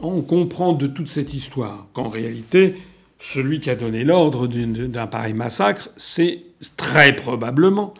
On 0.00 0.22
comprend 0.22 0.72
de 0.72 0.86
toute 0.86 1.08
cette 1.08 1.34
histoire 1.34 1.88
qu'en 1.92 2.08
réalité, 2.08 2.76
celui 3.18 3.60
qui 3.60 3.70
a 3.70 3.76
donné 3.76 4.04
l'ordre 4.04 4.46
d'un 4.46 5.06
pareil 5.06 5.34
massacre, 5.34 5.90
c'est 5.96 6.42
très 6.76 7.16
probablement 7.16 7.94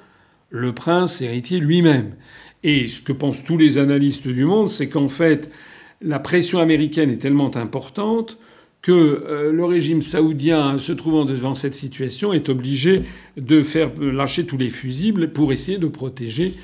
le 0.50 0.72
prince 0.72 1.20
héritier 1.20 1.60
lui-même. 1.60 2.14
Et 2.62 2.86
ce 2.86 3.02
que 3.02 3.12
pensent 3.12 3.44
tous 3.44 3.56
les 3.56 3.78
analystes 3.78 4.28
du 4.28 4.44
monde, 4.44 4.68
c'est 4.68 4.88
qu'en 4.88 5.08
fait, 5.08 5.50
la 6.00 6.18
pression 6.18 6.58
américaine 6.58 7.10
est 7.10 7.18
tellement 7.18 7.56
importante 7.56 8.38
que 8.82 8.92
euh, 8.92 9.52
le 9.52 9.64
régime 9.64 10.02
saoudien, 10.02 10.78
se 10.78 10.92
trouvant 10.92 11.24
devant 11.24 11.54
cette 11.54 11.74
situation, 11.74 12.32
est 12.32 12.48
obligé 12.48 13.02
de 13.36 13.62
faire 13.62 13.90
lâcher 13.98 14.46
tous 14.46 14.58
les 14.58 14.70
fusibles 14.70 15.32
pour 15.32 15.52
essayer 15.52 15.78
de 15.78 15.88
protéger 15.88 16.54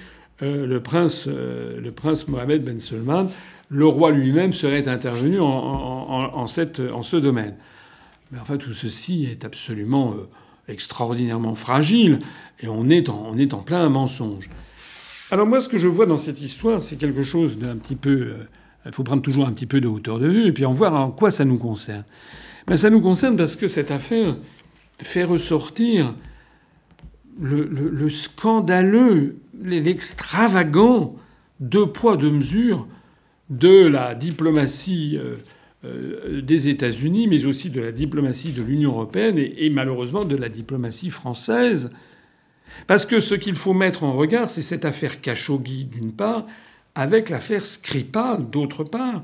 euh, 0.42 0.66
le, 0.66 0.80
prince, 0.80 1.28
euh, 1.28 1.80
le 1.80 1.90
prince 1.90 2.28
Mohamed 2.28 2.64
Ben 2.64 2.78
Salman. 2.78 3.30
Le 3.70 3.86
roi 3.86 4.12
lui-même 4.12 4.52
serait 4.52 4.86
intervenu 4.86 5.40
en, 5.40 5.46
en, 5.46 6.46
ce 6.46 7.16
domaine. 7.16 7.54
Mais 8.32 8.38
enfin, 8.40 8.56
tout 8.56 8.72
ceci 8.72 9.26
est 9.26 9.44
absolument 9.44 10.14
extraordinairement 10.68 11.54
fragile, 11.54 12.18
et 12.60 12.68
on 12.68 12.88
est 12.88 13.08
en, 13.08 13.62
plein 13.62 13.88
mensonge. 13.88 14.48
Alors 15.30 15.46
moi, 15.46 15.60
ce 15.60 15.68
que 15.68 15.78
je 15.78 15.88
vois 15.88 16.06
dans 16.06 16.16
cette 16.16 16.40
histoire, 16.40 16.82
c'est 16.82 16.96
quelque 16.96 17.22
chose 17.22 17.58
d'un 17.58 17.76
petit 17.76 17.96
peu... 17.96 18.10
Euh, 18.10 18.48
il 18.86 18.92
faut 18.92 19.04
prendre 19.04 19.22
toujours 19.22 19.46
un 19.46 19.52
petit 19.52 19.66
peu 19.66 19.80
de 19.80 19.88
hauteur 19.88 20.18
de 20.18 20.28
vue, 20.28 20.46
et 20.46 20.52
puis 20.52 20.64
en 20.64 20.72
voir 20.72 20.98
en 20.98 21.10
quoi 21.10 21.30
ça 21.30 21.44
nous 21.44 21.58
concerne. 21.58 22.04
Ben, 22.66 22.76
ça 22.76 22.90
nous 22.90 23.00
concerne 23.00 23.36
parce 23.36 23.56
que 23.56 23.68
cette 23.68 23.90
affaire 23.90 24.36
fait 25.00 25.24
ressortir 25.24 26.14
le, 27.40 27.64
le 27.64 28.10
scandaleux, 28.10 29.36
l'extravagant 29.62 31.16
deux 31.60 31.86
poids, 31.86 32.16
deux 32.16 32.30
mesures 32.30 32.86
de 33.50 33.86
la 33.86 34.14
diplomatie 34.14 35.16
euh, 35.16 35.22
euh, 35.22 35.36
des 35.84 36.68
États-Unis, 36.68 37.26
mais 37.26 37.44
aussi 37.44 37.70
de 37.70 37.80
la 37.80 37.92
diplomatie 37.92 38.50
de 38.50 38.62
l'Union 38.62 38.92
européenne 38.92 39.36
et, 39.38 39.68
malheureusement 39.68 40.24
de 40.24 40.36
la 40.36 40.48
diplomatie 40.48 41.10
française. 41.10 41.90
Parce 42.86 43.06
que 43.06 43.20
ce 43.20 43.34
qu'il 43.34 43.56
faut 43.56 43.74
mettre 43.74 44.04
en 44.04 44.12
regard, 44.12 44.48
c'est 44.50 44.62
cette 44.62 44.84
affaire 44.84 45.20
Khashoggi 45.20 45.84
d'une 45.84 46.12
part, 46.12 46.46
avec 46.94 47.30
l'affaire 47.30 47.64
Skripal 47.64 48.48
d'autre 48.50 48.84
part. 48.84 49.22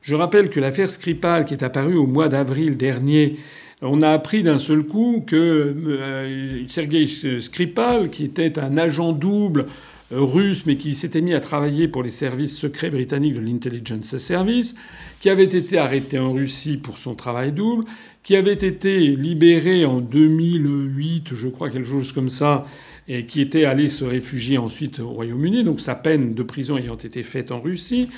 Je 0.00 0.14
rappelle 0.14 0.50
que 0.50 0.60
l'affaire 0.60 0.90
Skripal, 0.90 1.44
qui 1.44 1.54
est 1.54 1.62
apparue 1.62 1.96
au 1.96 2.06
mois 2.06 2.28
d'avril 2.28 2.76
dernier, 2.76 3.38
on 3.82 4.02
a 4.02 4.10
appris 4.10 4.42
d'un 4.42 4.58
seul 4.58 4.82
coup 4.82 5.22
que 5.26 5.36
euh, 5.36 6.64
Sergei 6.68 7.06
Skripal, 7.06 8.10
qui 8.10 8.24
était 8.24 8.58
un 8.58 8.76
agent 8.76 9.12
double 9.12 9.60
euh, 9.60 9.66
russe, 10.10 10.64
mais 10.66 10.76
qui 10.76 10.94
s'était 10.94 11.20
mis 11.20 11.34
à 11.34 11.40
travailler 11.40 11.88
pour 11.88 12.02
les 12.02 12.10
services 12.10 12.56
secrets 12.56 12.90
britanniques 12.90 13.34
de 13.34 13.40
l'Intelligence 13.40 14.16
Service, 14.16 14.74
qui 15.20 15.30
avait 15.30 15.44
été 15.44 15.78
arrêté 15.78 16.18
en 16.18 16.32
Russie 16.32 16.76
pour 16.76 16.98
son 16.98 17.14
travail 17.14 17.52
double, 17.52 17.84
qui 18.22 18.36
avait 18.36 18.52
été 18.52 19.16
libéré 19.16 19.84
en 19.84 20.00
2008, 20.00 21.34
je 21.34 21.48
crois, 21.48 21.70
quelque 21.70 21.88
chose 21.88 22.12
comme 22.12 22.28
ça, 22.28 22.66
et 23.08 23.24
qui 23.24 23.40
était 23.40 23.64
allé 23.64 23.88
se 23.88 24.04
réfugier 24.04 24.58
ensuite 24.58 25.00
au 25.00 25.08
Royaume-Uni, 25.08 25.64
donc 25.64 25.80
sa 25.80 25.94
peine 25.94 26.34
de 26.34 26.42
prison 26.42 26.76
ayant 26.76 26.96
été 26.96 27.22
faite 27.22 27.50
en 27.52 27.60
Russie. 27.60 28.08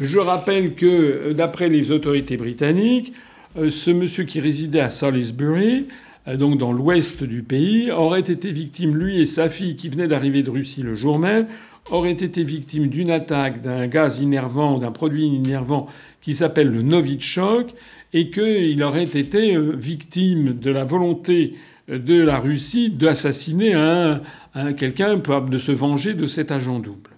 Je 0.00 0.18
rappelle 0.18 0.74
que, 0.74 0.86
euh, 0.86 1.32
d'après 1.34 1.68
les 1.68 1.92
autorités 1.92 2.36
britanniques, 2.36 3.12
euh, 3.56 3.70
ce 3.70 3.90
monsieur 3.90 4.24
qui 4.24 4.40
résidait 4.40 4.80
à 4.80 4.90
Salisbury 4.90 5.86
euh, 5.88 6.09
donc 6.36 6.58
dans 6.58 6.72
l'ouest 6.72 7.24
du 7.24 7.42
pays, 7.42 7.90
aurait 7.90 8.20
été 8.20 8.52
victime, 8.52 8.96
lui 8.96 9.20
et 9.20 9.26
sa 9.26 9.48
fille 9.48 9.76
qui 9.76 9.88
venaient 9.88 10.08
d'arriver 10.08 10.42
de 10.42 10.50
Russie 10.50 10.82
le 10.82 10.94
jour 10.94 11.18
même, 11.18 11.46
auraient 11.90 12.10
été 12.12 12.42
victimes 12.42 12.88
d'une 12.88 13.10
attaque 13.10 13.62
d'un 13.62 13.86
gaz 13.86 14.20
innervant, 14.20 14.78
d'un 14.78 14.92
produit 14.92 15.26
innervant 15.26 15.88
qui 16.20 16.34
s'appelle 16.34 16.68
le 16.68 16.82
Novichok, 16.82 17.70
et 18.12 18.30
qu'il 18.30 18.82
aurait 18.82 19.04
été 19.04 19.54
euh, 19.54 19.72
victime 19.76 20.58
de 20.58 20.70
la 20.70 20.84
volonté 20.84 21.54
euh, 21.88 21.98
de 21.98 22.20
la 22.20 22.38
Russie 22.38 22.90
d'assassiner 22.90 23.74
un, 23.74 24.20
un 24.54 24.72
quelqu'un, 24.72 25.16
de 25.16 25.58
se 25.58 25.72
venger 25.72 26.14
de 26.14 26.26
cet 26.26 26.50
agent 26.50 26.80
double. 26.80 27.10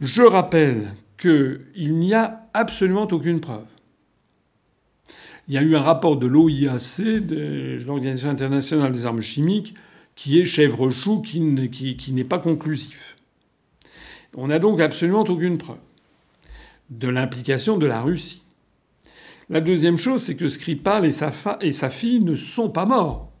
Je 0.00 0.22
rappelle 0.22 0.94
qu'il 1.18 1.94
n'y 1.98 2.14
a 2.14 2.48
absolument 2.54 3.06
aucune 3.12 3.40
preuve. 3.40 3.66
Il 5.50 5.54
y 5.54 5.58
a 5.58 5.62
eu 5.62 5.74
un 5.74 5.82
rapport 5.82 6.16
de 6.16 6.28
l'OIAC, 6.28 7.00
de 7.00 7.80
l'Organisation 7.84 8.30
internationale 8.30 8.92
des 8.92 9.04
armes 9.04 9.20
chimiques, 9.20 9.74
qui 10.14 10.38
est 10.38 10.44
chèvre-chou, 10.44 11.22
qui, 11.22 11.40
n'est 11.40 12.22
pas 12.22 12.38
conclusif. 12.38 13.16
On 14.36 14.46
n'a 14.46 14.60
donc 14.60 14.80
absolument 14.80 15.22
aucune 15.22 15.58
preuve 15.58 15.80
de 16.90 17.08
l'implication 17.08 17.78
de 17.78 17.86
la 17.86 18.00
Russie. 18.00 18.44
La 19.48 19.60
deuxième 19.60 19.96
chose, 19.96 20.22
c'est 20.22 20.36
que 20.36 20.46
Skripal 20.46 21.04
et 21.04 21.10
sa, 21.10 21.32
et 21.60 21.72
sa 21.72 21.90
fille 21.90 22.20
ne 22.20 22.36
sont 22.36 22.70
pas 22.70 22.86
morts. 22.86 23.32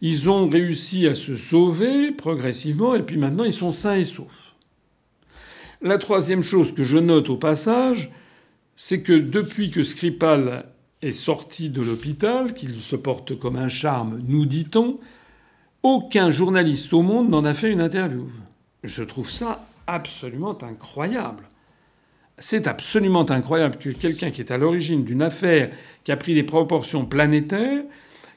Ils 0.00 0.28
ont 0.28 0.48
réussi 0.48 1.06
à 1.06 1.14
se 1.14 1.36
sauver 1.36 2.10
progressivement 2.10 2.96
et 2.96 3.04
puis 3.04 3.18
maintenant 3.18 3.44
ils 3.44 3.54
sont 3.54 3.70
sains 3.70 3.98
et 3.98 4.04
saufs. 4.04 4.56
La 5.80 5.98
troisième 5.98 6.42
chose 6.42 6.74
que 6.74 6.82
je 6.82 6.98
note 6.98 7.30
au 7.30 7.36
passage, 7.36 8.10
c'est 8.74 9.02
que 9.02 9.12
depuis 9.12 9.70
que 9.70 9.84
Skripal 9.84 10.67
est 11.02 11.12
sorti 11.12 11.70
de 11.70 11.80
l'hôpital, 11.82 12.54
qu'il 12.54 12.74
se 12.74 12.96
porte 12.96 13.38
comme 13.38 13.56
un 13.56 13.68
charme, 13.68 14.22
nous 14.26 14.46
dit-on, 14.46 14.98
aucun 15.82 16.30
journaliste 16.30 16.92
au 16.92 17.02
monde 17.02 17.30
n'en 17.30 17.44
a 17.44 17.54
fait 17.54 17.70
une 17.70 17.80
interview. 17.80 18.28
Je 18.82 19.02
trouve 19.04 19.30
ça 19.30 19.64
absolument 19.86 20.58
incroyable. 20.62 21.44
C'est 22.38 22.66
absolument 22.66 23.28
incroyable 23.30 23.78
que 23.78 23.90
quelqu'un 23.90 24.30
qui 24.30 24.40
est 24.40 24.52
à 24.52 24.58
l'origine 24.58 25.04
d'une 25.04 25.22
affaire 25.22 25.70
qui 26.04 26.12
a 26.12 26.16
pris 26.16 26.34
des 26.34 26.44
proportions 26.44 27.04
planétaires, 27.04 27.82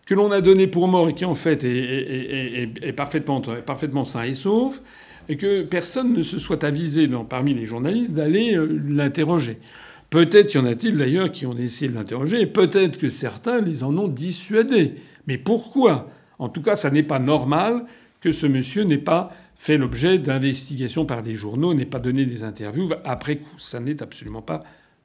que 0.06 0.16
l'on 0.16 0.32
a 0.32 0.42
donné 0.42 0.68
pour 0.68 0.88
mort 0.88 1.10
et 1.10 1.14
qui 1.14 1.26
en 1.26 1.36
fait 1.36 1.64
est, 1.64 2.94
parfaitement, 2.94 4.04
sain 4.04 4.24
et 4.24 4.34
sauf, 4.34 4.82
et 5.30 5.38
que 5.38 5.62
personne 5.64 6.14
ne 6.14 6.24
se 6.24 6.40
soit 6.40 6.64
avisé 6.64 7.08
parmi 7.30 7.54
les 7.54 7.66
journalistes 7.66 8.12
d'aller 8.12 8.56
euh, 8.56 8.82
l'interroger. 8.88 9.60
Peut-être 10.12 10.54
y 10.54 10.58
en 10.58 10.66
a-t-il 10.66 10.98
d'ailleurs 10.98 11.32
qui 11.32 11.46
ont 11.46 11.56
essayé 11.56 11.90
de 11.90 11.96
l'interroger, 11.96 12.42
et 12.42 12.46
peut-être 12.46 13.00
que 13.00 13.08
certains 13.08 13.62
les 13.62 13.86
en 13.86 13.98
ont 13.98 14.10
dissuadés. 14.10 14.96
Mais 15.26 15.38
pourquoi? 15.38 16.10
En 16.38 16.50
tout 16.50 16.62
cas, 16.62 16.76
ça 16.76 16.92
n'est 16.92 17.02
pas 17.02 17.18
normal 17.18 17.86
que 18.20 18.34
ce 18.34 18.46
monsieur 18.46 18.84
n'ait 18.84 18.98
pas 18.98 19.32
fait 19.56 19.78
l'objet 19.78 20.20
d'investigations 20.20 21.06
par 21.06 21.24
des 21.24 21.36
journaux, 21.36 21.74
n'ait 21.74 21.86
pas 21.86 22.00
donné 22.00 22.26
des 22.26 22.44
interviews 22.44 22.90
après 23.06 23.38
coup. 23.38 23.58
Ça 23.58 23.80
n'est 23.80 24.04
absolument 24.04 24.42
pas 24.42 24.60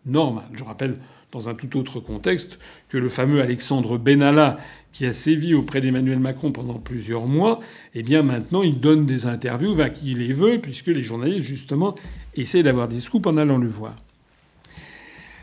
normal. 0.06 0.46
Je 0.54 0.64
rappelle, 0.64 0.96
dans 1.30 1.48
un 1.48 1.54
tout 1.54 1.78
autre 1.78 2.00
contexte, 2.00 2.58
que 2.88 2.98
le 2.98 3.08
fameux 3.08 3.40
Alexandre 3.40 3.98
Benalla, 3.98 4.56
qui 4.92 5.06
a 5.06 5.12
sévi 5.12 5.54
auprès 5.54 5.80
d'Emmanuel 5.80 6.18
Macron 6.18 6.50
pendant 6.50 6.80
plusieurs 6.80 7.28
mois, 7.28 7.60
eh 7.94 8.02
bien 8.02 8.24
maintenant 8.24 8.64
il 8.64 8.80
donne 8.80 9.06
des 9.06 9.26
interviews 9.26 9.80
à 9.80 9.88
qui 9.88 10.10
il 10.10 10.18
les 10.18 10.32
veut, 10.32 10.60
puisque 10.60 10.88
les 10.88 11.04
journalistes, 11.04 11.44
justement, 11.44 11.94
essaient 12.34 12.64
d'avoir 12.64 12.88
des 12.88 12.98
scoops 12.98 13.28
en 13.28 13.36
allant 13.36 13.58
le 13.58 13.68
voir. 13.68 13.94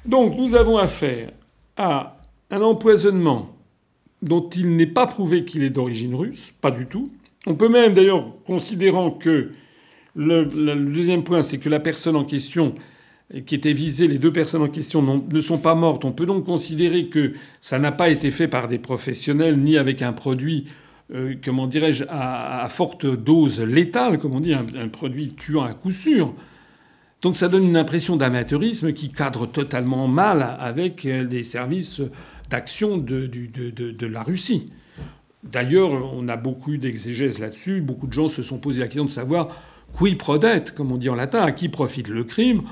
Donc 0.06 0.38
nous 0.38 0.56
avons 0.56 0.78
affaire 0.78 1.32
à 1.78 2.18
un 2.52 2.62
empoisonnement 2.62 3.50
dont 4.22 4.50
il 4.50 4.76
n'est 4.76 4.88
pas 4.88 5.08
prouvé 5.08 5.46
qu'il 5.46 5.64
est 5.64 5.70
d'origine 5.70 6.16
russe, 6.16 6.54
pas 6.62 6.72
du 6.72 6.86
tout. 6.86 7.12
On 7.46 7.56
peut 7.56 7.70
même 7.70 7.94
d'ailleurs, 7.94 8.26
considérant 8.46 9.12
que 9.12 9.52
le, 10.16 10.46
deuxième 10.46 11.24
point, 11.24 11.42
c'est 11.42 11.58
que 11.58 11.70
la 11.70 11.80
personne 11.80 12.16
en 12.16 12.24
question 12.24 12.76
qui 13.46 13.56
était 13.56 13.74
visée, 13.74 14.08
les 14.08 14.20
deux 14.20 14.32
personnes 14.32 14.62
en 14.62 14.68
question 14.68 15.26
ne 15.30 15.42
sont 15.42 15.58
pas 15.58 15.76
mortes. 15.76 16.06
On 16.06 16.12
peut 16.12 16.26
donc 16.26 16.46
considérer 16.46 17.08
que 17.08 17.34
ça 17.62 17.80
n'a 17.80 17.92
pas 17.92 18.10
été 18.10 18.30
fait 18.30 18.48
par 18.48 18.68
des 18.68 18.80
professionnels 18.80 19.58
ni 19.58 19.78
avec 19.78 20.02
un 20.02 20.14
produit, 20.14 20.68
euh, 21.14 21.34
comment 21.44 21.66
dirais-je, 21.66 22.06
à, 22.10 22.68
forte 22.70 23.06
dose 23.06 23.62
létale, 23.62 24.20
comme 24.20 24.36
on 24.36 24.40
dit, 24.40 24.54
un 24.54 24.88
produit 24.90 25.34
tuant 25.34 25.64
à 25.64 25.74
coup 25.74 25.92
sûr. 25.92 26.34
Donc 27.24 27.38
ça 27.38 27.48
donne 27.48 27.64
une 27.64 27.78
impression 27.78 28.18
d'amateurisme 28.18 28.92
qui 28.92 29.10
cadre 29.10 29.48
totalement 29.48 30.10
mal 30.10 30.58
avec 30.60 31.04
les 31.06 31.44
services 31.44 32.02
d'action 32.50 32.98
de, 32.98 34.06
la 34.06 34.24
Russie. 34.24 34.70
D'ailleurs, 35.44 36.14
on 36.14 36.28
a 36.28 36.36
beaucoup 36.36 36.76
d'exégèses 36.76 37.40
là-dessus. 37.40 37.82
Beaucoup 37.82 38.08
de 38.08 38.14
gens 38.14 38.28
se 38.28 38.44
sont 38.44 38.60
posé 38.60 38.82
la 38.82 38.88
question 38.88 39.06
de 39.06 39.10
savoir 39.10 39.58
qui 39.98 40.16
prodet, 40.16 40.66
comme 40.76 40.92
on 40.92 40.98
dit 40.98 41.10
en 41.10 41.16
latin, 41.16 41.40
à 41.40 41.54
qui 41.54 41.70
profite 41.70 42.10
le 42.10 42.26
crime. 42.26 42.64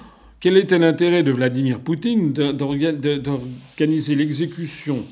Quel 0.41 0.57
était 0.57 0.79
l'intérêt 0.79 1.23
de 1.23 1.31
Vladimir 1.31 1.79
Poutine 1.79 2.33
d'organiser 2.33 4.15
l'exécution 4.15 5.05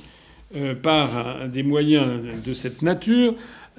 euh, 0.55 0.75
par 0.75 1.47
des 1.47 1.63
moyens 1.63 2.43
de 2.45 2.53
cette 2.53 2.81
nature? 2.81 3.35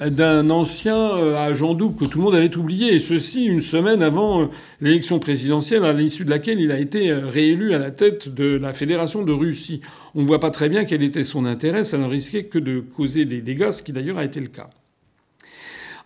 D'un 0.08 0.48
ancien 0.48 0.96
euh, 0.96 1.36
agent 1.36 1.74
double 1.74 1.96
que 1.96 2.04
tout 2.06 2.18
le 2.18 2.24
monde 2.24 2.34
avait 2.34 2.56
oublié, 2.56 2.94
et 2.94 2.98
ceci 2.98 3.44
une 3.44 3.60
semaine 3.60 4.02
avant 4.02 4.42
euh, 4.42 4.46
l'élection 4.80 5.18
présidentielle 5.18 5.84
à 5.84 5.92
l'issue 5.92 6.24
de 6.24 6.30
laquelle 6.30 6.58
il 6.58 6.72
a 6.72 6.78
été 6.78 7.10
euh, 7.10 7.26
réélu 7.26 7.74
à 7.74 7.78
la 7.78 7.90
tête 7.90 8.32
de 8.32 8.56
la 8.56 8.72
Fédération 8.72 9.22
de 9.24 9.32
Russie. 9.32 9.82
On 10.14 10.22
ne 10.22 10.26
voit 10.26 10.40
pas 10.40 10.50
très 10.50 10.70
bien 10.70 10.86
quel 10.86 11.02
était 11.02 11.24
son 11.24 11.44
intérêt, 11.44 11.84
ça 11.84 11.98
ne 11.98 12.06
risquait 12.06 12.44
que 12.44 12.58
de 12.58 12.80
causer 12.80 13.26
des 13.26 13.42
dégâts, 13.42 13.72
ce 13.72 13.82
qui 13.82 13.92
d'ailleurs 13.92 14.16
a 14.16 14.24
été 14.24 14.40
le 14.40 14.46
cas. 14.46 14.70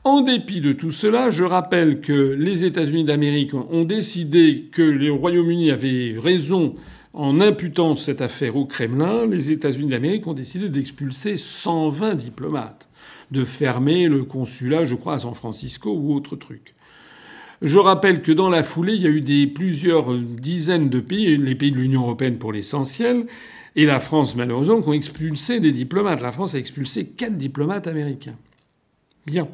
En 0.03 0.23
dépit 0.23 0.61
de 0.61 0.73
tout 0.73 0.91
cela, 0.91 1.31
je 1.31 1.45
rappelle 1.45 2.01
que 2.01 2.35
les 2.37 2.65
États-Unis 2.65 3.05
d'Amérique 3.05 3.55
ont 3.55 3.85
décidé 3.85 4.69
que 4.73 4.83
le 4.83 5.13
Royaume-Uni 5.13 5.71
avait 5.71 6.17
raison 6.19 6.75
en 7.15 7.41
imputant 7.41 7.95
cette 7.95 8.21
affaire 8.21 8.57
au 8.57 8.67
Kremlin. 8.67 9.25
Les 9.27 9.51
États-Unis 9.51 9.91
d'Amérique 9.91 10.27
ont 10.27 10.35
décidé 10.35 10.69
d'expulser 10.69 11.37
120 11.37 12.17
diplomates 12.17 12.89
de 13.31 13.45
fermer 13.45 14.09
le 14.09 14.25
consulat, 14.25 14.85
je 14.85 14.95
crois, 14.95 15.15
à 15.15 15.19
San 15.21 15.35
Francisco 15.35 15.93
ou 15.93 16.15
autre 16.15 16.37
truc. 16.37 16.75
Je 17.63 17.79
rappelle 17.79 18.23
que 18.23 18.33
dans 18.33 18.51
la 18.51 18.63
foulée, 18.63 18.95
il 18.95 19.03
y 19.03 19.07
a 19.07 19.11
eu 19.11 19.49
plusieurs 19.53 20.17
dizaines 20.19 20.91
de 20.91 21.01
pays, 21.01 21.37
les 21.39 21.55
pays 21.55 21.73
de 21.73 21.79
l'Union 21.79 22.03
européenne 22.03 22.39
pour 22.39 22.53
l'essentiel, 22.53 23.27
et 23.77 23.87
la 23.87 24.01
France 24.01 24.37
malheureusement, 24.37 24.81
qui 24.81 24.89
ont 24.89 24.93
expulsé 24.93 25.61
des 25.61 25.73
diplomates. 25.73 26.21
La 26.21 26.33
France 26.33 26.55
a 26.55 26.59
expulsé 26.59 27.07
quatre 27.07 27.37
diplomates 27.37 27.87
américains. 27.87 28.37
Bien. 29.27 29.49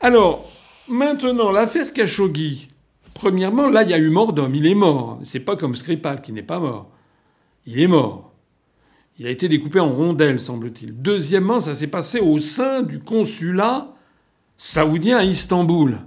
Alors, 0.00 0.50
maintenant, 0.88 1.52
l'affaire 1.52 1.92
Khashoggi. 1.92 2.68
Premièrement, 3.14 3.68
là, 3.68 3.82
il 3.82 3.90
y 3.90 3.94
a 3.94 3.98
eu 3.98 4.10
mort 4.10 4.32
d'homme. 4.32 4.54
Il 4.54 4.66
est 4.66 4.74
mort. 4.74 5.18
C'est 5.22 5.40
pas 5.40 5.56
comme 5.56 5.74
Skripal 5.74 6.20
qui 6.20 6.32
n'est 6.32 6.42
pas 6.42 6.58
mort. 6.58 6.90
Il 7.66 7.80
est 7.80 7.86
mort. 7.86 8.25
Il 9.18 9.26
a 9.26 9.30
été 9.30 9.48
découpé 9.48 9.80
en 9.80 9.90
rondelles, 9.90 10.40
semble-t-il. 10.40 11.00
Deuxièmement, 11.00 11.60
ça 11.60 11.74
s'est 11.74 11.86
passé 11.86 12.20
au 12.20 12.38
sein 12.38 12.82
du 12.82 12.98
consulat 12.98 13.94
saoudien 14.56 15.18
à 15.18 15.24
Istanbul. 15.24 15.98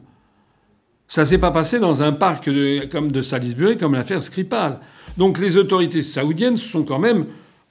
Ça 1.08 1.26
s'est 1.26 1.40
pas 1.40 1.52
passé 1.52 1.80
dans 1.80 2.04
un 2.04 2.12
parc 2.12 2.50
comme 2.92 3.10
de 3.10 3.22
Salisbury, 3.22 3.78
comme 3.78 3.94
l'affaire 3.94 4.22
Skripal. 4.22 4.80
Donc 5.18 5.40
les 5.40 5.58
autorités 5.58 6.04
saoudiennes 6.04 6.58
sont 6.58 6.84
quand 6.84 7.00
même 7.00 7.26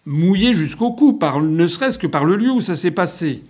mouillées 0.04 0.54
jusqu'au 0.54 0.92
cou, 0.92 1.12
par, 1.12 1.40
ne 1.40 1.66
serait-ce 1.66 1.98
que 1.98 2.08
par 2.08 2.24
le 2.24 2.34
lieu 2.34 2.50
où 2.50 2.60
ça 2.60 2.74
s'est 2.74 2.90
passé. 2.90 3.44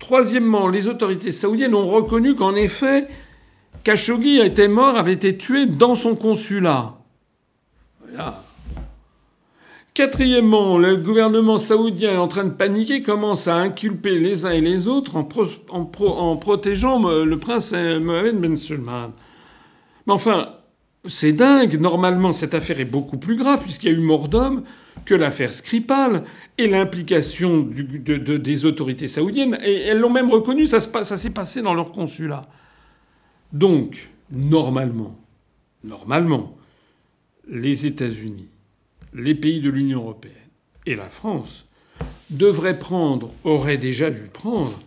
Troisièmement, 0.00 0.68
les 0.68 0.88
autorités 0.88 1.30
saoudiennes 1.30 1.74
ont 1.74 1.86
reconnu 1.86 2.34
qu'en 2.34 2.56
effet, 2.56 3.06
Khashoggi 3.84 4.40
été 4.40 4.66
mort, 4.66 4.96
avait 4.96 5.12
été 5.12 5.36
tué 5.36 5.66
dans 5.66 5.94
son 5.94 6.16
consulat. 6.16 6.98
Voilà. 8.00 8.42
Quatrièmement, 9.98 10.78
le 10.78 10.94
gouvernement 10.94 11.58
saoudien 11.58 12.12
est 12.12 12.18
en 12.18 12.28
train 12.28 12.44
de 12.44 12.50
paniquer, 12.50 13.02
commence 13.02 13.48
à 13.48 13.56
inculper 13.56 14.20
les 14.20 14.46
uns 14.46 14.52
et 14.52 14.60
les 14.60 14.86
autres 14.86 15.16
en, 15.16 16.36
protégeant 16.36 17.02
le 17.02 17.36
prince 17.36 17.72
Mohamed 17.72 18.40
Ben 18.40 18.56
Salman. 18.56 19.10
Mais 20.06 20.12
enfin, 20.12 20.54
c'est 21.04 21.32
dingue. 21.32 21.80
Normalement, 21.80 22.32
cette 22.32 22.54
affaire 22.54 22.78
est 22.78 22.84
beaucoup 22.84 23.18
plus 23.18 23.34
grave 23.34 23.60
puisqu'il 23.60 23.90
y 23.90 23.92
a 23.92 23.98
eu 23.98 24.00
mort 24.00 24.28
d'homme 24.28 24.62
que 25.04 25.16
l'affaire 25.16 25.52
Skripal 25.52 26.22
et 26.58 26.68
l'implication 26.68 27.68
des 27.68 28.66
autorités 28.66 29.08
saoudiennes. 29.08 29.58
Et 29.64 29.80
elles 29.80 29.98
l'ont 29.98 30.10
même 30.10 30.30
reconnu, 30.30 30.68
ça 30.68 30.78
s'est 30.78 31.30
passé 31.30 31.60
dans 31.60 31.74
leur 31.74 31.90
consulat. 31.90 32.42
Donc, 33.52 34.10
normalement, 34.30 35.18
normalement, 35.82 36.56
les 37.48 37.84
États-Unis 37.84 38.46
les 39.14 39.34
pays 39.34 39.60
de 39.60 39.70
l'Union 39.70 40.00
européenne 40.00 40.34
et 40.86 40.94
la 40.94 41.08
France 41.08 41.66
devraient 42.30 42.78
prendre, 42.78 43.30
auraient 43.44 43.78
déjà 43.78 44.10
dû 44.10 44.28
prendre, 44.32 44.78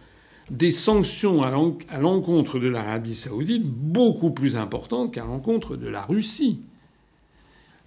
des 0.50 0.72
sanctions 0.72 1.44
à 1.44 2.00
l'encontre 2.00 2.60
de 2.60 2.68
l'Arabie 2.68 3.16
saoudite 3.16 3.64
beaucoup 3.66 4.32
plus 4.32 4.58
importantes 4.58 5.14
qu'à 5.14 5.24
l'encontre 5.24 5.78
de 5.78 5.88
la 5.88 6.04
Russie. 6.04 6.60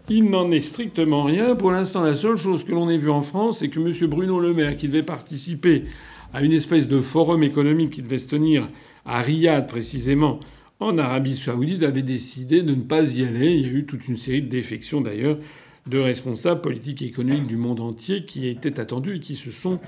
Il 0.08 0.30
n'en 0.30 0.50
est 0.50 0.60
strictement 0.60 1.24
rien. 1.24 1.56
Pour 1.56 1.72
l'instant, 1.72 2.02
la 2.02 2.14
seule 2.14 2.36
chose 2.36 2.64
que 2.64 2.72
l'on 2.72 2.88
ait 2.88 2.98
vue 2.98 3.10
en 3.10 3.22
France, 3.22 3.58
c'est 3.58 3.68
que 3.68 3.80
M. 3.80 4.08
Bruno 4.08 4.40
Le 4.40 4.54
Maire, 4.54 4.76
qui 4.76 4.88
devait 4.88 5.02
participer 5.02 5.84
à 6.32 6.42
une 6.42 6.52
espèce 6.52 6.88
de 6.88 7.00
forum 7.00 7.42
économique 7.42 7.90
qui 7.90 8.02
devait 8.02 8.18
se 8.18 8.28
tenir 8.28 8.66
à 9.04 9.20
Riyad 9.20 9.66
précisément, 9.66 10.40
en 10.80 10.98
Arabie 10.98 11.36
saoudite, 11.36 11.82
avait 11.82 12.02
décidé 12.02 12.62
de 12.62 12.74
ne 12.74 12.82
pas 12.82 13.16
y 13.16 13.24
aller. 13.24 13.52
Il 13.52 13.60
y 13.62 13.66
a 13.66 13.72
eu 13.72 13.84
toute 13.84 14.08
une 14.08 14.16
série 14.16 14.42
de 14.42 14.48
défections 14.48 15.00
d'ailleurs 15.00 15.38
de 15.86 15.98
responsables 15.98 16.60
politiques 16.60 17.02
et 17.02 17.06
économiques 17.06 17.46
du 17.46 17.56
monde 17.56 17.80
entier 17.80 18.24
qui 18.24 18.48
étaient 18.48 18.80
attendus 18.80 19.16
et 19.16 19.20
qui 19.20 19.36
se 19.36 19.50
sont, 19.50 19.80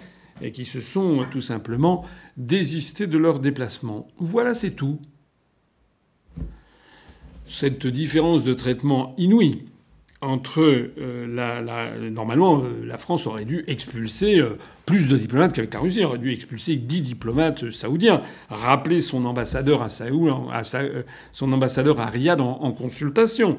et 0.43 0.53
qui 0.53 0.65
se 0.65 0.81
sont 0.81 1.25
tout 1.31 1.41
simplement 1.41 2.05
désistés 2.37 3.07
de 3.07 3.19
leur 3.19 3.41
déplacement. 3.41 4.09
Voilà, 4.19 4.55
c'est 4.55 4.73
tout. 4.73 5.01
Cette 7.45 7.87
différence 7.87 8.43
de 8.43 8.53
traitement 8.53 9.15
inouïe 9.19 9.67
entre 10.27 10.61
euh, 10.61 11.27
la, 11.29 12.11
normalement 12.11 12.59
euh, 12.59 12.85
la 12.85 12.99
France 12.99 13.27
aurait 13.27 13.45
dû 13.45 13.65
expulser 13.69 14.41
euh, 14.41 14.59
plus 14.85 15.09
de 15.09 15.17
diplomates 15.17 15.53
qu'avec 15.53 15.73
la 15.73 15.81
Russie, 15.81 16.05
aurait 16.05 16.19
dû 16.19 16.33
expulser 16.33 16.77
10 16.77 17.01
diplomates 17.01 17.71
saoudiens, 17.71 18.23
rappeler 18.51 19.01
son 19.01 19.25
ambassadeur 19.25 19.83
à 19.83 19.89
Saoul, 19.89 20.33
à 20.53 20.63
son 21.33 21.53
ambassadeur 21.53 22.01
à 22.01 22.07
Riyad 22.07 22.41
en, 22.41 22.59
en, 22.61 22.73
consultation. 22.73 23.59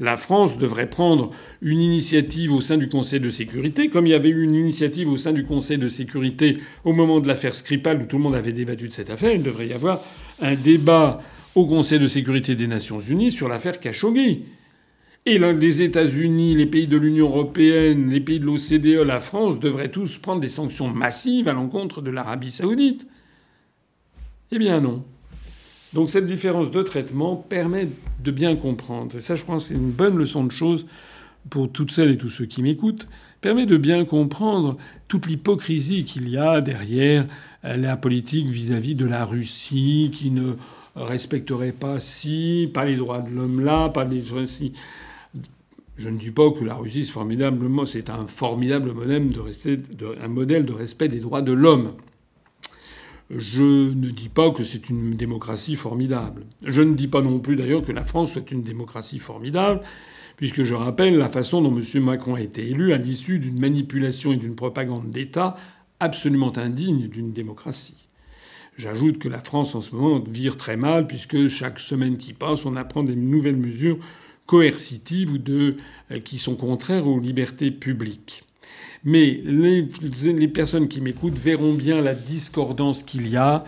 La 0.00 0.16
France 0.16 0.58
devrait 0.58 0.90
prendre 0.90 1.30
une 1.62 1.80
initiative 1.80 2.52
au 2.52 2.60
sein 2.60 2.76
du 2.76 2.88
Conseil 2.88 3.20
de 3.20 3.30
sécurité, 3.30 3.88
comme 3.88 4.06
il 4.06 4.10
y 4.10 4.14
avait 4.14 4.28
eu 4.28 4.42
une 4.42 4.54
initiative 4.54 5.08
au 5.10 5.16
sein 5.16 5.32
du 5.32 5.44
Conseil 5.44 5.78
de 5.78 5.88
sécurité 5.88 6.58
au 6.84 6.92
moment 6.92 7.20
de 7.20 7.28
l'affaire 7.28 7.54
Skripal 7.54 8.02
où 8.02 8.06
tout 8.06 8.16
le 8.16 8.22
monde 8.22 8.34
avait 8.34 8.52
débattu 8.52 8.88
de 8.88 8.92
cette 8.92 9.10
affaire. 9.10 9.32
Il 9.32 9.42
devrait 9.42 9.68
y 9.68 9.72
avoir 9.72 10.00
un 10.42 10.54
débat 10.54 11.22
au 11.54 11.66
Conseil 11.66 11.98
de 11.98 12.06
sécurité 12.06 12.54
des 12.54 12.66
Nations 12.66 13.00
Unies 13.00 13.32
sur 13.32 13.48
l'affaire 13.48 13.80
Khashoggi. 13.80 14.44
Et 15.30 15.38
les 15.38 15.82
États-Unis, 15.82 16.54
les 16.56 16.64
pays 16.64 16.86
de 16.86 16.96
l'Union 16.96 17.28
européenne, 17.28 18.08
les 18.08 18.20
pays 18.20 18.40
de 18.40 18.46
l'OCDE, 18.46 19.06
la 19.06 19.20
France 19.20 19.60
devraient 19.60 19.90
tous 19.90 20.16
prendre 20.16 20.40
des 20.40 20.48
sanctions 20.48 20.88
massives 20.88 21.48
à 21.48 21.52
l'encontre 21.52 22.00
de 22.00 22.10
l'Arabie 22.10 22.50
saoudite. 22.50 23.06
Eh 24.50 24.58
bien 24.58 24.80
non. 24.80 25.04
Donc 25.92 26.08
cette 26.08 26.24
différence 26.24 26.70
de 26.70 26.80
traitement 26.80 27.36
permet 27.36 27.88
de 28.24 28.30
bien 28.30 28.56
comprendre, 28.56 29.16
et 29.16 29.20
ça 29.20 29.34
je 29.34 29.42
crois 29.42 29.56
que 29.56 29.62
c'est 29.62 29.74
une 29.74 29.90
bonne 29.90 30.16
leçon 30.16 30.44
de 30.44 30.50
choses 30.50 30.86
pour 31.50 31.70
toutes 31.70 31.92
celles 31.92 32.12
et 32.12 32.16
tous 32.16 32.30
ceux 32.30 32.46
qui 32.46 32.62
m'écoutent, 32.62 33.06
permet 33.42 33.66
de 33.66 33.76
bien 33.76 34.06
comprendre 34.06 34.78
toute 35.08 35.26
l'hypocrisie 35.26 36.04
qu'il 36.04 36.30
y 36.30 36.38
a 36.38 36.62
derrière 36.62 37.26
la 37.62 37.98
politique 37.98 38.46
vis-à-vis 38.46 38.94
de 38.94 39.04
la 39.04 39.26
Russie 39.26 40.10
qui 40.10 40.30
ne 40.30 40.54
respecterait 40.96 41.72
pas 41.72 42.00
si, 42.00 42.70
pas 42.72 42.86
les 42.86 42.96
droits 42.96 43.20
de 43.20 43.28
l'homme 43.28 43.62
là, 43.62 43.90
pas 43.90 44.04
les 44.04 44.32
je 45.98 46.08
ne 46.08 46.16
dis 46.16 46.30
pas 46.30 46.52
que 46.52 46.64
la 46.64 46.76
Russie, 46.76 47.04
c'est 47.04 47.12
formidablement, 47.12 47.84
c'est 47.84 48.08
un 48.08 48.28
formidable 48.28 48.92
modèle 48.92 49.26
de, 49.26 49.40
rester, 49.40 49.80
un 50.22 50.28
modèle 50.28 50.64
de 50.64 50.72
respect 50.72 51.08
des 51.08 51.18
droits 51.18 51.42
de 51.42 51.52
l'homme. 51.52 51.94
Je 53.30 53.92
ne 53.92 54.10
dis 54.10 54.28
pas 54.28 54.52
que 54.52 54.62
c'est 54.62 54.88
une 54.88 55.14
démocratie 55.14 55.74
formidable. 55.74 56.46
Je 56.64 56.82
ne 56.82 56.94
dis 56.94 57.08
pas 57.08 57.20
non 57.20 57.40
plus 57.40 57.56
d'ailleurs 57.56 57.82
que 57.82 57.90
la 57.90 58.04
France 58.04 58.32
soit 58.32 58.48
une 58.52 58.62
démocratie 58.62 59.18
formidable, 59.18 59.80
puisque 60.36 60.62
je 60.62 60.74
rappelle 60.74 61.18
la 61.18 61.28
façon 61.28 61.60
dont 61.60 61.76
M. 61.76 62.04
Macron 62.04 62.36
a 62.36 62.40
été 62.40 62.70
élu 62.70 62.92
à 62.92 62.96
l'issue 62.96 63.40
d'une 63.40 63.58
manipulation 63.58 64.32
et 64.32 64.36
d'une 64.36 64.54
propagande 64.54 65.10
d'État 65.10 65.56
absolument 65.98 66.56
indigne 66.56 67.08
d'une 67.08 67.32
démocratie. 67.32 68.08
J'ajoute 68.76 69.18
que 69.18 69.28
la 69.28 69.40
France 69.40 69.74
en 69.74 69.80
ce 69.80 69.96
moment 69.96 70.22
vire 70.30 70.56
très 70.56 70.76
mal, 70.76 71.08
puisque 71.08 71.48
chaque 71.48 71.80
semaine 71.80 72.18
qui 72.18 72.34
passe, 72.34 72.64
on 72.66 72.76
apprend 72.76 73.02
des 73.02 73.16
nouvelles 73.16 73.56
mesures 73.56 73.98
coercitives 74.48 75.30
ou 75.30 75.38
de, 75.38 75.76
euh, 76.10 76.18
qui 76.18 76.38
sont 76.38 76.56
contraires 76.56 77.06
aux 77.06 77.20
libertés 77.20 77.70
publiques. 77.70 78.42
Mais 79.04 79.40
les, 79.44 79.86
les 80.24 80.48
personnes 80.48 80.88
qui 80.88 81.00
m'écoutent 81.00 81.38
verront 81.38 81.74
bien 81.74 82.00
la 82.00 82.14
discordance 82.14 83.04
qu'il 83.04 83.28
y 83.28 83.36
a 83.36 83.62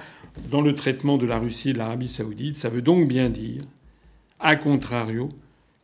dans 0.50 0.62
le 0.62 0.74
traitement 0.74 1.18
de 1.18 1.26
la 1.26 1.38
Russie 1.38 1.70
et 1.70 1.72
de 1.74 1.78
l'Arabie 1.78 2.08
saoudite. 2.08 2.56
Ça 2.56 2.70
veut 2.70 2.82
donc 2.82 3.06
bien 3.06 3.28
dire, 3.28 3.62
à 4.40 4.56
contrario, 4.56 5.28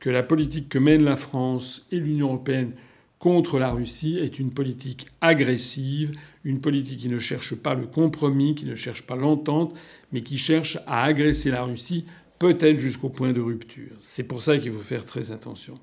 que 0.01 0.11
la 0.11 0.22
politique 0.22 0.68
que 0.68 0.78
mène 0.78 1.05
la 1.05 1.16
France 1.16 1.86
et 1.92 2.01
l'Union 2.01 2.28
européenne 2.28 2.72
contre 3.18 3.59
la 3.59 3.70
Russie 3.70 4.18
est 4.18 4.38
une 4.38 4.51
politique 4.51 5.09
agressive, 5.20 6.12
une 6.44 6.61
politique 6.61 7.01
qui 7.01 7.09
ne 7.09 7.18
cherche 7.18 7.55
pas 7.55 7.74
le 7.74 7.86
compromis, 7.86 8.55
qui 8.55 8.64
ne 8.64 8.74
cherche 8.74 9.03
pas 9.03 9.16
l'entente, 9.16 9.74
mais 10.12 10.22
qui 10.22 10.38
cherche 10.38 10.78
à 10.86 11.03
agresser 11.05 11.51
la 11.51 11.64
Russie 11.64 12.07
peut-être 12.39 12.78
jusqu'au 12.78 13.09
point 13.09 13.32
de 13.32 13.41
rupture. 13.41 13.93
C'est 14.01 14.24
pour 14.24 14.43
ça 14.43 14.59
qu'il 14.59 14.72
faut 14.72 14.80
faire 14.80 15.05
très 15.05 15.30
attention. 15.30 15.74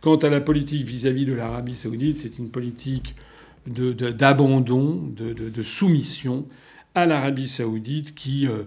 Quant 0.00 0.16
à 0.16 0.28
la 0.28 0.40
politique 0.40 0.84
vis-à-vis 0.84 1.26
de 1.26 1.32
l'Arabie 1.32 1.74
saoudite, 1.74 2.18
c'est 2.18 2.38
une 2.38 2.50
politique 2.50 3.14
d'abandon, 3.66 5.02
de, 5.16 5.62
soumission 5.62 6.46
à 6.94 7.06
l'Arabie 7.06 7.48
saoudite 7.48 8.14
qui 8.14 8.46
euh, 8.46 8.62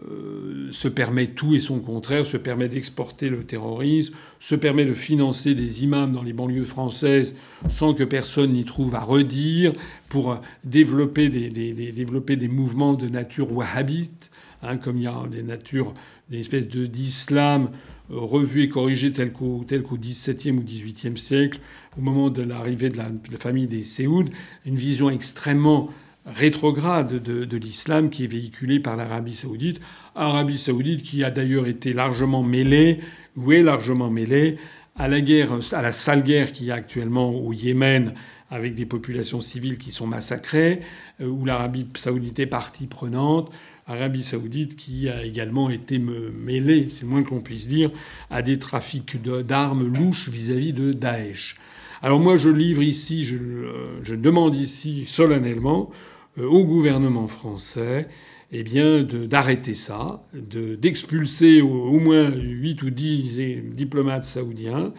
euh, 0.00 0.68
se 0.72 0.88
permet 0.88 1.28
tout 1.28 1.54
et 1.54 1.60
son 1.60 1.78
contraire, 1.78 2.24
se 2.24 2.38
permet 2.38 2.68
d'exporter 2.68 3.28
le 3.28 3.44
terrorisme, 3.44 4.14
se 4.38 4.54
permet 4.54 4.86
de 4.86 4.94
financer 4.94 5.54
des 5.54 5.84
imams 5.84 6.10
dans 6.10 6.22
les 6.22 6.32
banlieues 6.32 6.64
françaises 6.64 7.36
sans 7.68 7.92
que 7.92 8.02
personne 8.02 8.54
n'y 8.54 8.64
trouve 8.64 8.94
à 8.94 9.00
redire, 9.00 9.72
pour 10.08 10.40
développer 10.64 11.28
des, 11.28 11.50
développer 11.50 12.36
des 12.36 12.48
mouvements 12.48 12.94
de 12.94 13.08
nature 13.08 13.52
wahhabite, 13.52 14.30
hein, 14.62 14.78
comme 14.78 14.96
il 14.96 15.04
y 15.04 15.06
a 15.06 15.22
des 15.30 15.42
natures 15.42 15.92
une 16.30 16.38
espèce 16.38 16.68
d'islam 16.68 17.70
euh, 18.10 18.18
revu 18.18 18.62
et 18.62 18.68
corrigé 18.68 19.12
tel 19.12 19.32
qu'au 19.32 19.64
tel 19.66 19.82
qu'au 19.82 19.96
XVIIe 19.96 20.52
ou 20.52 20.62
XVIIIe 20.62 21.16
siècle, 21.16 21.60
au 21.98 22.00
moment 22.00 22.30
de 22.30 22.42
l'arrivée 22.42 22.90
de, 22.90 22.98
la, 22.98 23.10
famille 23.38 23.66
des 23.66 23.82
Séouds, 23.82 24.28
une 24.66 24.76
vision 24.76 25.10
extrêmement 25.10 25.90
rétrograde 26.26 27.22
de, 27.22 27.44
de 27.44 27.56
l'islam 27.56 28.10
qui 28.10 28.24
est 28.24 28.28
véhiculée 28.28 28.80
par 28.80 28.96
l'Arabie 28.96 29.34
saoudite. 29.34 29.80
Arabie 30.14 30.58
saoudite 30.58 31.02
qui 31.02 31.22
a 31.22 31.30
d'ailleurs 31.30 31.66
été 31.66 31.92
largement 31.92 32.42
mêlée, 32.42 33.00
ou 33.36 33.52
est 33.52 33.62
largement 33.62 34.10
mêlée, 34.10 34.58
à 34.96 35.08
la 35.08 35.20
guerre, 35.20 35.58
à 35.72 35.82
la 35.82 35.92
sale 35.92 36.22
guerre 36.22 36.52
qu'il 36.52 36.66
y 36.66 36.70
a 36.70 36.74
actuellement 36.74 37.34
au 37.34 37.52
Yémen 37.52 38.14
avec 38.50 38.74
des 38.74 38.86
populations 38.86 39.40
civiles 39.40 39.78
qui 39.78 39.90
sont 39.90 40.06
massacrées, 40.06 40.80
euh, 41.20 41.26
où 41.26 41.44
l'Arabie 41.44 41.86
saoudite 41.96 42.38
est 42.38 42.46
partie 42.46 42.86
prenante, 42.86 43.50
Arabie 43.86 44.22
saoudite 44.22 44.76
qui 44.76 45.08
a 45.08 45.24
également 45.24 45.68
été 45.68 45.98
mêlée, 45.98 46.88
c'est 46.88 47.04
moins 47.04 47.22
qu'on 47.22 47.40
puisse 47.40 47.68
dire, 47.68 47.90
à 48.30 48.42
des 48.42 48.58
trafics 48.58 49.20
d'armes 49.22 49.86
louches 49.86 50.30
vis-à-vis 50.30 50.72
de 50.72 50.92
Daesh. 50.92 51.56
Alors 52.00 52.20
moi 52.20 52.36
je 52.36 52.48
livre 52.48 52.82
ici, 52.82 53.24
je, 53.24 53.36
euh, 53.36 54.16
demande 54.16 54.54
ici 54.56 55.04
solennellement 55.06 55.90
euh, 56.38 56.46
au 56.46 56.64
gouvernement 56.64 57.28
français 57.28 58.08
eh 58.52 58.62
bien, 58.62 59.02
d'arrêter 59.02 59.74
ça, 59.74 60.22
d'expulser 60.32 61.60
au, 61.60 61.98
moins 61.98 62.30
8 62.30 62.82
ou 62.82 62.90
10 62.90 63.62
diplomates 63.72 64.24
saoudiens, 64.24 64.92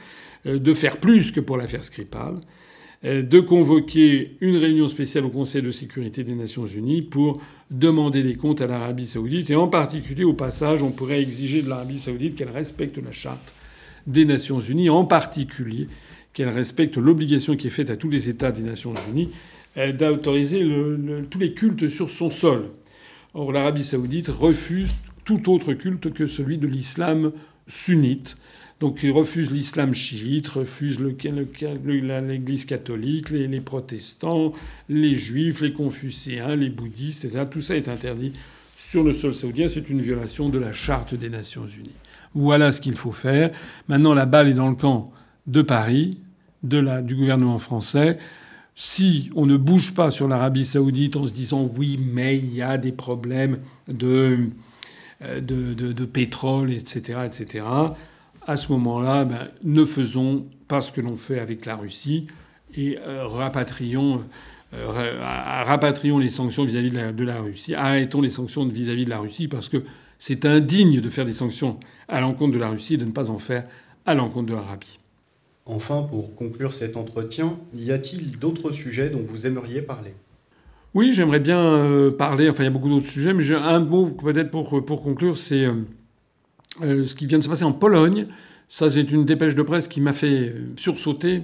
euh, 0.45 0.59
de 0.59 0.73
faire 0.73 0.99
plus 0.99 1.31
que 1.31 1.39
pour 1.39 1.55
l'affaire 1.55 1.83
Skripal, 1.83 2.39
de 3.05 3.39
convoquer 3.39 4.35
une 4.41 4.57
réunion 4.57 4.87
spéciale 4.87 5.25
au 5.25 5.29
Conseil 5.29 5.61
de 5.61 5.69
sécurité 5.69 6.23
des 6.23 6.33
Nations 6.33 6.65
Unies 6.65 7.03
pour 7.03 7.39
demander 7.69 8.23
des 8.23 8.35
comptes 8.35 8.61
à 8.61 8.67
l'Arabie 8.67 9.05
saoudite. 9.05 9.51
Et 9.51 9.55
en 9.55 9.67
particulier, 9.67 10.23
au 10.23 10.33
passage, 10.33 10.81
on 10.81 10.89
pourrait 10.91 11.21
exiger 11.21 11.61
de 11.61 11.69
l'Arabie 11.69 11.99
saoudite 11.99 12.35
qu'elle 12.35 12.49
respecte 12.49 12.97
la 12.97 13.11
charte 13.11 13.53
des 14.07 14.25
Nations 14.25 14.59
Unies, 14.59 14.89
en 14.89 15.05
particulier 15.05 15.87
qu'elle 16.33 16.49
respecte 16.49 16.97
l'obligation 16.97 17.55
qui 17.55 17.67
est 17.67 17.71
faite 17.71 17.89
à 17.89 17.95
tous 17.95 18.09
les 18.09 18.27
États 18.29 18.51
des 18.51 18.61
Nations 18.61 18.93
Unies 19.09 19.29
euh, 19.77 19.91
d'autoriser 19.91 20.63
tous 21.29 21.39
les 21.39 21.53
cultes 21.53 21.89
sur 21.89 22.09
son 22.09 22.31
sol. 22.31 22.69
Or, 23.33 23.51
l'Arabie 23.51 23.83
saoudite 23.83 24.29
refuse 24.29 24.95
tout 25.25 25.51
autre 25.51 25.73
culte 25.73 26.13
que 26.13 26.27
celui 26.27 26.57
de 26.57 26.67
l'islam 26.67 27.33
sunnite. 27.67 28.35
Donc 28.81 28.99
il 29.03 29.11
refuse 29.11 29.51
l'islam 29.51 29.93
chiite, 29.93 30.49
refuse 30.49 30.99
l'Église 30.99 32.65
catholique, 32.65 33.29
les, 33.29 33.61
protestants, 33.61 34.51
les 34.89 35.15
juifs, 35.15 35.61
les 35.61 35.71
confucéens, 35.71 36.55
les 36.55 36.69
bouddhistes, 36.69 37.23
etc. 37.25 37.45
Tout 37.49 37.61
ça 37.61 37.77
est 37.77 37.87
interdit 37.87 38.33
sur 38.77 39.03
le 39.03 39.13
sol 39.13 39.33
saoudien. 39.33 39.69
C'est 39.69 39.89
une 39.89 40.01
violation 40.01 40.49
de 40.49 40.59
la 40.59 40.73
charte 40.73 41.15
des 41.15 41.29
Nations 41.29 41.65
Unies. 41.65 41.95
Voilà 42.33 42.73
ce 42.73 42.81
qu'il 42.81 42.95
faut 42.95 43.13
faire. 43.13 43.51
Maintenant, 43.87 44.13
la 44.13 44.25
balle 44.25 44.49
est 44.49 44.55
dans 44.55 44.69
le 44.69 44.75
camp 44.75 45.13
de 45.47 45.61
Paris, 45.61 46.17
du 46.61 47.15
gouvernement 47.15 47.59
français. 47.59 48.17
Si 48.77 49.29
on 49.35 49.45
ne 49.45 49.55
bouge 49.55 49.93
pas 49.93 50.11
sur 50.11 50.27
l'Arabie 50.27 50.65
saoudite 50.65 51.15
en 51.15 51.25
se 51.25 51.31
disant 51.31 51.71
oui, 51.77 51.97
mais 52.11 52.37
il 52.37 52.53
y 52.53 52.61
a 52.61 52.77
des 52.77 52.91
problèmes 52.91 53.59
de, 53.87 54.49
euh, 55.21 55.39
de 55.39 56.05
pétrole, 56.05 56.73
etc., 56.73 57.19
etc., 57.25 57.63
à 58.45 58.57
ce 58.57 58.71
moment-là, 58.73 59.25
ben, 59.25 59.49
ne 59.63 59.85
faisons 59.85 60.45
pas 60.67 60.81
ce 60.81 60.91
que 60.91 61.01
l'on 61.01 61.17
fait 61.17 61.39
avec 61.39 61.65
la 61.65 61.75
Russie 61.75 62.27
et 62.75 62.97
euh, 62.99 63.27
rapatrions, 63.27 64.23
euh, 64.73 65.19
rapatrions 65.63 66.19
les 66.19 66.29
sanctions 66.29 66.65
vis-à-vis 66.65 66.91
de, 66.91 67.23
la, 67.23 67.41
Russie. 67.41 67.73
Arrêtons 67.73 68.21
les 68.21 68.29
sanctions 68.29 68.65
vis-à-vis 68.67 69.05
de 69.05 69.09
la 69.09 69.19
Russie 69.19 69.47
parce 69.47 69.69
que 69.69 69.83
c'est 70.17 70.45
indigne 70.45 71.01
de 71.01 71.09
faire 71.09 71.25
des 71.25 71.33
sanctions 71.33 71.79
à 72.07 72.19
l'encontre 72.21 72.53
de 72.53 72.59
la 72.59 72.69
Russie 72.69 72.95
et 72.95 72.97
de 72.97 73.05
ne 73.05 73.11
pas 73.11 73.29
en 73.29 73.39
faire 73.39 73.65
à 74.05 74.13
l'encontre 74.13 74.47
de 74.47 74.53
l'Arabie. 74.53 74.99
Enfin, 75.65 76.03
pour 76.03 76.35
conclure 76.35 76.73
cet 76.73 76.95
entretien, 76.95 77.57
y 77.73 77.91
a-t-il 77.91 78.37
d'autres 78.37 78.71
sujets 78.71 79.09
dont 79.09 79.23
vous 79.23 79.47
aimeriez 79.47 79.81
parler? 79.81 80.13
Oui, 80.93 81.11
j'aimerais 81.11 81.39
bien 81.39 81.59
euh, 81.59 82.11
parler, 82.11 82.49
enfin 82.49 82.63
il 82.63 82.67
y 82.67 82.69
a 82.69 82.71
beaucoup 82.71 82.87
d'autres 82.87 83.07
sujets, 83.07 83.33
mais 83.33 83.43
j'ai 83.43 83.55
un 83.55 83.79
mot 83.79 84.07
peut-être 84.07 84.51
pour, 84.51 84.85
pour 84.85 85.01
conclure, 85.01 85.37
c'est 85.37 85.65
ce 86.81 87.15
qui 87.15 87.25
vient 87.25 87.37
de 87.37 87.43
se 87.43 87.49
passer 87.49 87.63
en 87.63 87.73
Pologne. 87.73 88.27
Ça, 88.67 88.89
c'est 88.89 89.11
une 89.11 89.25
dépêche 89.25 89.55
de 89.55 89.61
presse 89.61 89.87
qui 89.87 90.01
m'a 90.01 90.13
fait 90.13 90.49
euh, 90.49 90.73
sursauter. 90.75 91.43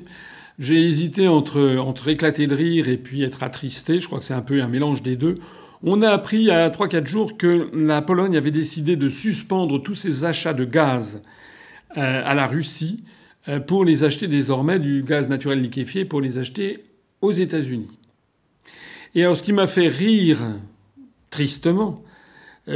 J'ai 0.60 0.86
hésité 0.86 1.28
entre, 1.28 1.78
entre 1.78 2.08
éclater 2.10 2.48
de 2.48 2.56
rire 2.56 2.88
et 2.88 2.98
puis 2.98 3.24
être 3.24 3.44
attristé. 3.44 4.00
Je 4.00 4.08
crois 4.08 4.20
que 4.20 4.26
c'est 4.26 4.34
un 4.34 4.42
peu 4.42 4.62
un 4.62 4.68
mélange 4.68 5.02
des 5.02 5.16
deux. 5.16 5.36
On 5.84 6.02
a 6.02 6.10
appris 6.10 6.52
à 6.52 6.70
3-4 6.70 7.06
jours 7.08 7.38
que 7.38 7.70
la 7.74 8.02
Pologne 8.02 8.38
avait 8.38 8.52
décidé 8.52 8.96
de 8.96 9.10
suspendre 9.10 9.82
tous 9.82 9.96
ses 9.96 10.26
achats 10.26 10.54
de 10.54 10.66
gaz 10.66 11.22
euh, 11.98 12.22
à 12.26 12.34
la 12.36 12.48
Russie 12.48 13.04
euh, 13.48 13.60
pour 13.60 13.86
les 13.86 14.04
acheter 14.04 14.28
désormais 14.28 14.78
du 14.78 15.02
gaz 15.02 15.28
naturel 15.28 15.62
liquéfié 15.62 16.06
pour 16.06 16.22
les 16.22 16.38
acheter 16.38 16.84
aux 17.22 17.32
États-Unis. 17.32 17.88
Et 19.16 19.24
alors, 19.24 19.36
ce 19.36 19.44
qui 19.44 19.54
m'a 19.54 19.68
fait 19.68 19.88
rire 19.88 20.40
tristement, 21.32 22.04
euh, 22.04 22.11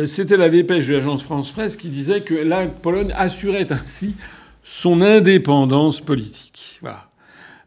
c'était 0.06 0.38
la 0.38 0.50
dépêche 0.50 0.88
de 0.88 0.94
l'agence 0.94 1.24
France 1.24 1.52
Presse 1.52 1.78
qui 1.78 1.90
disait 1.90 2.22
que 2.22 2.34
la 2.34 2.68
Pologne 2.68 3.14
assurait 3.16 3.72
ainsi 3.72 4.16
son 4.64 5.02
indépendance 5.02 6.02
politique. 6.02 6.80
Voilà. 6.82 7.10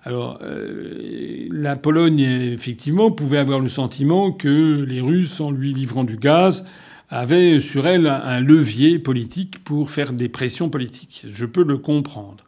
Alors, 0.04 0.38
euh, 0.42 1.48
la 1.50 1.76
Pologne, 1.76 2.20
effectivement, 2.20 3.10
pouvait 3.10 3.38
avoir 3.38 3.60
le 3.60 3.68
sentiment 3.68 4.32
que 4.32 4.84
les 4.86 5.00
Russes, 5.00 5.40
en 5.40 5.50
lui 5.50 5.74
livrant 5.74 6.04
du 6.04 6.16
gaz, 6.16 6.64
avaient 7.10 7.60
sur 7.60 7.86
elle 7.86 8.06
un 8.06 8.40
levier 8.40 8.98
politique 8.98 9.62
pour 9.64 9.90
faire 9.90 10.12
des 10.12 10.28
pressions 10.28 10.70
politiques. 10.70 11.26
Je 11.30 11.46
peux 11.46 11.64
le 11.64 11.78
comprendre. 11.78 12.44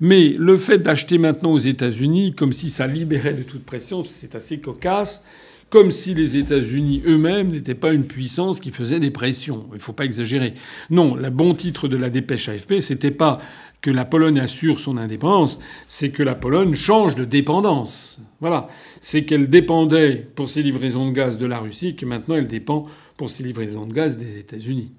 Mais 0.00 0.34
le 0.38 0.56
fait 0.56 0.78
d'acheter 0.78 1.18
maintenant 1.18 1.52
aux 1.52 1.58
États-Unis, 1.58 2.34
comme 2.34 2.52
si 2.52 2.68
ça 2.68 2.86
libérait 2.86 3.34
de 3.34 3.42
toute 3.42 3.64
pression, 3.64 4.02
c'est 4.02 4.34
assez 4.34 4.58
cocasse 4.58 5.24
comme 5.70 5.90
si 5.90 6.14
les 6.14 6.36
États-Unis 6.36 7.02
eux-mêmes 7.06 7.50
n'étaient 7.50 7.74
pas 7.74 7.92
une 7.92 8.06
puissance 8.06 8.60
qui 8.60 8.70
faisait 8.70 9.00
des 9.00 9.10
pressions. 9.10 9.66
Il 9.72 9.76
ne 9.76 9.80
faut 9.80 9.92
pas 9.92 10.04
exagérer. 10.04 10.54
Non, 10.90 11.14
le 11.14 11.30
bon 11.30 11.54
titre 11.54 11.88
de 11.88 11.96
la 11.96 12.10
dépêche 12.10 12.48
AFP, 12.48 12.80
c'était 12.80 13.10
pas 13.10 13.40
que 13.80 13.90
la 13.90 14.06
Pologne 14.06 14.40
assure 14.40 14.78
son 14.78 14.96
indépendance, 14.96 15.58
c'est 15.88 16.08
que 16.08 16.22
la 16.22 16.34
Pologne 16.34 16.72
change 16.72 17.14
de 17.14 17.26
dépendance. 17.26 18.18
Voilà. 18.40 18.68
C'est 19.00 19.24
qu'elle 19.24 19.50
dépendait 19.50 20.26
pour 20.34 20.48
ses 20.48 20.62
livraisons 20.62 21.06
de 21.06 21.14
gaz 21.14 21.36
de 21.36 21.44
la 21.44 21.58
Russie, 21.58 21.94
que 21.94 22.06
maintenant 22.06 22.36
elle 22.36 22.48
dépend 22.48 22.86
pour 23.18 23.28
ses 23.28 23.42
livraisons 23.42 23.84
de 23.84 23.92
gaz 23.92 24.16
des 24.16 24.38
États-Unis. 24.38 24.90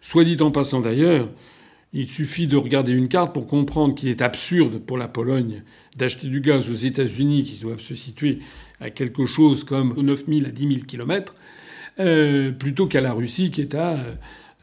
Soit 0.00 0.24
dit 0.24 0.36
en 0.40 0.50
passant 0.50 0.80
d'ailleurs, 0.80 1.28
il 1.92 2.08
suffit 2.08 2.46
de 2.46 2.56
regarder 2.56 2.92
une 2.92 3.08
carte 3.08 3.32
pour 3.32 3.46
comprendre 3.46 3.94
qu'il 3.94 4.08
est 4.08 4.22
absurde 4.22 4.78
pour 4.78 4.98
la 4.98 5.08
Pologne 5.08 5.62
d'acheter 5.96 6.26
du 6.26 6.40
gaz 6.40 6.70
aux 6.70 6.74
États-Unis 6.74 7.44
qui 7.44 7.60
doivent 7.60 7.80
se 7.80 7.94
situer 7.94 8.40
à 8.82 8.90
quelque 8.90 9.24
chose 9.24 9.64
comme 9.64 9.94
9 9.96 10.26
000 10.26 10.46
à 10.46 10.50
10 10.50 10.68
000 10.68 10.80
kilomètres, 10.86 11.34
euh, 12.00 12.52
plutôt 12.52 12.86
qu'à 12.86 13.00
la 13.00 13.12
Russie 13.12 13.50
qui 13.50 13.60
est 13.60 13.74
à, 13.74 13.98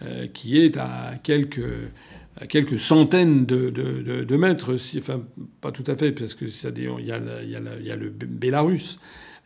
euh, 0.02 0.28
qui 0.28 0.60
est 0.60 0.78
à 0.78 1.14
quelques, 1.24 1.62
quelques 2.50 2.80
centaines 2.80 3.46
de, 3.46 3.70
de, 3.70 4.24
de, 4.24 4.38
mètres, 4.38 4.76
enfin 4.98 5.22
pas 5.62 5.72
tout 5.72 5.84
à 5.88 5.96
fait, 5.96 6.12
parce 6.12 6.34
que 6.34 6.46
il, 6.46 7.06
y 7.06 7.12
a, 7.12 7.20
y 7.44 7.86
y 7.86 7.92
a 7.92 7.96
le 7.96 8.10
Bélarus 8.10 9.00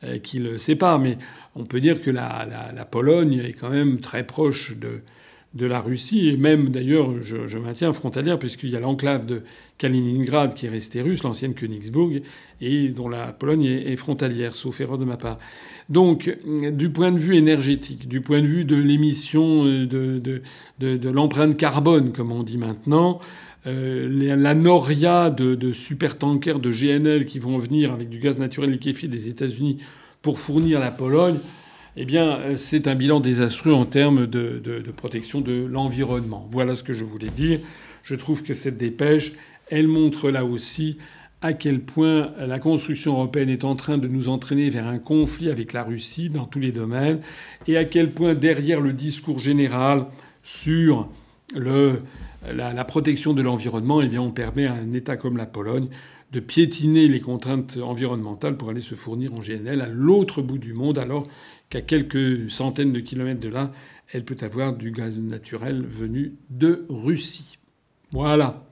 euh, 0.03 0.17
qui 0.17 0.39
le 0.39 0.57
sépare, 0.57 0.99
mais 0.99 1.17
on 1.55 1.65
peut 1.65 1.80
dire 1.80 2.01
que 2.01 2.09
la, 2.11 2.47
la 2.76 2.86
Pologne 2.86 3.39
est 3.45 3.53
quand 3.53 3.69
même 3.69 3.99
très 3.99 4.26
proche 4.26 4.78
de, 4.78 5.01
de 5.54 5.68
la 5.68 5.82
Russie, 5.82 6.30
et 6.30 6.38
même 6.38 6.70
d'ailleurs, 6.70 7.22
je, 7.22 7.58
maintiens 7.58 7.93
frontalière, 7.93 8.39
puisqu'il 8.39 8.70
y 8.70 8.76
a 8.76 8.80
l'enclave 8.80 9.26
de 9.26 9.43
Kaliningrad 9.78 10.56
qui 10.56 10.66
est 10.66 10.70
restée 10.70 11.01
russe, 11.01 11.24
l'ancienne 11.24 11.54
Königsbourg, 11.54 12.12
et 12.60 12.89
dont 12.89 13.08
la 13.08 13.34
Pologne 13.34 13.66
est, 13.66 13.95
frontalière, 13.95 14.56
sauf 14.56 14.82
erreur 14.82 14.97
de 14.97 15.06
ma 15.06 15.18
part. 15.18 15.38
Donc, 15.89 16.36
du 16.72 16.89
point 16.89 17.12
de 17.12 17.20
vue 17.20 17.36
énergétique, 17.36 18.08
du 18.08 18.22
point 18.22 18.41
de 18.41 18.47
vue 18.47 18.66
de 18.66 18.76
l'émission 18.76 19.66
de, 19.66 19.86
de, 19.86 20.41
de, 20.80 20.97
de 20.97 21.10
l'empreinte 21.10 21.56
carbone, 21.56 22.14
comme 22.14 22.32
on 22.32 22.41
dit 22.41 22.58
maintenant, 22.58 23.20
euh, 23.66 24.10
la 24.10 24.56
noria 24.56 25.30
de, 25.30 25.56
de 25.56 25.72
supertankers 25.72 26.60
de 26.60 26.70
GNL 26.70 27.26
qui 27.26 27.39
vont 27.39 27.58
venir 27.58 27.93
avec 27.93 28.10
du 28.10 28.20
gaz 28.20 28.38
naturel 28.38 28.72
liquéfié 28.72 29.08
des 29.08 29.30
États-Unis 29.30 29.78
pour 30.22 30.39
fournir 30.39 30.80
la 30.80 30.91
Pologne, 30.91 31.38
eh 31.96 32.06
bien, 32.06 32.38
euh, 32.38 32.56
c'est 32.56 32.88
un 32.88 32.96
bilan 32.96 33.20
désastreux 33.20 33.74
en 33.74 33.86
termes 33.86 34.28
de, 34.28 34.84
protection 34.96 35.41
de 35.41 35.66
l'environnement. 35.66 36.48
Voilà 36.52 36.76
ce 36.76 36.84
que 36.84 36.94
je 36.94 37.04
voulais 37.04 37.30
dire. 37.30 37.60
Je 38.04 38.16
trouve 38.16 38.44
que 38.44 38.54
cette 38.54 38.78
dépêche, 38.78 39.34
elle 39.70 39.88
montre 39.88 40.30
là 40.30 40.46
aussi 40.46 40.98
à 41.41 41.54
quel 41.54 41.82
point 41.82 42.32
la 42.38 42.58
construction 42.58 43.14
européenne 43.14 43.50
est 43.50 43.66
en 43.66 43.76
train 43.76 43.98
de 43.98 44.08
nous 44.08 44.30
entraîner 44.30 44.70
vers 44.70 44.88
un 44.88 44.98
conflit 44.98 45.50
avec 45.50 45.74
la 45.74 45.84
Russie 45.84 46.30
dans 46.30 46.46
tous 46.46 46.60
les 46.60 46.72
domaines, 46.72 47.20
et 47.68 47.76
à 47.76 47.84
quel 47.84 48.12
point 48.12 48.34
derrière 48.34 48.80
le 48.80 48.94
discours 48.94 49.39
général 49.39 50.06
sur 50.41 51.10
le, 51.54 52.00
la, 52.50 52.72
la, 52.72 52.86
protection 52.86 53.34
de 53.34 53.41
l'environnement, 53.41 54.02
eh 54.02 54.08
bien, 54.08 54.22
on 54.22 54.32
permet 54.32 54.68
à 54.68 54.74
un 54.74 54.94
État 54.94 55.18
comme 55.18 55.36
la 55.36 55.46
Pologne 55.46 55.89
de 56.34 56.39
piétiner 56.39 57.08
les 57.08 57.20
contraintes 57.20 57.78
environnementales 57.82 58.58
pour 58.58 58.70
aller 58.70 58.82
se 58.82 58.96
fournir 58.96 59.34
en 59.34 59.39
GNL 59.39 59.82
à 59.82 59.88
l'autre 59.88 60.41
bout 60.41 60.58
du 60.58 60.74
monde, 60.74 60.98
alors 60.98 61.28
qu'à 61.70 61.82
quelques 61.82 62.49
centaines 62.49 62.93
de 62.93 62.99
kilomètres 62.99 63.39
de 63.39 63.49
là, 63.49 63.66
elle 64.11 64.26
peut 64.26 64.38
avoir 64.41 64.76
du 64.76 64.91
gaz 64.91 65.20
naturel 65.20 65.86
venu 65.86 66.36
de 66.49 66.86
Russie. 66.89 67.57
Voilà. 68.11 68.66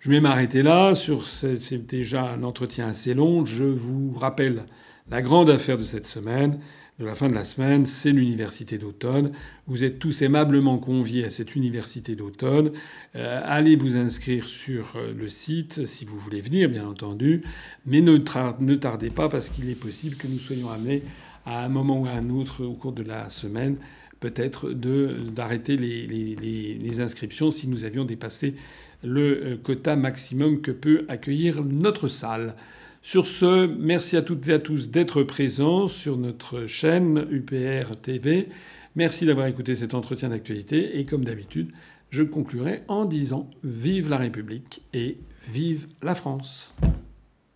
Je 0.00 0.10
vais 0.10 0.20
m'arrêter 0.20 0.62
là. 0.62 0.94
C'est 0.94 1.86
déjà 1.86 2.30
un 2.30 2.42
entretien 2.42 2.88
assez 2.88 3.14
long. 3.14 3.44
Je 3.44 3.64
vous 3.64 4.12
rappelle 4.12 4.64
la 5.10 5.22
grande 5.22 5.50
affaire 5.50 5.78
de 5.78 5.82
cette 5.82 6.06
semaine, 6.06 6.60
de 6.98 7.04
la 7.04 7.14
fin 7.14 7.26
de 7.26 7.34
la 7.34 7.44
semaine, 7.44 7.86
c'est 7.86 8.12
l'université 8.12 8.78
d'automne. 8.78 9.32
Vous 9.66 9.82
êtes 9.82 9.98
tous 9.98 10.22
aimablement 10.22 10.78
conviés 10.78 11.24
à 11.24 11.30
cette 11.30 11.56
université 11.56 12.14
d'automne. 12.14 12.72
Euh, 13.16 13.40
allez 13.44 13.76
vous 13.76 13.96
inscrire 13.96 14.48
sur 14.48 14.94
euh, 14.96 15.12
le 15.12 15.28
site 15.28 15.86
si 15.86 16.04
vous 16.04 16.18
voulez 16.18 16.40
venir, 16.40 16.68
bien 16.68 16.86
entendu. 16.86 17.42
Mais 17.86 18.00
ne 18.00 18.16
tardez 18.16 19.10
pas 19.10 19.28
parce 19.28 19.48
qu'il 19.48 19.68
est 19.70 19.80
possible 19.80 20.16
que 20.16 20.28
nous 20.28 20.38
soyons 20.38 20.70
amenés 20.70 21.02
à 21.46 21.64
un 21.64 21.68
moment 21.68 22.00
ou 22.00 22.06
à 22.06 22.10
un 22.10 22.30
autre 22.30 22.64
au 22.64 22.74
cours 22.74 22.92
de 22.92 23.02
la 23.02 23.28
semaine, 23.28 23.76
peut-être 24.20 24.70
d'arrêter 24.72 25.76
les, 25.76 26.06
les, 26.06 26.36
les, 26.74 27.00
inscriptions 27.00 27.50
si 27.50 27.68
nous 27.68 27.84
avions 27.84 28.04
dépassé 28.04 28.54
le 29.02 29.44
euh, 29.44 29.56
quota 29.56 29.96
maximum 29.96 30.60
que 30.60 30.70
peut 30.70 31.04
accueillir 31.08 31.64
notre 31.64 32.06
salle. 32.06 32.54
Sur 33.02 33.26
ce, 33.26 33.66
merci 33.66 34.16
à 34.16 34.22
toutes 34.22 34.48
et 34.48 34.52
à 34.52 34.60
tous 34.60 34.90
d'être 34.90 35.24
présents 35.24 35.88
sur 35.88 36.16
notre 36.16 36.66
chaîne 36.68 37.26
UPR 37.30 37.96
TV. 38.00 38.48
Merci 38.94 39.26
d'avoir 39.26 39.48
écouté 39.48 39.74
cet 39.74 39.94
entretien 39.94 40.28
d'actualité 40.28 41.00
et 41.00 41.04
comme 41.04 41.24
d'habitude, 41.24 41.72
je 42.10 42.22
conclurai 42.22 42.82
en 42.86 43.04
disant 43.04 43.50
Vive 43.64 44.08
la 44.08 44.18
République 44.18 44.82
et 44.92 45.18
vive 45.50 45.88
la 46.00 46.14
France. 46.14 46.74